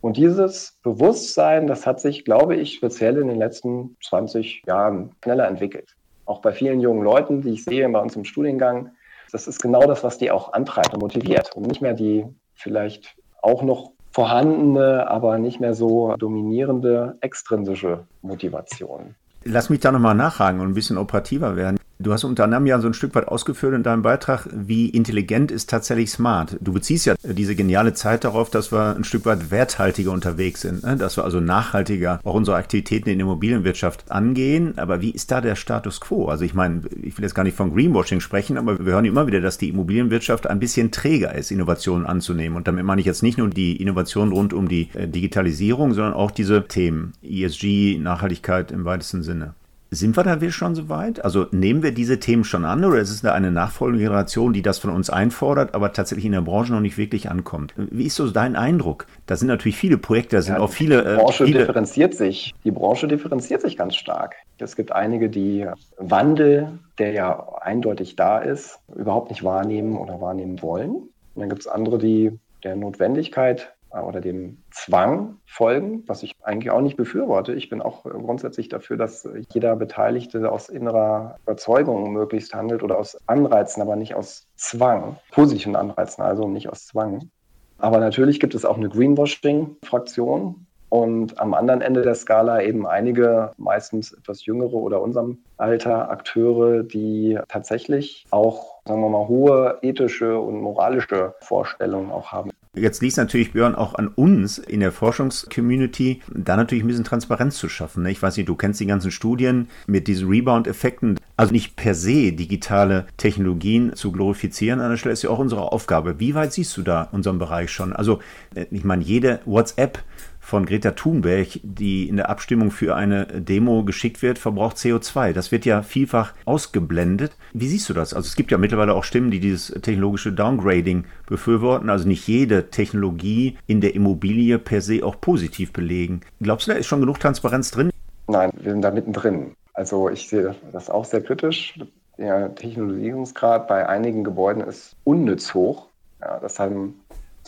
Und 0.00 0.16
dieses 0.16 0.78
Bewusstsein, 0.82 1.68
das 1.68 1.86
hat 1.86 2.00
sich, 2.00 2.24
glaube 2.24 2.56
ich, 2.56 2.74
speziell 2.74 3.18
in 3.18 3.28
den 3.28 3.38
letzten 3.38 3.96
20 4.02 4.64
Jahren 4.66 5.14
schneller 5.22 5.46
entwickelt. 5.46 5.94
Auch 6.26 6.40
bei 6.40 6.52
vielen 6.52 6.80
jungen 6.80 7.02
Leuten, 7.02 7.40
die 7.42 7.50
ich 7.50 7.64
sehe 7.64 7.88
bei 7.88 8.00
uns 8.00 8.16
im 8.16 8.24
Studiengang, 8.24 8.90
das 9.30 9.46
ist 9.46 9.62
genau 9.62 9.86
das, 9.86 10.02
was 10.02 10.18
die 10.18 10.30
auch 10.30 10.52
antreibt 10.52 10.92
und 10.92 11.00
motiviert 11.00 11.54
und 11.54 11.66
nicht 11.66 11.80
mehr 11.80 11.94
die 11.94 12.26
vielleicht 12.54 13.16
auch 13.40 13.62
noch 13.62 13.91
vorhandene, 14.12 15.08
aber 15.08 15.38
nicht 15.38 15.60
mehr 15.60 15.74
so 15.74 16.14
dominierende 16.16 17.16
extrinsische 17.20 18.04
Motivation. 18.22 19.14
Lass 19.44 19.70
mich 19.70 19.80
da 19.80 19.90
nochmal 19.90 20.14
nachhaken 20.14 20.60
und 20.60 20.68
ein 20.68 20.74
bisschen 20.74 20.98
operativer 20.98 21.56
werden. 21.56 21.78
Du 22.02 22.12
hast 22.12 22.24
unter 22.24 22.44
anderem 22.44 22.66
ja 22.66 22.80
so 22.80 22.88
ein 22.88 22.94
Stück 22.94 23.14
weit 23.14 23.28
ausgeführt 23.28 23.74
in 23.74 23.84
deinem 23.84 24.02
Beitrag, 24.02 24.48
wie 24.52 24.88
intelligent 24.88 25.52
ist 25.52 25.70
tatsächlich 25.70 26.10
smart. 26.10 26.56
Du 26.60 26.72
beziehst 26.72 27.06
ja 27.06 27.14
diese 27.22 27.54
geniale 27.54 27.94
Zeit 27.94 28.24
darauf, 28.24 28.50
dass 28.50 28.72
wir 28.72 28.96
ein 28.96 29.04
Stück 29.04 29.24
weit 29.24 29.52
werthaltiger 29.52 30.10
unterwegs 30.10 30.62
sind, 30.62 30.82
ne? 30.82 30.96
dass 30.96 31.16
wir 31.16 31.22
also 31.22 31.38
nachhaltiger 31.38 32.18
auch 32.24 32.34
unsere 32.34 32.56
Aktivitäten 32.56 33.08
in 33.08 33.18
der 33.18 33.26
Immobilienwirtschaft 33.26 34.10
angehen. 34.10 34.78
Aber 34.78 35.00
wie 35.00 35.10
ist 35.10 35.30
da 35.30 35.40
der 35.40 35.54
Status 35.54 36.00
quo? 36.00 36.26
Also 36.26 36.44
ich 36.44 36.54
meine, 36.54 36.82
ich 37.00 37.16
will 37.16 37.24
jetzt 37.24 37.34
gar 37.34 37.44
nicht 37.44 37.56
von 37.56 37.72
Greenwashing 37.72 38.20
sprechen, 38.20 38.58
aber 38.58 38.84
wir 38.84 38.94
hören 38.94 39.04
immer 39.04 39.28
wieder, 39.28 39.40
dass 39.40 39.58
die 39.58 39.68
Immobilienwirtschaft 39.68 40.48
ein 40.48 40.58
bisschen 40.58 40.90
träger 40.90 41.32
ist, 41.36 41.52
Innovationen 41.52 42.04
anzunehmen. 42.04 42.56
Und 42.56 42.66
damit 42.66 42.84
meine 42.84 43.00
ich 43.00 43.06
jetzt 43.06 43.22
nicht 43.22 43.38
nur 43.38 43.48
die 43.48 43.80
Innovationen 43.80 44.32
rund 44.32 44.52
um 44.52 44.66
die 44.66 44.88
äh, 44.94 45.06
Digitalisierung, 45.06 45.94
sondern 45.94 46.14
auch 46.14 46.32
diese 46.32 46.66
Themen 46.66 47.12
ESG, 47.22 47.98
Nachhaltigkeit 47.98 48.72
im 48.72 48.84
weitesten 48.84 49.22
Sinne. 49.22 49.54
Sind 49.94 50.16
wir 50.16 50.22
da 50.22 50.50
schon 50.50 50.74
so 50.74 50.88
weit? 50.88 51.22
Also 51.22 51.48
nehmen 51.50 51.82
wir 51.82 51.92
diese 51.92 52.18
Themen 52.18 52.44
schon 52.44 52.64
an 52.64 52.82
oder 52.82 52.98
ist 52.98 53.10
es 53.10 53.20
da 53.20 53.34
eine 53.34 53.50
nachfolgende 53.50 54.02
Generation, 54.02 54.54
die 54.54 54.62
das 54.62 54.78
von 54.78 54.88
uns 54.88 55.10
einfordert, 55.10 55.74
aber 55.74 55.92
tatsächlich 55.92 56.24
in 56.24 56.32
der 56.32 56.40
Branche 56.40 56.72
noch 56.72 56.80
nicht 56.80 56.96
wirklich 56.96 57.30
ankommt? 57.30 57.74
Wie 57.76 58.06
ist 58.06 58.16
so 58.16 58.30
dein 58.30 58.56
Eindruck? 58.56 59.06
Da 59.26 59.36
sind 59.36 59.48
natürlich 59.48 59.76
viele 59.76 59.98
Projekte, 59.98 60.36
da 60.36 60.42
sind 60.42 60.54
ja, 60.54 60.60
auch 60.62 60.70
viele. 60.70 61.02
Die 61.02 61.10
äh, 61.10 61.16
Branche 61.16 61.44
viele 61.44 61.58
differenziert 61.58 62.14
sich. 62.14 62.54
Die 62.64 62.70
Branche 62.70 63.06
differenziert 63.06 63.60
sich 63.60 63.76
ganz 63.76 63.94
stark. 63.94 64.34
Es 64.56 64.76
gibt 64.76 64.92
einige, 64.92 65.28
die 65.28 65.66
Wandel, 65.98 66.78
der 66.98 67.12
ja 67.12 67.48
eindeutig 67.60 68.16
da 68.16 68.38
ist, 68.38 68.78
überhaupt 68.96 69.28
nicht 69.28 69.44
wahrnehmen 69.44 69.98
oder 69.98 70.22
wahrnehmen 70.22 70.62
wollen. 70.62 70.92
Und 70.92 71.10
dann 71.36 71.50
gibt 71.50 71.60
es 71.60 71.68
andere, 71.68 71.98
die 71.98 72.38
der 72.64 72.76
Notwendigkeit 72.76 73.74
oder 73.92 74.20
dem 74.20 74.62
Zwang 74.70 75.36
folgen, 75.46 76.04
was 76.06 76.22
ich 76.22 76.34
eigentlich 76.42 76.70
auch 76.70 76.80
nicht 76.80 76.96
befürworte. 76.96 77.52
Ich 77.52 77.68
bin 77.68 77.82
auch 77.82 78.04
grundsätzlich 78.04 78.68
dafür, 78.68 78.96
dass 78.96 79.28
jeder 79.52 79.76
Beteiligte 79.76 80.50
aus 80.50 80.68
innerer 80.68 81.36
Überzeugung 81.42 82.12
möglichst 82.12 82.54
handelt 82.54 82.82
oder 82.82 82.98
aus 82.98 83.16
Anreizen, 83.26 83.82
aber 83.82 83.96
nicht 83.96 84.14
aus 84.14 84.46
Zwang, 84.56 85.16
positiven 85.30 85.76
Anreizen, 85.76 86.22
also 86.22 86.48
nicht 86.48 86.68
aus 86.68 86.86
Zwang. 86.86 87.30
Aber 87.78 87.98
natürlich 87.98 88.40
gibt 88.40 88.54
es 88.54 88.64
auch 88.64 88.76
eine 88.76 88.88
Greenwashing-Fraktion 88.88 90.66
und 90.88 91.40
am 91.40 91.54
anderen 91.54 91.80
Ende 91.80 92.02
der 92.02 92.14
Skala 92.14 92.62
eben 92.62 92.86
einige, 92.86 93.52
meistens 93.56 94.12
etwas 94.12 94.44
jüngere 94.44 94.74
oder 94.74 95.00
unserem 95.00 95.38
Alter 95.56 96.10
Akteure, 96.10 96.82
die 96.82 97.38
tatsächlich 97.48 98.26
auch, 98.30 98.82
sagen 98.84 99.00
wir 99.00 99.08
mal, 99.08 99.26
hohe 99.26 99.78
ethische 99.80 100.38
und 100.38 100.60
moralische 100.60 101.34
Vorstellungen 101.40 102.10
auch 102.10 102.30
haben. 102.30 102.50
Jetzt 102.74 103.02
liegt 103.02 103.12
es 103.12 103.16
natürlich, 103.18 103.52
Björn, 103.52 103.74
auch 103.74 103.96
an 103.96 104.08
uns 104.08 104.56
in 104.56 104.80
der 104.80 104.92
Forschungscommunity, 104.92 106.22
da 106.34 106.56
natürlich 106.56 106.82
ein 106.82 106.86
bisschen 106.86 107.04
Transparenz 107.04 107.58
zu 107.58 107.68
schaffen. 107.68 108.02
Ne? 108.02 108.10
Ich 108.10 108.22
weiß 108.22 108.34
nicht, 108.38 108.48
du 108.48 108.54
kennst 108.54 108.80
die 108.80 108.86
ganzen 108.86 109.10
Studien 109.10 109.68
mit 109.86 110.08
diesen 110.08 110.26
Rebound-Effekten. 110.30 111.20
Also 111.36 111.52
nicht 111.52 111.76
per 111.76 111.94
se 111.94 112.32
digitale 112.32 113.06
Technologien 113.18 113.94
zu 113.94 114.10
glorifizieren 114.10 114.80
an 114.80 114.88
der 114.88 114.96
Stelle 114.96 115.12
ist 115.12 115.22
ja 115.22 115.28
auch 115.28 115.38
unsere 115.38 115.70
Aufgabe. 115.70 116.18
Wie 116.18 116.34
weit 116.34 116.54
siehst 116.54 116.74
du 116.78 116.82
da 116.82 117.10
unseren 117.12 117.38
Bereich 117.38 117.70
schon? 117.70 117.92
Also, 117.92 118.20
äh, 118.54 118.64
ich 118.70 118.84
meine, 118.84 119.04
jede 119.04 119.40
WhatsApp 119.44 120.02
von 120.42 120.66
Greta 120.66 120.90
Thunberg, 120.90 121.60
die 121.62 122.08
in 122.08 122.16
der 122.16 122.28
Abstimmung 122.28 122.72
für 122.72 122.96
eine 122.96 123.26
Demo 123.26 123.84
geschickt 123.84 124.20
wird, 124.22 124.38
verbraucht 124.38 124.76
CO2. 124.76 125.32
Das 125.32 125.52
wird 125.52 125.64
ja 125.64 125.82
vielfach 125.82 126.34
ausgeblendet. 126.44 127.36
Wie 127.52 127.68
siehst 127.68 127.88
du 127.88 127.94
das? 127.94 128.12
Also 128.12 128.26
es 128.26 128.34
gibt 128.34 128.50
ja 128.50 128.58
mittlerweile 128.58 128.94
auch 128.94 129.04
Stimmen, 129.04 129.30
die 129.30 129.38
dieses 129.38 129.68
technologische 129.68 130.32
Downgrading 130.32 131.04
befürworten. 131.26 131.88
Also 131.88 132.08
nicht 132.08 132.26
jede 132.26 132.70
Technologie 132.70 133.56
in 133.68 133.80
der 133.80 133.94
Immobilie 133.94 134.58
per 134.58 134.82
se 134.82 135.04
auch 135.04 135.20
positiv 135.20 135.72
belegen. 135.72 136.22
Glaubst 136.40 136.66
du, 136.66 136.72
da 136.72 136.76
ist 136.76 136.86
schon 136.86 137.00
genug 137.00 137.20
Transparenz 137.20 137.70
drin? 137.70 137.90
Nein, 138.26 138.50
wir 138.60 138.72
sind 138.72 138.82
da 138.82 138.90
mittendrin. 138.90 139.54
Also 139.74 140.10
ich 140.10 140.28
sehe 140.28 140.56
das 140.72 140.90
auch 140.90 141.04
sehr 141.04 141.22
kritisch. 141.22 141.78
Der 142.18 142.54
Technologisierungsgrad 142.54 143.68
bei 143.68 143.88
einigen 143.88 144.24
Gebäuden 144.24 144.62
ist 144.62 144.96
unnütz 145.04 145.54
hoch. 145.54 145.86
Ja, 146.20 146.38
das 146.40 146.58
haben 146.58 147.00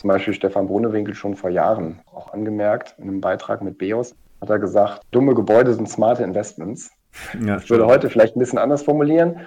zum 0.05 0.09
Beispiel 0.09 0.35
Stefan 0.35 0.67
Bohnewinkel 0.67 1.15
schon 1.15 1.35
vor 1.35 1.49
Jahren 1.49 1.99
auch 2.13 2.31
angemerkt 2.31 2.93
in 2.99 3.05
einem 3.05 3.21
Beitrag 3.21 3.63
mit 3.63 3.79
BEOS, 3.79 4.13
hat 4.39 4.51
er 4.51 4.59
gesagt, 4.59 5.01
dumme 5.09 5.33
Gebäude 5.33 5.73
sind 5.73 5.89
smarte 5.89 6.21
Investments. 6.21 6.91
Ja, 7.43 7.57
ich 7.57 7.67
würde 7.71 7.87
heute 7.87 8.11
vielleicht 8.11 8.35
ein 8.35 8.39
bisschen 8.39 8.59
anders 8.59 8.83
formulieren, 8.83 9.39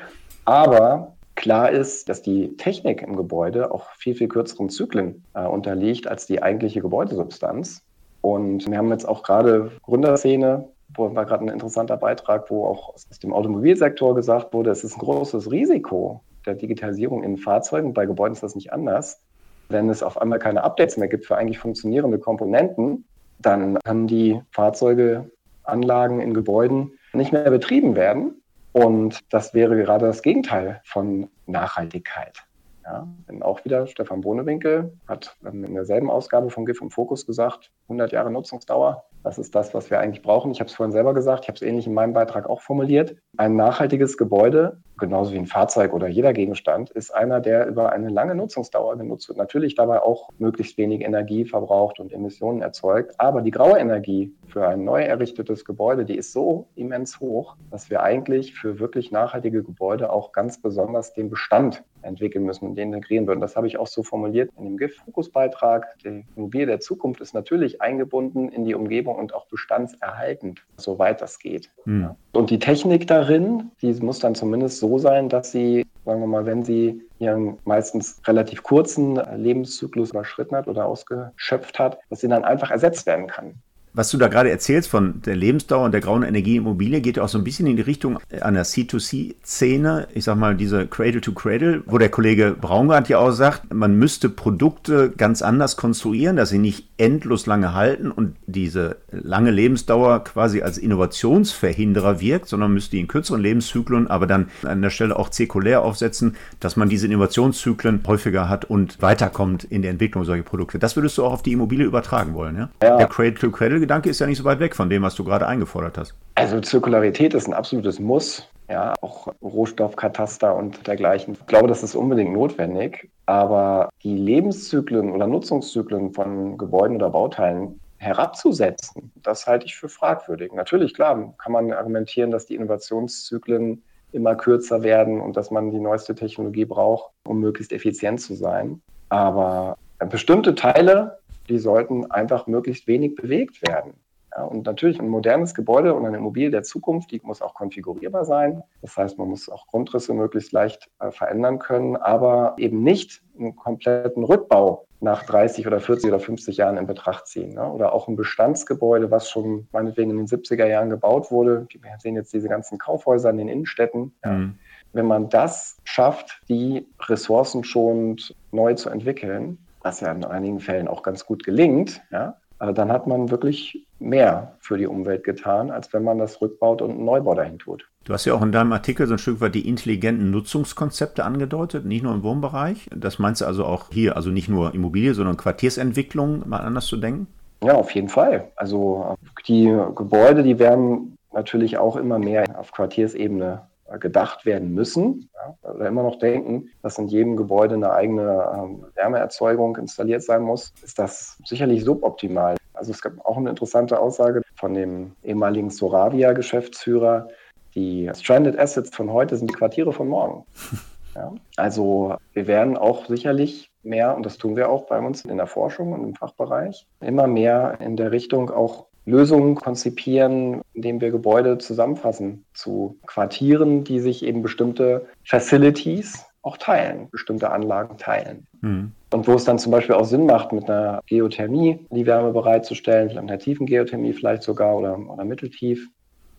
aber 0.47 1.15
klar 1.37 1.71
ist, 1.71 2.09
dass 2.09 2.23
die 2.23 2.57
Technik 2.57 3.03
im 3.03 3.15
Gebäude 3.15 3.71
auch 3.71 3.89
viel, 3.99 4.17
viel 4.17 4.27
kürzeren 4.27 4.69
Zyklen 4.69 5.23
äh, 5.35 5.47
unterliegt 5.47 6.09
als 6.09 6.27
die 6.27 6.43
eigentliche 6.43 6.81
Gebäudesubstanz. 6.81 7.85
Und 8.21 8.69
wir 8.69 8.79
haben 8.79 8.91
jetzt 8.91 9.07
auch 9.07 9.23
gerade 9.23 9.71
Gründerszene, 9.85 10.69
wo 10.93 11.15
war 11.15 11.25
gerade 11.25 11.45
ein 11.45 11.53
interessanter 11.53 11.99
Beitrag, 11.99 12.51
wo 12.51 12.67
auch 12.67 12.95
aus 12.95 13.07
dem 13.23 13.33
Automobilsektor 13.33 14.13
gesagt 14.17 14.53
wurde, 14.53 14.71
es 14.71 14.83
ist 14.83 14.97
ein 14.97 15.01
großes 15.03 15.53
Risiko 15.53 16.21
der 16.47 16.57
Digitalisierung 16.57 17.23
in 17.23 17.37
Fahrzeugen. 17.37 17.95
Bei 17.95 18.07
Gebäuden 18.07 18.33
ist 18.33 18.43
das 18.43 18.57
nicht 18.57 18.73
anders. 18.73 19.21
Wenn 19.69 19.91
es 19.91 20.03
auf 20.03 20.21
einmal 20.21 20.39
keine 20.39 20.65
Updates 20.65 20.97
mehr 20.97 21.09
gibt 21.09 21.27
für 21.27 21.37
eigentlich 21.37 21.59
funktionierende 21.59 22.19
Komponenten, 22.19 23.05
dann 23.39 23.79
können 23.85 24.07
die 24.07 24.41
Fahrzeuge, 24.51 25.31
Anlagen 25.65 26.21
in 26.21 26.33
Gebäuden 26.33 26.93
nicht 27.13 27.33
mehr 27.33 27.51
betrieben 27.51 27.95
werden. 27.95 28.43
Und 28.73 29.21
das 29.33 29.55
wäre 29.55 29.77
gerade 29.77 30.07
das 30.07 30.23
Gegenteil 30.23 30.81
von 30.85 31.29
Nachhaltigkeit. 31.47 32.45
Ja, 32.85 33.07
denn 33.29 33.43
auch 33.43 33.63
wieder 33.67 33.87
Stefan 33.87 34.23
Bohnewinkel 34.23 34.93
hat 35.07 35.37
in 35.45 35.75
derselben 35.75 36.11
Ausgabe 36.11 36.49
von 36.49 36.65
GIF 36.65 36.81
und 36.81 36.91
Fokus 36.91 37.27
gesagt, 37.27 37.71
100 37.89 38.13
Jahre 38.13 38.31
Nutzungsdauer, 38.31 39.05
das 39.23 39.37
ist 39.37 39.55
das, 39.55 39.75
was 39.75 39.91
wir 39.91 40.01
eigentlich 40.01 40.23
brauchen. 40.23 40.53
Ich 40.53 40.61
habe 40.61 40.69
es 40.69 40.75
vorhin 40.75 40.93
selber 40.93 41.13
gesagt, 41.13 41.45
ich 41.45 41.49
habe 41.49 41.57
es 41.57 41.63
ähnlich 41.63 41.87
in 41.87 41.93
meinem 41.93 42.15
Beitrag 42.15 42.49
auch 42.49 42.63
formuliert. 42.63 43.17
Ein 43.37 43.57
nachhaltiges 43.57 44.17
Gebäude, 44.17 44.81
genauso 44.99 45.33
wie 45.33 45.39
ein 45.39 45.47
Fahrzeug 45.47 45.93
oder 45.93 46.09
jeder 46.09 46.33
Gegenstand, 46.33 46.91
ist 46.91 47.15
einer, 47.15 47.41
der 47.41 47.67
über 47.67 47.93
eine 47.93 48.09
lange 48.09 48.35
Nutzungsdauer 48.35 48.99
genutzt 48.99 49.29
wird. 49.29 49.39
Natürlich 49.39 49.75
dabei 49.75 50.03
auch 50.03 50.31
möglichst 50.39 50.77
wenig 50.77 51.03
Energie 51.03 51.45
verbraucht 51.45 52.01
und 52.01 52.13
Emissionen 52.13 52.61
erzeugt. 52.61 53.15
Aber 53.19 53.43
die 53.43 53.51
graue 53.51 53.79
Energie 53.79 54.33
für 54.49 54.67
ein 54.67 54.85
neu 54.85 55.03
errichtetes 55.03 55.65
Gebäude, 55.65 56.05
die 56.05 56.17
ist 56.17 56.33
so 56.33 56.69
immens 56.75 57.21
hoch, 57.21 57.57
dass 57.71 57.91
wir 57.91 58.03
eigentlich 58.03 58.55
für 58.55 58.79
wirklich 58.79 59.11
nachhaltige 59.11 59.63
Gebäude 59.63 60.13
auch 60.13 60.33
ganz 60.33 60.61
besonders 60.61 61.13
den 61.15 61.31
Bestand 61.31 61.85
entwickeln 62.03 62.45
müssen 62.45 62.67
und 62.67 62.75
den 62.77 62.93
integrieren 62.93 63.27
würden. 63.27 63.41
Das 63.41 63.57
habe 63.57 63.67
ich 63.67 63.79
auch 63.79 63.87
so 63.87 64.03
formuliert 64.03 64.51
in 64.57 64.65
dem 64.65 64.77
GIF-Fokusbeitrag. 64.77 65.87
Die 66.05 66.25
Immobilie 66.37 66.67
der 66.67 66.81
Zukunft 66.81 67.21
ist 67.21 67.35
natürlich 67.35 67.83
eingebunden 67.83 68.49
in 68.49 68.65
die 68.65 68.75
Umgebung 68.75 69.17
und 69.17 69.35
auch 69.35 69.47
bestandserhaltend, 69.47 70.65
soweit 70.77 71.21
das 71.21 71.39
geht. 71.39 71.71
Mhm. 71.85 72.11
Und 72.33 72.51
die 72.51 72.59
Technik 72.59 73.07
darin, 73.07 73.71
die 73.81 73.93
muss 73.95 74.19
dann 74.19 74.35
zumindest 74.35 74.79
so 74.79 74.99
sein, 74.99 75.29
dass 75.29 75.51
sie, 75.51 75.87
sagen 76.05 76.21
wir 76.21 76.27
mal, 76.27 76.47
wenn 76.47 76.63
sie 76.63 77.03
ihren 77.19 77.59
meistens 77.65 78.21
relativ 78.27 78.63
kurzen 78.63 79.17
Lebenszyklus 79.37 80.11
überschritten 80.11 80.55
hat 80.55 80.69
oder 80.69 80.87
ausgeschöpft 80.87 81.79
hat, 81.79 81.99
dass 82.11 82.21
sie 82.21 82.29
dann 82.29 82.45
einfach 82.45 82.71
ersetzt 82.71 83.07
werden 83.07 83.27
kann. 83.27 83.55
Was 83.99 84.11
du 84.11 84.17
da 84.17 84.29
gerade 84.29 84.49
erzählst 84.49 84.89
von 84.89 85.23
der 85.23 85.35
Lebensdauer 85.35 85.87
und 85.87 85.91
der 85.91 86.01
grauen 86.01 86.23
Energieimmobilie, 86.23 87.01
geht 87.01 87.17
ja 87.17 87.25
auch 87.25 87.29
so 87.29 87.37
ein 87.37 87.43
bisschen 87.43 87.67
in 87.67 87.75
die 87.75 87.83
Richtung 87.83 88.21
einer 88.31 88.63
C2C-Szene. 88.63 90.07
Ich 90.15 90.23
sag 90.23 90.39
mal, 90.39 90.55
diese 90.55 90.87
Cradle 90.87 91.21
to 91.21 91.33
Cradle, 91.33 91.83
wo 91.85 91.99
der 91.99 92.09
Kollege 92.09 92.55
Braungart 92.61 93.09
ja 93.09 93.19
auch 93.19 93.33
sagt, 93.33 93.75
man 93.75 93.99
müsste 93.99 94.29
Produkte 94.29 95.11
ganz 95.11 95.43
anders 95.43 95.77
konstruieren, 95.77 96.37
dass 96.37 96.51
sie 96.51 96.61
nicht 96.61 96.87
endlos 96.97 97.47
lange 97.47 97.75
halten 97.75 98.13
und 98.13 98.37
diese 98.47 98.99
lange 99.11 99.51
Lebensdauer 99.51 100.23
quasi 100.23 100.63
als 100.63 100.79
Innovationsverhinderer 100.79 102.21
wirkt, 102.21 102.47
sondern 102.47 102.75
müsste 102.75 102.93
die 102.93 103.01
in 103.01 103.09
kürzeren 103.09 103.41
Lebenszyklen, 103.41 104.07
aber 104.07 104.29
dann 104.29 104.49
an 104.63 104.81
der 104.81 104.91
Stelle 104.91 105.17
auch 105.17 105.29
zirkulär 105.29 105.83
aufsetzen, 105.83 106.37
dass 106.61 106.77
man 106.77 106.89
diese 106.89 107.07
Innovationszyklen 107.07 108.03
häufiger 108.07 108.49
hat 108.49 108.65
und 108.65 109.03
weiterkommt 109.03 109.65
in 109.65 109.83
der 109.83 109.91
Entwicklung 109.91 110.23
solcher 110.23 110.45
Produkte. 110.45 110.79
Das 110.79 110.95
würdest 110.95 111.19
du 111.19 111.25
auch 111.25 111.33
auf 111.33 111.43
die 111.43 111.53
Immobilie 111.53 111.85
übertragen 111.85 112.35
wollen, 112.35 112.57
ja? 112.57 112.71
ja. 112.81 112.97
Der 112.97 113.09
Cradle 113.09 113.35
to 113.35 113.51
Cradle 113.51 113.88
Gedanke 113.89 114.11
ist 114.11 114.19
ja 114.19 114.27
nicht 114.27 114.37
so 114.37 114.45
weit 114.45 114.61
weg 114.61 114.77
von 114.77 114.91
dem, 114.91 115.03
was 115.03 115.15
du 115.15 115.25
gerade 115.25 115.47
eingefordert 115.47 115.97
hast. 115.97 116.15
Also 116.35 116.61
Zirkularität 116.61 117.33
ist 117.33 117.49
ein 117.49 117.55
absolutes 117.55 117.99
Muss. 117.99 118.47
Ja, 118.69 118.93
auch 119.01 119.29
Rohstoffkataster 119.41 120.55
und 120.55 120.87
dergleichen. 120.87 121.39
Ich 121.41 121.47
glaube, 121.47 121.69
das 121.69 121.83
ist 121.83 121.95
unbedingt 121.95 122.35
notwendig. 122.35 123.09
Aber 123.25 123.89
die 124.03 124.15
Lebenszyklen 124.15 125.11
oder 125.11 125.27
Nutzungszyklen 125.27 126.13
von 126.13 126.59
Gebäuden 126.59 126.97
oder 126.97 127.09
Bauteilen 127.09 127.81
herabzusetzen, 127.97 129.11
das 129.23 129.47
halte 129.47 129.65
ich 129.65 129.75
für 129.75 129.89
fragwürdig. 129.89 130.53
Natürlich, 130.53 130.93
klar, 130.93 131.33
kann 131.39 131.53
man 131.53 131.73
argumentieren, 131.73 132.31
dass 132.31 132.45
die 132.45 132.57
Innovationszyklen 132.57 133.83
immer 134.13 134.35
kürzer 134.35 134.83
werden 134.83 135.19
und 135.19 135.35
dass 135.35 135.51
man 135.51 135.71
die 135.71 135.81
neueste 135.81 136.15
Technologie 136.15 136.67
braucht, 136.67 137.11
um 137.25 137.41
möglichst 137.41 137.73
effizient 137.73 138.21
zu 138.21 138.35
sein. 138.35 138.83
Aber 139.09 139.79
bestimmte 140.11 140.55
Teile 140.55 141.19
die 141.49 141.59
sollten 141.59 142.11
einfach 142.11 142.47
möglichst 142.47 142.87
wenig 142.87 143.15
bewegt 143.15 143.67
werden. 143.67 143.95
Ja, 144.37 144.45
und 144.45 144.67
natürlich 144.67 145.01
ein 145.01 145.09
modernes 145.09 145.55
Gebäude 145.55 145.95
und 145.95 146.05
eine 146.05 146.19
Immobilie 146.19 146.51
der 146.51 146.63
Zukunft, 146.63 147.11
die 147.11 147.21
muss 147.25 147.41
auch 147.41 147.55
konfigurierbar 147.55 148.25
sein. 148.25 148.63
Das 148.83 148.97
heißt, 148.97 149.19
man 149.19 149.29
muss 149.29 149.49
auch 149.49 149.67
Grundrisse 149.67 150.13
möglichst 150.13 150.53
leicht 150.53 150.91
äh, 151.01 151.11
verändern 151.11 151.59
können, 151.59 151.97
aber 151.97 152.55
eben 152.59 152.83
nicht 152.83 153.23
einen 153.39 153.57
kompletten 153.57 154.25
Rückbau 154.25 154.87
nach 155.01 155.25
30 155.25 155.67
oder 155.67 155.81
40 155.81 156.09
oder 156.09 156.21
50 156.21 156.57
Jahren 156.57 156.77
in 156.77 156.87
Betracht 156.87 157.27
ziehen. 157.27 157.55
Ne? 157.55 157.71
Oder 157.71 157.93
auch 157.93 158.09
ein 158.09 158.17
Bestandsgebäude, 158.17 159.11
was 159.11 159.31
schon 159.31 159.69
meinetwegen 159.73 160.11
in 160.11 160.19
den 160.19 160.27
70er 160.27 160.67
Jahren 160.67 160.91
gebaut 160.91 161.31
wurde. 161.31 161.67
Wir 161.73 161.97
sehen 161.99 162.17
jetzt 162.17 162.33
diese 162.33 162.49
ganzen 162.49 162.79
Kaufhäuser 162.79 163.31
in 163.31 163.39
den 163.39 163.49
Innenstädten. 163.49 164.13
Mhm. 164.25 164.59
Wenn 164.93 165.07
man 165.07 165.29
das 165.29 165.79
schafft, 165.85 166.41
die 166.49 166.87
ressourcenschonend 167.01 168.35
neu 168.51 168.75
zu 168.75 168.91
entwickeln, 168.91 169.59
was 169.89 170.01
ja 170.01 170.13
in 170.13 170.23
einigen 170.23 170.61
Fällen 170.61 170.87
auch 170.87 171.03
ganz 171.03 171.25
gut 171.25 171.45
gelingt, 171.45 172.03
ja, 172.11 172.37
dann 172.59 172.93
hat 172.93 173.07
man 173.07 173.31
wirklich 173.31 173.87
mehr 173.99 174.57
für 174.61 174.77
die 174.77 174.87
Umwelt 174.87 175.25
getan, 175.25 175.71
als 175.71 175.93
wenn 175.95 176.05
man 176.05 176.19
das 176.19 176.43
rückbaut 176.43 176.83
und 176.83 176.91
einen 176.91 177.05
Neubau 177.07 177.35
dahin 177.35 177.59
tut. 177.59 177.89
Du 178.05 178.13
hast 178.13 178.27
ja 178.27 178.35
auch 178.35 178.43
in 178.43 178.53
deinem 178.53 178.73
Artikel 178.73 179.07
so 179.07 179.15
ein 179.15 179.19
Stück 179.19 179.41
weit 179.41 179.55
die 179.55 179.67
intelligenten 179.67 180.31
Nutzungskonzepte 180.31 181.25
angedeutet, 181.25 181.87
nicht 181.87 182.03
nur 182.03 182.15
im 182.15 182.23
Wohnbereich. 182.23 182.91
Das 182.95 183.19
meinst 183.19 183.41
du 183.41 183.47
also 183.47 183.65
auch 183.65 183.87
hier, 183.91 184.17
also 184.17 184.29
nicht 184.29 184.51
nur 184.51 184.75
Immobilie, 184.75 185.15
sondern 185.15 185.39
Quartiersentwicklung 185.39 186.47
mal 186.47 186.59
anders 186.59 186.87
zu 186.87 186.99
denken? 186.99 187.29
Ja, 187.63 187.75
auf 187.75 187.91
jeden 187.93 188.11
Fall. 188.11 188.49
Also 188.57 189.17
die 189.47 189.75
Gebäude, 189.95 190.43
die 190.43 190.59
werden 190.59 191.17
natürlich 191.33 191.79
auch 191.79 191.97
immer 191.97 192.19
mehr 192.19 192.45
auf 192.59 192.73
Quartiersebene 192.73 193.63
gedacht 194.01 194.45
werden 194.45 194.75
müssen. 194.75 195.31
Ja, 195.35 195.71
oder 195.71 195.87
immer 195.87 196.03
noch 196.03 196.19
denken, 196.19 196.69
dass 196.83 196.99
in 196.99 197.09
jedem 197.09 197.37
Gebäude 197.37 197.75
eine 197.75 197.93
eigene 197.93 198.53
ähm, 198.55 198.85
Wärmeerzeugung 198.95 199.77
installiert 199.77 200.23
sein 200.23 200.43
muss, 200.43 200.73
ist 200.83 200.99
das 200.99 201.39
sicherlich 201.45 201.85
suboptimal. 201.85 202.57
Also 202.75 202.93
es 202.93 203.03
gab 203.03 203.25
auch 203.25 203.37
eine 203.37 203.51
interessante 203.51 203.99
Aussage 203.99 204.43
von 204.57 204.75
dem 204.75 205.13
ehemaligen 205.25 205.71
Soravia-Geschäftsführer, 205.71 207.29
die 207.75 208.11
Stranded 208.15 208.59
Assets 208.59 208.95
von 208.95 209.13
heute 209.13 209.37
sind 209.37 209.51
die 209.51 209.55
Quartiere 209.55 209.93
von 209.93 210.09
morgen. 210.09 210.45
Ja, 211.15 211.33
also 211.57 212.17
wir 212.33 212.47
werden 212.47 212.77
auch 212.77 213.07
sicherlich 213.07 213.73
mehr, 213.83 214.15
und 214.15 214.25
das 214.25 214.39
tun 214.39 214.55
wir 214.55 214.69
auch 214.69 214.87
bei 214.87 215.01
uns 215.01 215.25
in 215.25 215.39
der 215.39 215.49
Forschung 215.49 215.93
und 215.93 216.05
im 216.05 216.15
Fachbereich, 216.15 216.87
immer 217.01 217.27
mehr 217.27 217.79
in 217.81 217.97
der 217.97 218.13
Richtung 218.13 218.51
auch 218.51 218.88
Lösungen 219.09 219.55
konzipieren, 219.55 220.61
indem 220.75 221.01
wir 221.01 221.11
Gebäude 221.11 221.59
zusammenfassen 221.59 222.45
zu 222.55 222.99
Quartieren, 223.07 223.85
die 223.85 224.01
sich 224.01 224.25
eben 224.25 224.43
bestimmte 224.43 225.07
Facilities 225.25 226.27
auch 226.43 226.57
teilen, 226.57 227.09
bestimmte 227.11 227.51
Anlagen 227.51 227.97
teilen. 227.99 228.47
Mhm. 228.61 228.93
Und 229.13 229.27
wo 229.27 229.35
es 229.35 229.45
dann 229.45 229.59
zum 229.59 229.73
Beispiel 229.73 229.95
auch 229.95 230.05
Sinn 230.05 230.27
macht, 230.27 230.53
mit 230.53 230.69
einer 230.69 231.01
Geothermie 231.07 231.87
die 231.91 232.07
Wärme 232.07 232.33
bereitzustellen, 232.33 233.09
mit 233.09 233.19
einer 233.19 233.39
tiefen 233.39 233.67
Geothermie 233.67 234.13
vielleicht 234.13 234.43
sogar 234.43 234.77
oder, 234.77 234.99
oder 234.99 235.25
mitteltief, 235.25 235.89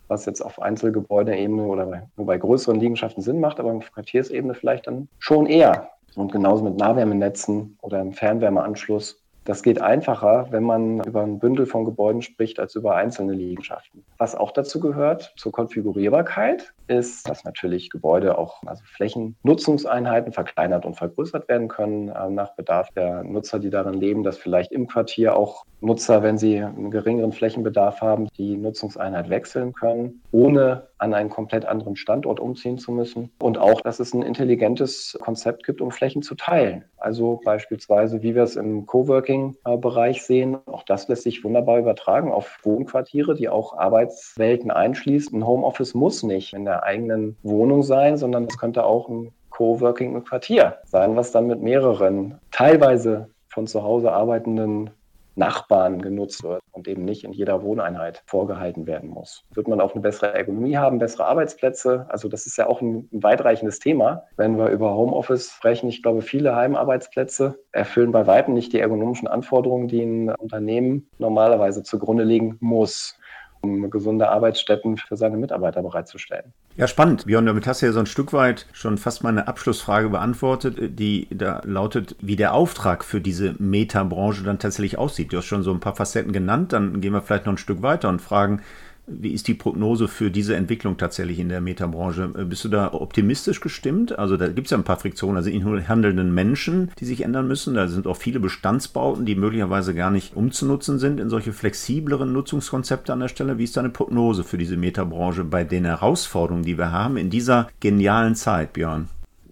was 0.08 0.25
jetzt 0.25 0.41
auf 0.41 0.62
Einzelgebäudeebene 0.62 1.63
oder 1.63 1.86
bei, 1.86 2.03
nur 2.17 2.25
bei 2.25 2.38
größeren 2.38 2.79
Liegenschaften 2.79 3.21
Sinn 3.21 3.39
macht, 3.39 3.60
aber 3.60 3.71
auf 3.71 3.91
Quartiersebene 3.91 4.53
vielleicht 4.53 4.88
dann 4.88 5.08
schon 5.19 5.45
eher. 5.45 5.89
Und 6.15 6.32
genauso 6.32 6.63
mit 6.63 6.77
Nahwärmenetzen 6.77 7.77
oder 7.82 7.99
einem 7.99 8.13
Fernwärmeanschluss 8.13 9.21
das 9.50 9.64
geht 9.64 9.82
einfacher, 9.82 10.46
wenn 10.52 10.62
man 10.62 11.04
über 11.04 11.24
ein 11.24 11.40
Bündel 11.40 11.66
von 11.66 11.84
Gebäuden 11.84 12.22
spricht, 12.22 12.60
als 12.60 12.76
über 12.76 12.96
einzelne 12.96 13.34
Liegenschaften. 13.34 14.06
Was 14.20 14.36
auch 14.36 14.52
dazu 14.52 14.80
gehört, 14.80 15.34
zur 15.38 15.52
Konfigurierbarkeit, 15.52 16.72
ist, 16.88 17.28
dass 17.28 17.44
natürlich 17.44 17.90
Gebäude 17.90 18.38
auch, 18.38 18.62
also 18.66 18.84
Flächennutzungseinheiten 18.86 20.34
verkleinert 20.34 20.86
und 20.86 20.96
vergrößert 20.96 21.48
werden 21.48 21.68
können, 21.68 22.10
äh, 22.10 22.30
nach 22.30 22.56
Bedarf 22.56 22.90
der 22.96 23.24
Nutzer, 23.24 23.58
die 23.58 23.72
darin 23.72 23.96
leben, 23.96 24.24
dass 24.24 24.38
vielleicht 24.38 24.72
im 24.72 24.88
Quartier 24.88 25.36
auch 25.36 25.66
Nutzer, 25.82 26.22
wenn 26.22 26.38
sie 26.38 26.60
einen 26.60 26.92
geringeren 26.92 27.32
Flächenbedarf 27.32 28.02
haben, 28.02 28.28
die 28.38 28.56
Nutzungseinheit 28.58 29.30
wechseln 29.30 29.74
können, 29.74 30.22
ohne 30.32 30.89
an 30.97 31.14
einen 31.14 31.30
komplett 31.30 31.66
anderen 31.66 31.95
Standort 31.95 32.39
umziehen 32.39 32.78
zu 32.78 32.91
müssen. 32.91 33.32
Und 33.39 33.58
auch, 33.58 33.82
dass 33.82 34.00
es 34.00 34.14
ein 34.14 34.22
intelligentes 34.22 35.18
Konzept 35.22 35.66
gibt, 35.66 35.80
um 35.82 35.91
Flächen 35.91 36.22
zu 36.22 36.36
teilen. 36.36 36.84
Also 37.00 37.39
beispielsweise, 37.43 38.22
wie 38.22 38.36
wir 38.36 38.43
es 38.43 38.56
im 38.56 38.86
Coworking-Bereich 38.86 40.24
sehen, 40.24 40.58
auch 40.66 40.84
das 40.84 41.08
lässt 41.08 41.24
sich 41.24 41.43
wunderbar 41.43 41.80
übertragen 41.80 42.32
auf 42.32 42.60
Wohnquartiere, 42.64 43.36
die 43.36 43.50
auch 43.50 43.78
Arbeitswelten 43.78 44.72
einschließt. 44.72 45.34
Ein 45.34 45.47
Homeoffice 45.47 45.93
muss 45.93 46.24
nicht 46.24 46.54
in 46.54 46.66
der 46.66 46.84
eigenen 46.84 47.38
Wohnung 47.43 47.84
sein, 47.84 48.18
sondern 48.18 48.45
es 48.45 48.58
könnte 48.58 48.84
auch 48.84 49.10
ein 49.10 49.32
Coworking 49.50 50.16
im 50.16 50.24
Quartier 50.24 50.78
sein, 50.86 51.16
was 51.16 51.32
dann 51.32 51.47
mit 51.47 51.62
mehreren 51.62 52.39
teilweise 52.52 53.30
von 53.47 53.68
zu 53.68 53.84
Hause 53.84 54.12
arbeitenden 54.12 54.91
Nachbarn 55.40 56.02
genutzt 56.02 56.44
wird 56.44 56.62
und 56.72 56.88
eben 56.88 57.06
nicht 57.06 57.24
in 57.24 57.32
jeder 57.32 57.64
Wohneinheit 57.64 58.22
vorgehalten 58.28 58.86
werden 58.86 59.10
muss. 59.10 59.46
Wird 59.54 59.68
man 59.68 59.82
auch 59.82 59.94
eine 59.94 60.02
bessere 60.02 60.34
Ergonomie 60.34 60.78
haben, 60.78 61.00
bessere 61.00 61.26
Arbeitsplätze? 61.26 62.06
Also 62.10 62.28
das 62.28 62.46
ist 62.46 62.58
ja 62.58 62.68
auch 62.68 62.82
ein, 62.82 63.10
ein 63.12 63.24
weitreichendes 63.24 63.80
Thema, 63.80 64.26
wenn 64.38 64.58
wir 64.58 64.68
über 64.68 64.94
Homeoffice 64.94 65.52
sprechen. 65.52 65.90
Ich 65.90 66.04
glaube, 66.04 66.22
viele 66.22 66.56
Heimarbeitsplätze 66.56 67.58
erfüllen 67.72 68.12
bei 68.12 68.28
weitem 68.28 68.54
nicht 68.54 68.74
die 68.74 68.80
ergonomischen 68.80 69.28
Anforderungen, 69.28 69.88
die 69.88 70.04
ein 70.04 70.30
Unternehmen 70.36 71.10
normalerweise 71.18 71.84
zugrunde 71.84 72.24
legen 72.24 72.58
muss 72.60 73.18
um 73.62 73.89
gesunde 73.89 74.30
Arbeitsstätten 74.30 74.97
für 74.97 75.16
seine 75.18 75.38
Mitarbeiter 75.38 75.82
bereitzustellen. 75.82 76.53
Ja, 76.78 76.88
spannend. 76.88 77.26
Björn, 77.26 77.45
damit 77.45 77.68
hast 77.68 77.82
du 77.82 77.88
ja 77.88 77.91
so 77.91 77.99
ein 77.99 78.05
Stück 78.05 78.32
weit 78.32 78.66
schon 78.72 78.97
fast 78.97 79.24
meine 79.24 79.47
Abschlussfrage 79.47 80.10
beantwortet, 80.10 80.78
die 80.99 81.28
da 81.30 81.62
lautet, 81.66 82.16
wie 82.22 82.36
der 82.36 82.53
Auftrag 82.53 83.03
für 83.03 83.20
diese 83.20 83.55
Meta-Branche 83.60 84.43
dann 84.43 84.60
tatsächlich 84.60 84.97
aussieht. 84.97 85.34
Du 85.34 85.38
hast 85.38 85.45
schon 85.45 85.64
so 85.64 85.72
ein 85.72 85.80
paar 85.80 85.95
Facetten 85.95 86.32
genannt, 86.32 86.74
dann 86.74 87.01
gehen 87.01 87.14
wir 87.14 87.22
vielleicht 87.22 87.45
noch 87.45 87.53
ein 87.53 87.57
Stück 87.57 87.82
weiter 87.82 88.10
und 88.10 88.22
fragen, 88.22 88.62
wie 89.10 89.34
ist 89.34 89.47
die 89.47 89.53
Prognose 89.53 90.07
für 90.07 90.32
diese 90.32 90.55
Entwicklung 90.55 90.97
tatsächlich 90.97 91.39
in 91.39 91.49
der 91.49 91.62
Metabranche? 91.62 92.32
Äh, 92.38 92.45
bist 92.45 92.64
du 92.64 92.70
da 92.70 92.93
optimistisch 92.93 93.60
gestimmt? 93.60 94.18
Also 94.18 94.38
da 94.38 94.47
gibt 94.47 94.68
es 94.68 94.72
ja 94.72 94.78
ein 94.78 94.84
paar 94.84 94.99
Friktionen, 94.99 95.38
also 95.38 95.49
in 95.49 95.88
handelnden 95.88 96.34
Menschen, 96.34 96.91
die 96.99 97.05
sich 97.05 97.22
ändern 97.22 97.47
müssen. 97.47 97.74
Da 97.74 97.88
sind 97.88 98.07
auch 98.07 98.18
viele 98.18 98.39
Bestandsbauten, 98.39 99.26
die 99.26 99.36
möglicherweise 99.36 99.93
gar 99.93 100.12
nicht 100.12 100.36
umzunutzen 100.36 100.99
sind 100.99 101.20
in 101.20 101.30
solche 101.30 101.53
flexibleren 101.53 102.32
Nutzungskonzepte 102.34 103.14
an 103.14 103.20
der 103.20 103.28
Stelle. 103.28 103.57
Wie 103.57 103.64
ist 103.64 103.78
deine 103.78 103.89
Prognose 103.89 104.43
für 104.43 104.57
diese 104.57 104.78
Metabranche 104.78 105.43
bei 105.43 105.64
den 105.64 105.86
Herausforderungen, 105.86 106.64
die 106.64 106.78
wir 106.78 106.91
haben 106.91 107.18
in 107.18 107.30
dieser 107.30 107.70
genialen 107.80 108.36
Zeit, 108.36 108.74
Björn? 108.74 109.07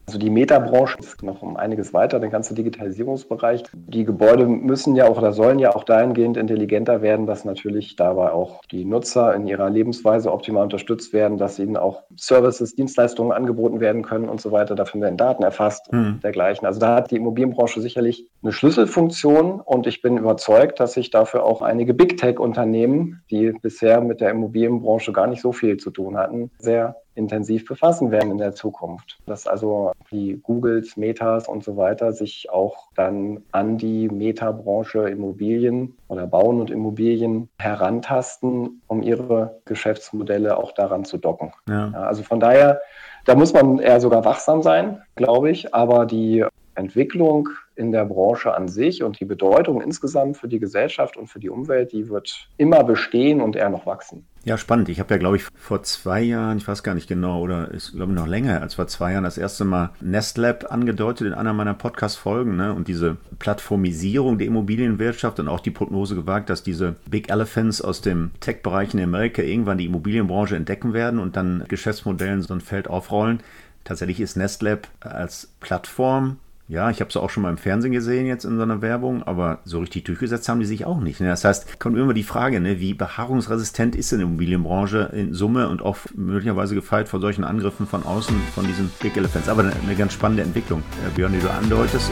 Also 0.08 0.20
die 0.20 0.30
Metabranche 0.30 0.98
ist 1.00 1.22
noch 1.22 1.42
um 1.42 1.58
einiges 1.58 1.94
weiter, 1.94 2.22
der 2.22 2.30
ganze 2.30 2.54
Digitalisierungsbereich. 2.54 3.64
Die 3.74 4.06
Gebäude 4.06 4.46
müssen 4.46 4.96
ja 4.96 5.06
auch 5.06 5.18
oder 5.18 5.34
sollen 5.34 5.60
ja 5.60 5.76
auch 5.76 5.84
dahingehend 5.84 6.38
intelligenter 6.38 7.02
werden, 7.02 7.26
dass 7.26 7.44
natürlich 7.44 7.98
dabei 7.98 8.32
auch 8.32 8.64
die 8.72 8.86
Nutzer 8.86 9.36
in 9.36 9.48
ihrer 9.48 9.70
Lebensweise 9.70 10.32
optimal 10.32 10.64
unterstützt 10.64 11.12
werden, 11.12 11.38
dass 11.38 11.60
ihnen 11.60 11.76
auch 11.76 12.04
Services, 12.16 12.74
Dienstleistungen 12.74 13.34
angeboten 13.34 13.82
werden 13.82 14.02
können 14.02 14.30
und 14.30 14.40
so 14.40 14.54
weiter. 14.54 14.76
Dafür 14.76 15.02
werden 15.02 15.18
Daten 15.18 15.44
erfasst 15.44 15.90
und 15.90 16.00
mhm. 16.00 16.20
dergleichen. 16.22 16.66
Also 16.66 16.80
da 16.80 16.96
hat 16.96 17.12
die 17.12 17.18
Immobilienbranche 17.18 17.82
sicherlich 17.82 18.30
eine 18.42 18.54
Schlüsselfunktion 18.54 19.60
und 19.60 19.88
ich 19.88 20.02
bin 20.02 20.18
überzeugt, 20.18 20.80
dass 20.80 20.94
sich 20.94 21.10
dafür 21.10 21.44
auch 21.44 21.62
einige 21.62 21.94
Big 21.94 22.16
Tech-Unternehmen, 22.16 23.24
die 23.30 23.52
bisher 23.62 24.00
mit 24.00 24.22
der 24.22 24.32
Immobilienbranche 24.32 25.12
gar 25.12 25.28
nicht 25.28 25.42
so 25.42 25.52
viel 25.52 25.76
zu 25.76 25.92
tun 25.92 26.16
hatten, 26.16 26.50
sehr 26.60 26.96
intensiv 27.18 27.66
befassen 27.66 28.12
werden 28.12 28.32
in 28.32 28.38
der 28.38 28.54
Zukunft. 28.54 29.20
Dass 29.26 29.48
also 29.48 29.92
die 30.12 30.40
Googles, 30.42 30.96
Metas 30.98 31.48
und 31.48 31.64
so 31.64 31.76
weiter 31.78 32.14
sich 32.14 32.50
auch 32.50 32.90
dann 32.96 33.44
an 33.52 33.78
die 33.78 34.08
Meta-Branche 34.08 35.10
Immobilien 35.10 35.98
oder 36.08 36.28
Bauen 36.28 36.62
und 36.62 36.70
Immobilien 36.70 37.50
herantasten, 37.60 38.82
um 38.88 39.02
ihre 39.02 39.60
Geschäftsmodelle 39.66 40.58
auch 40.58 40.72
daran 40.72 41.06
zu 41.06 41.18
docken. 41.18 41.52
Ja. 41.68 41.92
Ja, 41.94 42.04
also 42.04 42.24
von 42.24 42.40
daher, 42.40 42.82
da 43.26 43.36
muss 43.36 43.54
man 43.54 43.80
eher 43.80 44.00
sogar 44.00 44.24
wachsam 44.24 44.62
sein, 44.62 45.02
glaube 45.16 45.50
ich, 45.52 45.74
aber 45.74 46.06
die 46.06 46.46
Entwicklung 46.76 47.50
in 47.78 47.92
der 47.92 48.06
Branche 48.06 48.56
an 48.56 48.68
sich 48.68 49.04
und 49.04 49.20
die 49.20 49.26
Bedeutung 49.26 49.82
insgesamt 49.82 50.38
für 50.38 50.48
die 50.48 50.60
Gesellschaft 50.60 51.16
und 51.16 51.28
für 51.28 51.40
die 51.40 51.50
Umwelt, 51.50 51.92
die 51.92 52.10
wird 52.10 52.50
immer 52.58 52.84
bestehen 52.84 53.42
und 53.42 53.56
eher 53.56 53.70
noch 53.70 53.86
wachsen. 53.86 54.26
Ja, 54.46 54.58
spannend. 54.58 54.88
Ich 54.88 55.00
habe 55.00 55.14
ja, 55.14 55.18
glaube 55.18 55.36
ich, 55.36 55.44
vor 55.56 55.84
zwei 55.84 56.22
Jahren, 56.22 56.58
ich 56.58 56.68
weiß 56.68 56.82
gar 56.82 56.96
nicht 56.96 57.10
genau, 57.10 57.42
oder 57.42 57.70
ist, 57.70 57.92
glaube 57.92 58.14
ich, 58.14 58.18
noch 58.18 58.28
länger 58.28 58.62
als 58.62 58.76
vor 58.76 58.88
zwei 58.88 59.12
Jahren 59.12 59.26
das 59.26 59.38
erste 59.38 59.66
Mal 59.66 59.92
Nestlab 60.00 60.72
angedeutet 60.72 61.28
in 61.28 61.34
einer 61.34 61.54
meiner 61.54 61.74
Podcast-Folgen. 61.74 62.56
Ne? 62.56 62.74
Und 62.74 62.88
diese 62.88 63.18
Plattformisierung 63.40 64.38
der 64.38 64.48
Immobilienwirtschaft 64.48 65.40
und 65.42 65.50
auch 65.50 65.60
die 65.60 65.72
Prognose 65.72 66.16
gewagt, 66.16 66.50
dass 66.50 66.64
diese 66.64 66.96
Big 67.10 67.30
Elephants 67.30 67.82
aus 67.82 68.02
dem 68.02 68.32
Tech-Bereich 68.40 68.94
in 68.94 69.04
Amerika 69.04 69.42
irgendwann 69.42 69.78
die 69.78 69.86
Immobilienbranche 69.86 70.56
entdecken 70.56 70.94
werden 70.94 71.20
und 71.20 71.36
dann 71.36 71.66
Geschäftsmodellen 71.68 72.42
so 72.42 72.54
ein 72.54 72.62
Feld 72.62 72.88
aufrollen. 72.88 73.42
Tatsächlich 73.84 74.22
ist 74.22 74.38
Nestlab 74.38 74.88
als 75.02 75.54
Plattform 75.60 76.38
ja, 76.70 76.90
ich 76.90 77.00
habe 77.00 77.10
es 77.10 77.16
auch 77.16 77.30
schon 77.30 77.44
mal 77.44 77.50
im 77.50 77.58
Fernsehen 77.58 77.94
gesehen 77.94 78.26
jetzt 78.26 78.44
in 78.44 78.58
so 78.58 78.64
einer 78.64 78.82
Werbung, 78.82 79.24
aber 79.24 79.60
so 79.64 79.80
richtig 79.80 80.04
durchgesetzt 80.04 80.50
haben 80.50 80.60
die 80.60 80.66
sich 80.66 80.86
auch 80.86 81.00
nicht. 81.00 81.22
Ne? 81.22 81.28
Das 81.28 81.46
heißt, 81.46 81.80
kommt 81.80 81.98
immer 81.98 82.14
die 82.14 82.24
Frage, 82.24 82.60
ne, 82.60 82.80
wie 82.82 82.94
beharrungsresistent 82.94 83.96
ist 83.96 84.12
denn 84.12 84.20
die 84.20 84.26
Immobilienbranche 84.26 85.10
in 85.14 85.34
Summe 85.34 85.70
und 85.70 85.82
auch 85.82 85.98
möglicherweise 86.16 86.76
gefeit 86.76 87.08
vor 87.08 87.22
solchen 87.22 87.46
Angriffen 87.46 87.88
von 87.88 88.04
außen 88.04 88.36
von 88.54 88.68
diesen 88.68 88.92
Big 89.02 89.16
Elephants. 89.16 89.48
Aber 89.48 89.64
eine 89.64 89.96
ganz 89.96 90.12
spannende 90.14 90.44
Entwicklung, 90.44 90.84
äh, 91.06 91.16
Björn, 91.16 91.32
die 91.32 91.40
du 91.40 91.50
andeutest. 91.50 92.12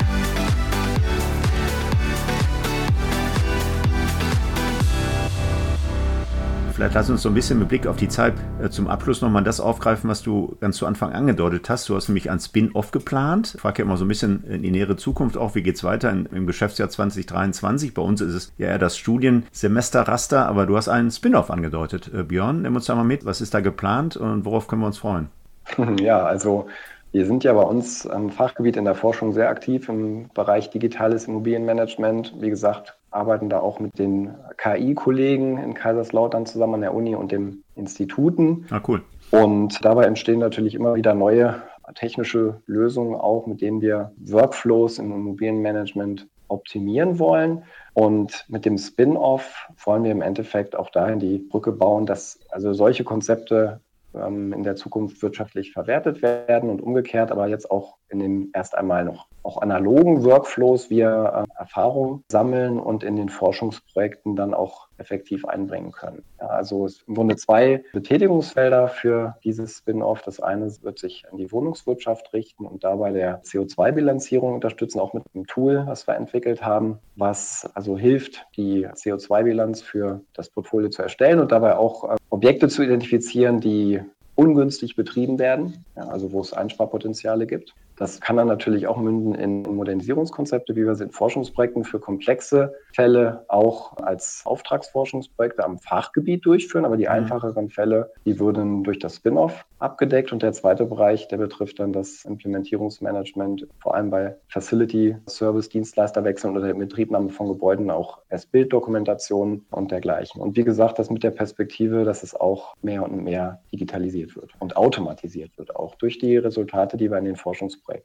Vielleicht 6.76 6.94
lass 6.94 7.10
uns 7.10 7.22
so 7.22 7.30
ein 7.30 7.36
bisschen 7.36 7.58
mit 7.58 7.70
Blick 7.70 7.88
auf 7.88 7.96
die 7.96 8.10
Zeit 8.10 8.34
äh, 8.62 8.68
zum 8.70 8.90
Abschluss 8.90 9.22
nochmal 9.22 9.46
das 9.46 9.62
aufgreifen, 9.62 10.10
was 10.10 10.22
du 10.22 10.58
ganz 10.60 10.76
zu 10.76 10.86
Anfang 10.86 11.14
angedeutet 11.14 11.70
hast. 11.70 11.88
Du 11.88 11.96
hast 11.96 12.10
nämlich 12.10 12.30
ein 12.30 12.42
Spin-off 12.42 12.92
geplant. 12.92 13.54
Ich 13.56 13.62
frage 13.62 13.80
ja 13.80 13.86
immer 13.86 13.96
so 13.96 14.04
ein 14.04 14.10
bisschen 14.10 14.44
in 14.44 14.62
die 14.62 14.72
nähere 14.72 14.98
Zukunft 14.98 15.38
auch, 15.38 15.56
wie 15.56 15.64
geht 15.64 15.78
es 15.78 15.86
weiter 15.86 16.12
im 16.12 16.46
Geschäftsjahr 16.46 16.90
2023? 16.90 17.94
Bei 17.94 18.02
uns 18.02 18.20
ist 18.20 18.34
es 18.34 18.54
ja 18.58 18.68
eher 18.68 18.78
das 18.78 18.98
Studiensemesterraster, 18.98 20.46
aber 20.48 20.66
du 20.66 20.76
hast 20.76 20.90
einen 20.90 21.12
Spin-off 21.12 21.50
angedeutet. 21.50 22.12
Äh, 22.14 22.24
Björn, 22.24 22.64
nimm 22.64 22.76
uns 22.76 22.88
da 22.88 22.96
mal 22.96 23.06
mit. 23.06 23.24
Was 23.24 23.40
ist 23.40 23.54
da 23.54 23.62
geplant 23.62 24.18
und 24.18 24.44
worauf 24.44 24.68
können 24.68 24.82
wir 24.82 24.88
uns 24.88 24.98
freuen? 24.98 25.30
Ja, 26.02 26.26
also 26.26 26.68
wir 27.14 27.26
sind 27.26 27.46
ja 27.46 27.54
bei 27.54 27.64
uns 27.64 28.04
im 28.04 28.32
Fachgebiet 28.32 28.76
in 28.76 28.84
der 28.84 28.96
Forschung 28.96 29.32
sehr 29.32 29.48
aktiv 29.48 29.88
im 29.88 30.30
Bereich 30.34 30.72
digitales 30.72 31.30
Immobilienmanagement. 31.30 32.34
Wie 32.42 32.50
gesagt, 32.50 32.98
arbeiten 33.16 33.50
da 33.50 33.60
auch 33.60 33.80
mit 33.80 33.98
den 33.98 34.36
KI-Kollegen 34.58 35.58
in 35.58 35.74
Kaiserslautern 35.74 36.46
zusammen 36.46 36.76
an 36.76 36.82
der 36.82 36.94
Uni 36.94 37.16
und 37.16 37.32
den 37.32 37.64
Instituten. 37.76 38.66
Ah, 38.70 38.82
cool. 38.88 39.02
Und 39.32 39.84
dabei 39.84 40.06
entstehen 40.06 40.40
natürlich 40.40 40.76
immer 40.76 40.96
wieder 40.96 41.16
neue 41.16 41.64
technische 41.94 42.62
Lösungen 42.66 43.16
auch, 43.16 43.48
mit 43.48 43.62
denen 43.62 43.82
wir 43.82 44.12
Workflows 44.18 45.00
im 45.00 45.12
Immobilienmanagement 45.12 46.28
optimieren 46.48 47.20
wollen. 47.20 47.64
Und 47.94 48.46
mit 48.50 48.66
dem 48.66 48.78
Spin-off 48.78 49.68
wollen 49.84 50.04
wir 50.04 50.12
im 50.12 50.22
Endeffekt 50.22 50.76
auch 50.76 50.90
dahin 50.90 51.20
die 51.20 51.38
Brücke 51.38 51.72
bauen, 51.72 52.06
dass 52.06 52.40
also 52.50 52.74
solche 52.74 53.04
Konzepte 53.04 53.80
ähm, 54.16 54.54
in 54.54 54.64
der 54.64 54.76
Zukunft 54.76 55.22
wirtschaftlich 55.22 55.74
verwertet 55.74 56.22
werden 56.22 56.70
und 56.70 56.82
umgekehrt, 56.82 57.32
aber 57.32 57.48
jetzt 57.48 57.70
auch 57.70 57.98
in 58.10 58.20
den 58.20 58.50
erst 58.54 58.76
einmal 58.76 59.06
noch 59.06 59.28
auch 59.44 59.62
analogen 59.62 60.24
Workflows 60.24 60.90
wir 60.90 61.46
äh, 61.48 61.60
Erfahrung 61.60 62.24
sammeln 62.32 62.80
und 62.80 63.04
in 63.04 63.16
den 63.16 63.30
Forschungsprojekten 63.30 64.36
dann 64.36 64.54
auch 64.54 64.88
effektiv 64.98 65.46
einbringen 65.46 65.92
können. 65.92 66.24
Ja, 66.40 66.48
also 66.48 66.88
im 67.08 67.16
Grunde 67.16 67.36
zwei 67.36 67.84
Betätigungsfelder 67.94 68.88
für 68.88 69.36
dieses 69.44 69.78
Spin-off. 69.78 70.22
Das 70.22 70.40
eine 70.40 70.72
wird 70.82 71.00
sich 71.00 71.26
an 71.32 71.38
die 71.38 71.52
Wohnungswirtschaft 71.52 72.34
richten 72.34 72.66
und 72.66 72.84
dabei 72.84 73.12
der 73.12 73.44
CO2-Bilanzierung 73.44 74.54
unterstützen, 74.54 75.00
auch 75.00 75.14
mit 75.14 75.24
einem 75.34 75.48
Tool, 75.48 75.84
was 75.86 76.08
wir 76.08 76.16
entwickelt 76.16 76.64
haben, 76.64 77.00
was 77.16 77.70
also 77.74 77.98
hilft, 77.98 78.46
die 78.58 78.88
CO2-Bilanz 78.88 79.82
für 79.82 80.22
das 80.34 80.50
Portfolio 80.50 80.90
zu 80.90 81.02
erstellen 81.02 81.40
und 81.40 81.52
dabei 81.52 81.78
auch 81.78 82.12
äh, 82.12 82.16
Objekte 82.30 82.68
zu 82.68 82.84
identifizieren, 82.84 83.60
die 83.60 84.02
ungünstig 84.36 84.96
betrieben 84.96 85.40
werden, 85.40 85.86
ja, 85.96 86.04
also 86.08 86.32
wo 86.32 86.42
es 86.42 86.54
Einsparpotenziale 86.54 87.48
gibt. 87.48 87.74
Das 87.98 88.20
kann 88.20 88.36
dann 88.36 88.48
natürlich 88.48 88.88
auch 88.88 88.98
münden 88.98 89.36
in 89.36 89.62
Modernisierungskonzepte, 89.62 90.76
wie 90.76 90.86
wir 90.86 90.96
sie 90.96 91.06
in 91.06 91.12
Forschungsprojekten 91.12 91.86
für 91.86 92.00
komplexe 92.00 92.74
Fälle 92.94 93.46
auch 93.48 93.98
als 93.98 94.42
Auftragsforschungsprojekte 94.46 95.64
am 95.64 95.80
Fachgebiet 95.80 96.46
durchführen. 96.46 96.86
Aber 96.86 96.98
die 96.98 97.06
mhm. 97.06 97.12
einfacheren 97.12 97.70
Fälle, 97.70 98.12
die 98.26 98.40
würden 98.40 98.84
durch 98.84 99.00
das 99.00 99.16
Spin-off 99.16 99.66
abgedeckt. 99.80 100.34
Und 100.34 100.44
der 100.44 100.52
zweite 100.52 100.86
Bereich, 100.86 101.28
der 101.30 101.38
betrifft 101.38 101.80
dann 101.80 101.94
das 101.94 102.26
Implementierungsmanagement, 102.26 103.68
vor 103.80 103.96
allem 103.96 104.10
bei 104.10 104.36
Facility 104.50 105.16
Service 105.28 105.70
Dienstleisterwechseln 105.70 106.56
oder 106.56 106.68
der 106.68 106.74
Betriebnahme 106.74 107.30
von 107.30 107.48
Gebäuden, 107.48 107.90
auch 107.92 108.20
als 108.30 108.46
Bilddokumentation 108.46 109.66
und 109.72 109.92
dergleichen. 109.92 110.42
Und 110.42 110.58
wie 110.58 110.64
gesagt, 110.64 111.00
das 111.00 111.10
mit 111.10 111.24
der 111.24 111.32
Perspektive, 111.32 112.04
dass 112.04 112.24
es 112.24 112.36
auch 112.36 112.76
mehr 112.82 113.04
und 113.04 113.24
mehr 113.24 113.62
digitalisiert 113.72 114.36
wird 114.36 114.52
und 114.60 114.76
automatisiert 114.76 115.58
wird, 115.58 115.76
auch 115.76 115.96
durch 115.96 116.20
die 116.20 116.38
Resultate, 116.38 116.98
die 116.98 117.10
wir 117.10 117.18
in 117.18 117.26
den 117.26 117.36
Forschungsprojekten 117.36 117.85
äh, 117.90 118.04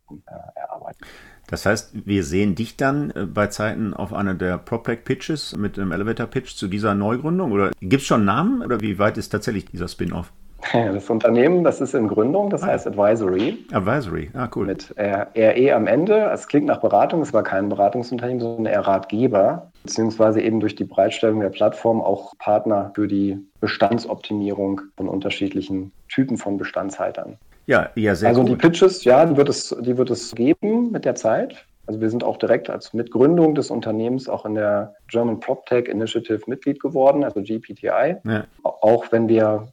erarbeiten. 0.54 1.00
Das 1.48 1.66
heißt, 1.66 2.06
wir 2.06 2.24
sehen 2.24 2.54
dich 2.54 2.76
dann 2.76 3.10
äh, 3.10 3.26
bei 3.26 3.48
Zeiten 3.48 3.94
auf 3.94 4.12
einer 4.12 4.34
der 4.34 4.58
PropTech 4.58 5.04
Pitches 5.04 5.56
mit 5.56 5.78
einem 5.78 5.92
Elevator 5.92 6.26
Pitch 6.26 6.54
zu 6.54 6.68
dieser 6.68 6.94
Neugründung? 6.94 7.52
Oder 7.52 7.72
gibt 7.80 8.02
es 8.02 8.06
schon 8.06 8.24
Namen 8.24 8.62
oder 8.62 8.80
wie 8.80 8.98
weit 8.98 9.18
ist 9.18 9.30
tatsächlich 9.30 9.66
dieser 9.66 9.88
Spin-off? 9.88 10.32
Das 10.72 11.08
Unternehmen, 11.08 11.64
das 11.64 11.80
ist 11.80 11.94
in 11.94 12.08
Gründung, 12.08 12.50
das 12.50 12.62
ah. 12.62 12.68
heißt 12.68 12.86
Advisory. 12.86 13.58
Advisory, 13.72 14.30
ah 14.34 14.48
cool. 14.54 14.66
Mit 14.66 14.94
RE 14.96 15.74
am 15.74 15.86
Ende. 15.86 16.30
Es 16.32 16.48
klingt 16.48 16.66
nach 16.66 16.80
Beratung, 16.80 17.22
es 17.22 17.32
war 17.32 17.42
kein 17.42 17.68
Beratungsunternehmen, 17.68 18.40
sondern 18.40 18.66
eher 18.66 18.86
Ratgeber, 18.86 19.70
beziehungsweise 19.82 20.40
eben 20.40 20.60
durch 20.60 20.76
die 20.76 20.84
Bereitstellung 20.84 21.40
der 21.40 21.48
Plattform 21.50 22.00
auch 22.00 22.36
Partner 22.38 22.92
für 22.94 23.08
die 23.08 23.38
Bestandsoptimierung 23.60 24.82
von 24.96 25.08
unterschiedlichen 25.08 25.92
Typen 26.08 26.36
von 26.36 26.58
Bestandshaltern. 26.58 27.38
Ja, 27.66 27.90
ja, 27.94 28.14
sehr 28.14 28.28
Also 28.30 28.42
gut. 28.42 28.50
die 28.50 28.56
Pitches, 28.56 29.04
ja, 29.04 29.24
die 29.26 29.36
wird, 29.36 29.48
es, 29.48 29.74
die 29.80 29.96
wird 29.96 30.10
es 30.10 30.34
geben 30.34 30.90
mit 30.90 31.04
der 31.04 31.14
Zeit. 31.14 31.66
Also 31.86 32.00
wir 32.00 32.10
sind 32.10 32.22
auch 32.22 32.36
direkt 32.36 32.70
als 32.70 32.92
Mitgründung 32.94 33.54
des 33.54 33.70
Unternehmens 33.70 34.28
auch 34.28 34.44
in 34.46 34.54
der 34.54 34.94
German 35.08 35.40
PropTech 35.40 35.86
Initiative 35.88 36.42
Mitglied 36.46 36.80
geworden, 36.80 37.24
also 37.24 37.42
GPTI. 37.42 38.16
Ja. 38.24 38.44
Auch 38.62 39.10
wenn 39.10 39.28
wir 39.28 39.72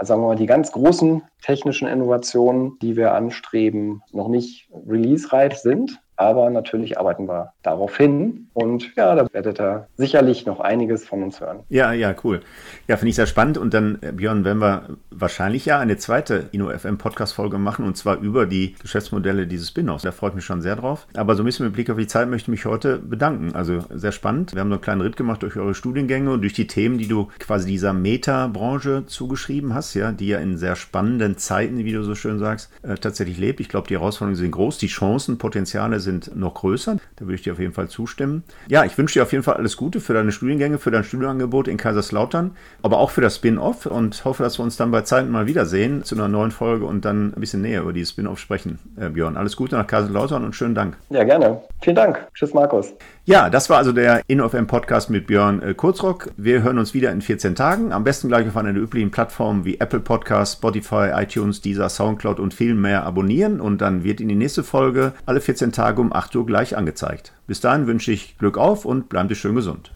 sagen 0.00 0.20
wir 0.22 0.28
mal, 0.28 0.36
die 0.36 0.46
ganz 0.46 0.72
großen 0.72 1.22
technischen 1.42 1.88
Innovationen, 1.88 2.78
die 2.80 2.96
wir 2.96 3.14
anstreben, 3.14 4.02
noch 4.12 4.28
nicht 4.28 4.68
release-reif 4.86 5.56
sind. 5.56 6.00
Aber 6.16 6.50
natürlich 6.50 6.98
arbeiten 6.98 7.28
wir 7.28 7.52
darauf 7.62 7.96
hin. 7.96 8.48
Und 8.54 8.94
ja, 8.96 9.14
da 9.14 9.26
werdet 9.32 9.60
ihr 9.60 9.86
sicherlich 9.96 10.46
noch 10.46 10.60
einiges 10.60 11.06
von 11.06 11.22
uns 11.22 11.40
hören. 11.40 11.60
Ja, 11.68 11.92
ja, 11.92 12.14
cool. 12.24 12.40
Ja, 12.88 12.96
finde 12.96 13.10
ich 13.10 13.16
sehr 13.16 13.26
spannend. 13.26 13.58
Und 13.58 13.74
dann, 13.74 13.98
äh, 14.00 14.12
Björn, 14.12 14.44
werden 14.44 14.60
wir 14.60 14.96
wahrscheinlich 15.10 15.66
ja 15.66 15.78
eine 15.78 15.96
zweite 15.98 16.48
InnoFM 16.52 16.98
Podcast-Folge 16.98 17.58
machen 17.58 17.84
und 17.84 17.96
zwar 17.96 18.18
über 18.18 18.46
die 18.46 18.74
Geschäftsmodelle 18.80 19.46
dieses 19.46 19.68
Spin-offs. 19.68 20.02
Da 20.02 20.12
freue 20.12 20.30
ich 20.30 20.36
mich 20.36 20.44
schon 20.44 20.62
sehr 20.62 20.76
drauf. 20.76 21.06
Aber 21.14 21.34
so 21.34 21.42
ein 21.42 21.46
bisschen 21.46 21.66
mit 21.66 21.74
Blick 21.74 21.90
auf 21.90 21.98
die 21.98 22.06
Zeit 22.06 22.28
möchte 22.28 22.44
ich 22.44 22.48
mich 22.48 22.64
heute 22.64 22.98
bedanken. 22.98 23.54
Also 23.54 23.80
sehr 23.90 24.12
spannend. 24.12 24.54
Wir 24.54 24.60
haben 24.60 24.70
so 24.70 24.74
einen 24.74 24.82
kleinen 24.82 25.00
Ritt 25.02 25.16
gemacht 25.16 25.42
durch 25.42 25.56
eure 25.56 25.74
Studiengänge 25.74 26.30
und 26.32 26.40
durch 26.40 26.54
die 26.54 26.66
Themen, 26.66 26.98
die 26.98 27.08
du 27.08 27.28
quasi 27.38 27.68
dieser 27.68 27.92
Meta-Branche 27.92 29.04
zugeschrieben 29.06 29.74
hast, 29.74 29.94
ja, 29.94 30.12
die 30.12 30.28
ja 30.28 30.38
in 30.38 30.56
sehr 30.56 30.76
spannenden 30.76 31.36
Zeiten, 31.36 31.78
wie 31.78 31.92
du 31.92 32.02
so 32.02 32.14
schön 32.14 32.38
sagst, 32.38 32.70
äh, 32.82 32.94
tatsächlich 32.94 33.38
lebt. 33.38 33.60
Ich 33.60 33.68
glaube, 33.68 33.88
die 33.88 33.94
Herausforderungen 33.94 34.36
sind 34.36 34.52
groß, 34.52 34.78
die 34.78 34.86
Chancen, 34.86 35.38
Potenziale 35.38 36.00
sind 36.06 36.34
noch 36.34 36.54
größer. 36.54 36.96
Da 37.16 37.24
würde 37.26 37.34
ich 37.34 37.42
dir 37.42 37.52
auf 37.52 37.58
jeden 37.58 37.74
Fall 37.74 37.88
zustimmen. 37.88 38.42
Ja, 38.68 38.84
ich 38.86 38.96
wünsche 38.96 39.18
dir 39.18 39.22
auf 39.22 39.32
jeden 39.32 39.44
Fall 39.44 39.56
alles 39.56 39.76
Gute 39.76 40.00
für 40.00 40.14
deine 40.14 40.32
Studiengänge, 40.32 40.78
für 40.78 40.90
dein 40.90 41.04
Studienangebot 41.04 41.68
in 41.68 41.76
Kaiserslautern, 41.76 42.56
aber 42.82 42.96
auch 42.96 43.10
für 43.10 43.20
das 43.20 43.36
Spin-off 43.36 43.84
und 43.84 44.24
hoffe, 44.24 44.42
dass 44.42 44.58
wir 44.58 44.62
uns 44.64 44.78
dann 44.78 44.90
bei 44.90 45.02
Zeiten 45.02 45.30
mal 45.30 45.46
wiedersehen 45.46 46.02
zu 46.02 46.14
einer 46.14 46.28
neuen 46.28 46.50
Folge 46.50 46.86
und 46.86 47.04
dann 47.04 47.34
ein 47.34 47.40
bisschen 47.40 47.60
näher 47.60 47.82
über 47.82 47.92
dieses 47.92 48.10
Spin-off 48.10 48.38
sprechen. 48.38 48.78
Äh, 48.98 49.10
Björn, 49.10 49.36
alles 49.36 49.56
Gute 49.56 49.76
nach 49.76 49.86
Kaiserslautern 49.86 50.44
und 50.44 50.54
schönen 50.54 50.74
Dank. 50.74 50.96
Ja, 51.10 51.24
gerne. 51.24 51.60
Vielen 51.82 51.96
Dank. 51.96 52.26
Tschüss, 52.32 52.54
Markus. 52.54 52.94
Ja, 53.28 53.50
das 53.50 53.68
war 53.68 53.78
also 53.78 53.90
der 53.90 54.22
InnoFM 54.28 54.68
Podcast 54.68 55.10
mit 55.10 55.26
Björn 55.26 55.60
äh, 55.60 55.74
Kurzrock. 55.74 56.30
Wir 56.36 56.62
hören 56.62 56.78
uns 56.78 56.94
wieder 56.94 57.10
in 57.10 57.20
14 57.20 57.56
Tagen. 57.56 57.92
Am 57.92 58.04
besten 58.04 58.28
gleich 58.28 58.46
auf 58.46 58.56
einer 58.56 58.72
der 58.72 58.80
üblichen 58.80 59.10
Plattformen 59.10 59.64
wie 59.64 59.80
Apple 59.80 59.98
Podcasts, 59.98 60.54
Spotify, 60.54 61.10
iTunes, 61.12 61.60
Deezer, 61.60 61.88
Soundcloud 61.88 62.38
und 62.38 62.54
viel 62.54 62.74
mehr 62.74 63.02
abonnieren 63.02 63.60
und 63.60 63.80
dann 63.80 64.04
wird 64.04 64.20
Ihnen 64.20 64.28
die 64.28 64.36
nächste 64.36 64.62
Folge 64.62 65.12
alle 65.26 65.40
14 65.40 65.72
Tage 65.72 66.00
um 66.00 66.12
8 66.12 66.36
Uhr 66.36 66.46
gleich 66.46 66.76
angezeigt. 66.76 67.32
Bis 67.48 67.60
dahin 67.60 67.88
wünsche 67.88 68.12
ich 68.12 68.38
Glück 68.38 68.56
auf 68.56 68.84
und 68.84 69.08
bleiben 69.08 69.34
schön 69.34 69.56
gesund. 69.56 69.90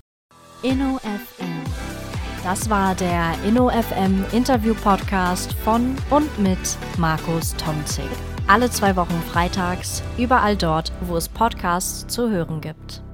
InnoFM. 0.64 1.62
Das 2.42 2.68
war 2.68 2.96
der 2.96 3.34
InnoFM 3.46 4.24
Interview 4.32 4.74
Podcast 4.74 5.52
von 5.62 5.94
und 6.10 6.36
mit 6.40 6.58
Markus 6.98 7.54
Tomzig. 7.54 8.10
Alle 8.48 8.68
zwei 8.70 8.96
Wochen 8.96 9.22
freitags, 9.30 10.02
überall 10.18 10.56
dort, 10.56 10.90
wo 11.02 11.16
es 11.16 11.28
Podcasts 11.28 12.08
zu 12.08 12.28
hören 12.28 12.60
gibt. 12.60 13.04